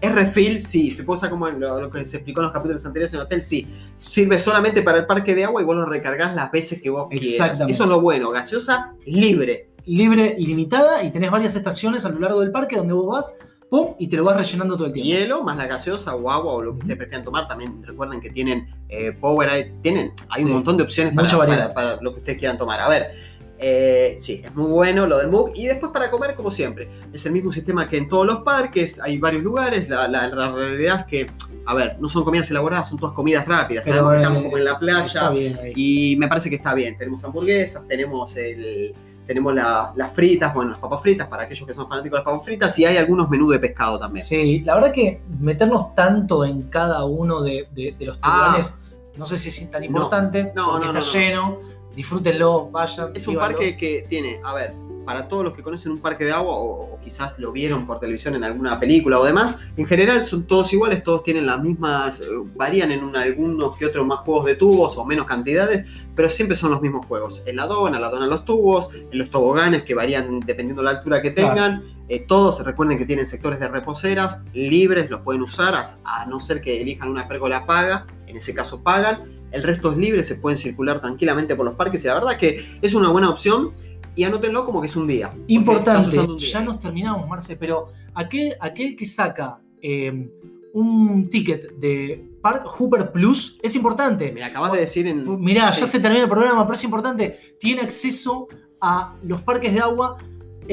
es 0.00 0.12
refill, 0.12 0.60
sí. 0.60 0.90
Se 0.90 1.04
puede 1.04 1.18
usar 1.18 1.30
como 1.30 1.48
lo, 1.48 1.80
lo 1.80 1.90
que 1.90 2.04
se 2.04 2.18
explicó 2.18 2.40
en 2.40 2.44
los 2.44 2.52
capítulos 2.52 2.84
anteriores 2.84 3.12
en 3.12 3.20
el 3.20 3.26
hotel, 3.26 3.42
sí. 3.42 3.66
Sirve 3.96 4.38
solamente 4.38 4.82
para 4.82 4.98
el 4.98 5.06
parque 5.06 5.34
de 5.34 5.44
agua 5.44 5.62
y 5.62 5.64
vos 5.64 5.76
lo 5.76 5.86
recargas 5.86 6.34
las 6.34 6.50
veces 6.50 6.80
que 6.80 6.90
vos 6.90 7.08
quieras. 7.08 7.28
Exactamente. 7.28 7.72
Eso 7.72 7.84
es 7.84 7.88
lo 7.88 8.00
bueno. 8.00 8.30
Gaseosa 8.30 8.94
libre. 9.06 9.70
libre, 9.86 10.36
ilimitada, 10.38 11.02
y 11.02 11.10
tenés 11.10 11.30
varias 11.30 11.56
estaciones 11.56 12.04
a 12.04 12.10
lo 12.10 12.18
largo 12.18 12.40
del 12.40 12.52
parque 12.52 12.76
donde 12.76 12.92
vos 12.92 13.06
vas, 13.08 13.34
pum, 13.68 13.94
y 13.98 14.08
te 14.08 14.16
lo 14.16 14.24
vas 14.24 14.36
rellenando 14.36 14.76
todo 14.76 14.86
el 14.86 14.92
tiempo. 14.92 15.08
Hielo 15.08 15.42
más 15.42 15.56
la 15.56 15.66
gaseosa 15.66 16.14
o 16.14 16.30
agua 16.30 16.52
o 16.52 16.62
lo 16.62 16.72
que 16.72 16.80
ustedes 16.80 16.98
prefieran 16.98 17.24
tomar. 17.24 17.48
También 17.48 17.82
recuerden 17.82 18.20
que 18.20 18.30
tienen 18.30 18.68
eh, 18.88 19.12
Powerade. 19.12 19.74
Tienen, 19.82 20.12
hay 20.28 20.44
un 20.44 20.52
montón 20.52 20.76
de 20.76 20.82
opciones 20.82 21.14
para 21.14 21.96
lo 22.00 22.12
que 22.12 22.20
ustedes 22.20 22.38
quieran 22.38 22.58
tomar. 22.58 22.80
A 22.80 22.88
ver. 22.88 23.29
Eh, 23.62 24.16
sí, 24.18 24.40
es 24.44 24.54
muy 24.54 24.70
bueno 24.70 25.06
lo 25.06 25.18
del 25.18 25.28
MOOC. 25.28 25.50
Y 25.54 25.66
después 25.66 25.92
para 25.92 26.10
comer, 26.10 26.34
como 26.34 26.50
siempre. 26.50 26.88
Es 27.12 27.26
el 27.26 27.32
mismo 27.32 27.52
sistema 27.52 27.86
que 27.86 27.96
en 27.98 28.08
todos 28.08 28.26
los 28.26 28.38
parques. 28.40 28.98
Hay 29.00 29.18
varios 29.18 29.42
lugares. 29.42 29.88
La, 29.88 30.08
la- 30.08 30.28
la 30.28 30.50
realidad 30.52 31.00
es 31.00 31.06
que, 31.06 31.30
a 31.66 31.74
ver, 31.74 31.96
no 32.00 32.08
son 32.08 32.24
comidas 32.24 32.50
elaboradas, 32.50 32.88
son 32.88 32.98
todas 32.98 33.14
comidas 33.14 33.46
rápidas. 33.46 33.84
Pero, 33.84 33.96
Sabemos 33.98 34.12
que 34.14 34.20
estamos 34.22 34.42
como 34.44 34.58
en 34.58 34.64
la 34.64 34.78
playa. 34.78 35.04
Está. 35.04 35.32
Y 35.76 36.16
me 36.18 36.26
parece 36.28 36.48
que 36.48 36.56
está 36.56 36.74
bien. 36.74 36.96
Tenemos 36.96 37.22
hamburguesas, 37.24 37.86
tenemos 37.86 38.36
el. 38.36 38.94
Tenemos 39.26 39.54
la- 39.54 39.92
las 39.94 40.12
fritas, 40.12 40.52
bueno, 40.52 40.72
las 40.72 40.80
papas 40.80 41.02
fritas 41.02 41.28
para 41.28 41.44
aquellos 41.44 41.64
que 41.64 41.72
son 41.72 41.88
fanáticos 41.88 42.16
de 42.18 42.18
las 42.18 42.24
papas 42.24 42.44
fritas 42.44 42.76
y 42.80 42.84
hay 42.84 42.96
algunos 42.96 43.30
menús 43.30 43.52
de 43.52 43.60
pescado 43.60 43.96
también. 43.96 44.24
Sí, 44.26 44.58
la 44.60 44.74
verdad 44.74 44.90
que 44.92 45.20
meternos 45.38 45.94
tanto 45.94 46.44
en 46.44 46.62
cada 46.62 47.04
uno 47.04 47.40
de, 47.40 47.68
de- 47.72 47.94
de 47.96 48.06
los 48.06 48.18
Ah. 48.22 48.56
tiburones, 48.56 48.78
no 49.16 49.26
sé 49.26 49.36
si 49.36 49.50
es 49.50 49.70
tan 49.70 49.84
importante, 49.84 50.50
No, 50.56 50.72
porque 50.72 50.86
no, 50.86 50.98
está 50.98 51.00
no, 51.00 51.06
no. 51.06 51.12
lleno, 51.12 51.58
disfrútenlo, 51.94 52.70
vayan. 52.70 53.10
Es 53.14 53.26
un 53.26 53.34
vívanlo. 53.34 53.56
parque 53.58 53.76
que 53.76 54.06
tiene, 54.08 54.40
a 54.44 54.54
ver, 54.54 54.72
para 55.04 55.26
todos 55.28 55.42
los 55.42 55.54
que 55.54 55.62
conocen 55.62 55.92
un 55.92 55.98
parque 56.00 56.24
de 56.24 56.32
agua 56.32 56.54
o, 56.54 56.94
o 56.94 57.00
quizás 57.02 57.38
lo 57.38 57.50
vieron 57.52 57.86
por 57.86 57.98
televisión 57.98 58.34
en 58.36 58.44
alguna 58.44 58.78
película 58.78 59.18
o 59.18 59.24
demás, 59.24 59.58
en 59.76 59.86
general 59.86 60.24
son 60.26 60.44
todos 60.44 60.72
iguales, 60.72 61.02
todos 61.02 61.24
tienen 61.24 61.46
las 61.46 61.60
mismas, 61.60 62.20
eh, 62.20 62.24
varían 62.54 62.92
en 62.92 63.02
un- 63.02 63.16
algunos 63.16 63.76
que 63.76 63.86
otros 63.86 64.06
más 64.06 64.20
juegos 64.20 64.44
de 64.44 64.54
tubos 64.56 64.96
o 64.98 65.04
menos 65.04 65.26
cantidades, 65.26 65.86
pero 66.14 66.28
siempre 66.30 66.54
son 66.54 66.70
los 66.70 66.80
mismos 66.82 67.06
juegos. 67.06 67.42
En 67.46 67.56
la 67.56 67.66
dona, 67.66 67.98
la 67.98 68.10
dona 68.10 68.26
los 68.26 68.44
tubos, 68.44 68.90
en 68.94 69.18
los 69.18 69.30
toboganes 69.30 69.82
que 69.82 69.94
varían 69.94 70.40
dependiendo 70.40 70.82
la 70.82 70.90
altura 70.90 71.20
que 71.22 71.32
Claro. 71.34 71.54
tengan. 71.54 71.82
Eh, 72.08 72.24
todos 72.26 72.62
recuerden 72.64 72.98
que 72.98 73.06
tienen 73.06 73.24
sectores 73.24 73.58
de 73.58 73.68
reposeras 73.68 74.40
libres, 74.52 75.08
los 75.10 75.20
pueden 75.22 75.42
usar, 75.42 75.74
a, 75.74 75.92
a 76.04 76.26
no 76.26 76.40
ser 76.40 76.60
que 76.60 76.80
elijan 76.82 77.08
una 77.08 77.26
pérgola 77.26 77.66
paga, 77.66 78.06
en 78.26 78.36
ese 78.36 78.52
caso 78.52 78.82
pagan. 78.82 79.39
El 79.50 79.62
resto 79.62 79.92
es 79.92 79.98
libre, 79.98 80.22
se 80.22 80.36
pueden 80.36 80.56
circular 80.56 81.00
tranquilamente 81.00 81.56
por 81.56 81.64
los 81.64 81.74
parques 81.74 82.04
y 82.04 82.06
la 82.06 82.14
verdad 82.14 82.38
que 82.38 82.64
es 82.80 82.94
una 82.94 83.10
buena 83.10 83.30
opción. 83.30 83.72
Y 84.16 84.24
anótenlo 84.24 84.64
como 84.64 84.80
que 84.80 84.88
es 84.88 84.96
un 84.96 85.06
día. 85.06 85.32
Importante, 85.46 86.08
usando 86.08 86.32
un 86.32 86.38
día. 86.38 86.52
ya 86.52 86.60
nos 86.60 86.80
terminamos, 86.80 87.28
Marce, 87.28 87.56
pero 87.56 87.92
aquel, 88.14 88.54
aquel 88.60 88.96
que 88.96 89.06
saca 89.06 89.60
eh, 89.80 90.28
un 90.72 91.28
ticket 91.28 91.72
de 91.76 92.30
Park 92.42 92.66
Hooper 92.66 93.12
Plus 93.12 93.58
es 93.62 93.74
importante. 93.76 94.32
Me 94.32 94.42
acabas 94.42 94.72
de 94.72 94.80
decir 94.80 95.06
en. 95.06 95.40
Mirá, 95.40 95.70
ya 95.72 95.86
se 95.86 96.00
termina 96.00 96.24
el 96.24 96.28
programa, 96.28 96.64
pero 96.66 96.74
es 96.74 96.84
importante. 96.84 97.38
Tiene 97.58 97.82
acceso 97.82 98.48
a 98.80 99.14
los 99.22 99.42
parques 99.42 99.72
de 99.72 99.80
agua 99.80 100.16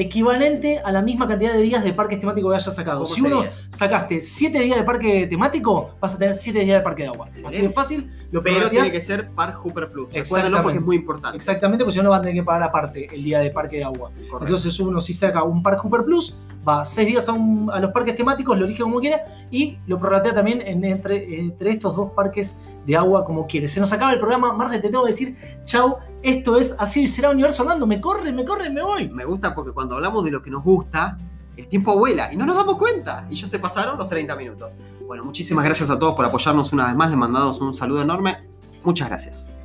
equivalente 0.02 0.78
a 0.78 0.92
la 0.92 1.02
misma 1.02 1.26
cantidad 1.26 1.52
de 1.52 1.60
días 1.60 1.82
de 1.82 1.92
parques 1.92 2.20
temáticos 2.20 2.52
que 2.52 2.56
hayas 2.56 2.74
sacado. 2.74 3.02
¿Cómo 3.02 3.14
Si 3.14 3.20
uno 3.20 3.42
sacaste 3.68 4.20
7 4.20 4.60
días 4.60 4.78
de 4.78 4.84
parque 4.84 5.26
temático, 5.26 5.90
vas 6.00 6.14
a 6.14 6.18
tener 6.18 6.34
7 6.34 6.60
días 6.60 6.78
de 6.78 6.82
parque 6.84 7.02
de 7.02 7.08
agua. 7.08 7.28
Así 7.44 7.60
de 7.62 7.68
fácil, 7.70 8.08
lo 8.30 8.40
Pero 8.42 8.70
tiene 8.70 8.90
que 8.92 9.00
ser 9.00 9.28
Park 9.30 9.56
Hooper 9.64 9.90
Plus. 9.90 10.08
Exactamente. 10.12 10.62
porque 10.62 10.78
es 10.78 10.84
muy 10.84 10.96
importante. 10.96 11.36
Exactamente, 11.36 11.84
porque 11.84 11.98
si 11.98 12.02
no, 12.02 12.10
van 12.10 12.20
a 12.20 12.22
tener 12.22 12.36
que 12.36 12.44
pagar 12.44 12.62
aparte 12.62 13.06
el 13.12 13.24
día 13.24 13.40
de 13.40 13.50
parque 13.50 13.78
de 13.78 13.84
agua. 13.84 14.10
Correcto. 14.14 14.38
Entonces 14.40 14.78
uno 14.80 15.00
si 15.00 15.12
saca 15.12 15.42
un 15.42 15.62
Park 15.62 15.80
Hooper 15.82 16.04
Plus, 16.04 16.34
va 16.66 16.84
seis 16.84 17.08
días 17.08 17.28
a, 17.28 17.32
un- 17.32 17.68
a 17.72 17.80
los 17.80 17.90
parques 17.90 18.14
temáticos, 18.14 18.56
lo 18.58 18.66
elige 18.66 18.82
como 18.82 19.00
quiera 19.00 19.24
y 19.50 19.78
lo 19.88 19.98
prorratea 19.98 20.32
también 20.32 20.60
en- 20.60 20.84
entre, 20.84 21.40
entre 21.40 21.70
estos 21.70 21.96
dos 21.96 22.12
parques 22.12 22.54
de 22.88 22.96
agua 22.96 23.22
como 23.22 23.46
quiere. 23.46 23.68
Se 23.68 23.80
nos 23.80 23.92
acaba 23.92 24.12
el 24.12 24.18
programa, 24.18 24.54
Marce, 24.54 24.78
te 24.78 24.88
tengo 24.88 25.04
que 25.04 25.10
decir, 25.10 25.36
chau, 25.62 25.98
esto 26.22 26.58
es 26.58 26.74
Así 26.78 27.06
será 27.06 27.28
Universo 27.28 27.62
Andando, 27.62 27.86
me 27.86 28.00
corre, 28.00 28.32
me 28.32 28.46
corre, 28.46 28.70
me 28.70 28.82
voy. 28.82 29.10
Me 29.10 29.26
gusta 29.26 29.54
porque 29.54 29.72
cuando 29.72 29.96
hablamos 29.96 30.24
de 30.24 30.30
lo 30.30 30.40
que 30.40 30.50
nos 30.50 30.64
gusta, 30.64 31.18
el 31.58 31.68
tiempo 31.68 31.94
vuela 31.98 32.32
y 32.32 32.36
no 32.36 32.46
nos 32.46 32.56
damos 32.56 32.78
cuenta. 32.78 33.26
Y 33.28 33.34
ya 33.34 33.46
se 33.46 33.58
pasaron 33.58 33.98
los 33.98 34.08
30 34.08 34.34
minutos. 34.36 34.78
Bueno, 35.06 35.22
muchísimas 35.22 35.66
gracias 35.66 35.90
a 35.90 35.98
todos 35.98 36.14
por 36.14 36.24
apoyarnos 36.24 36.72
una 36.72 36.86
vez 36.86 36.96
más. 36.96 37.10
Les 37.10 37.18
mandamos 37.18 37.60
un 37.60 37.74
saludo 37.74 38.00
enorme. 38.00 38.48
Muchas 38.82 39.08
gracias. 39.08 39.57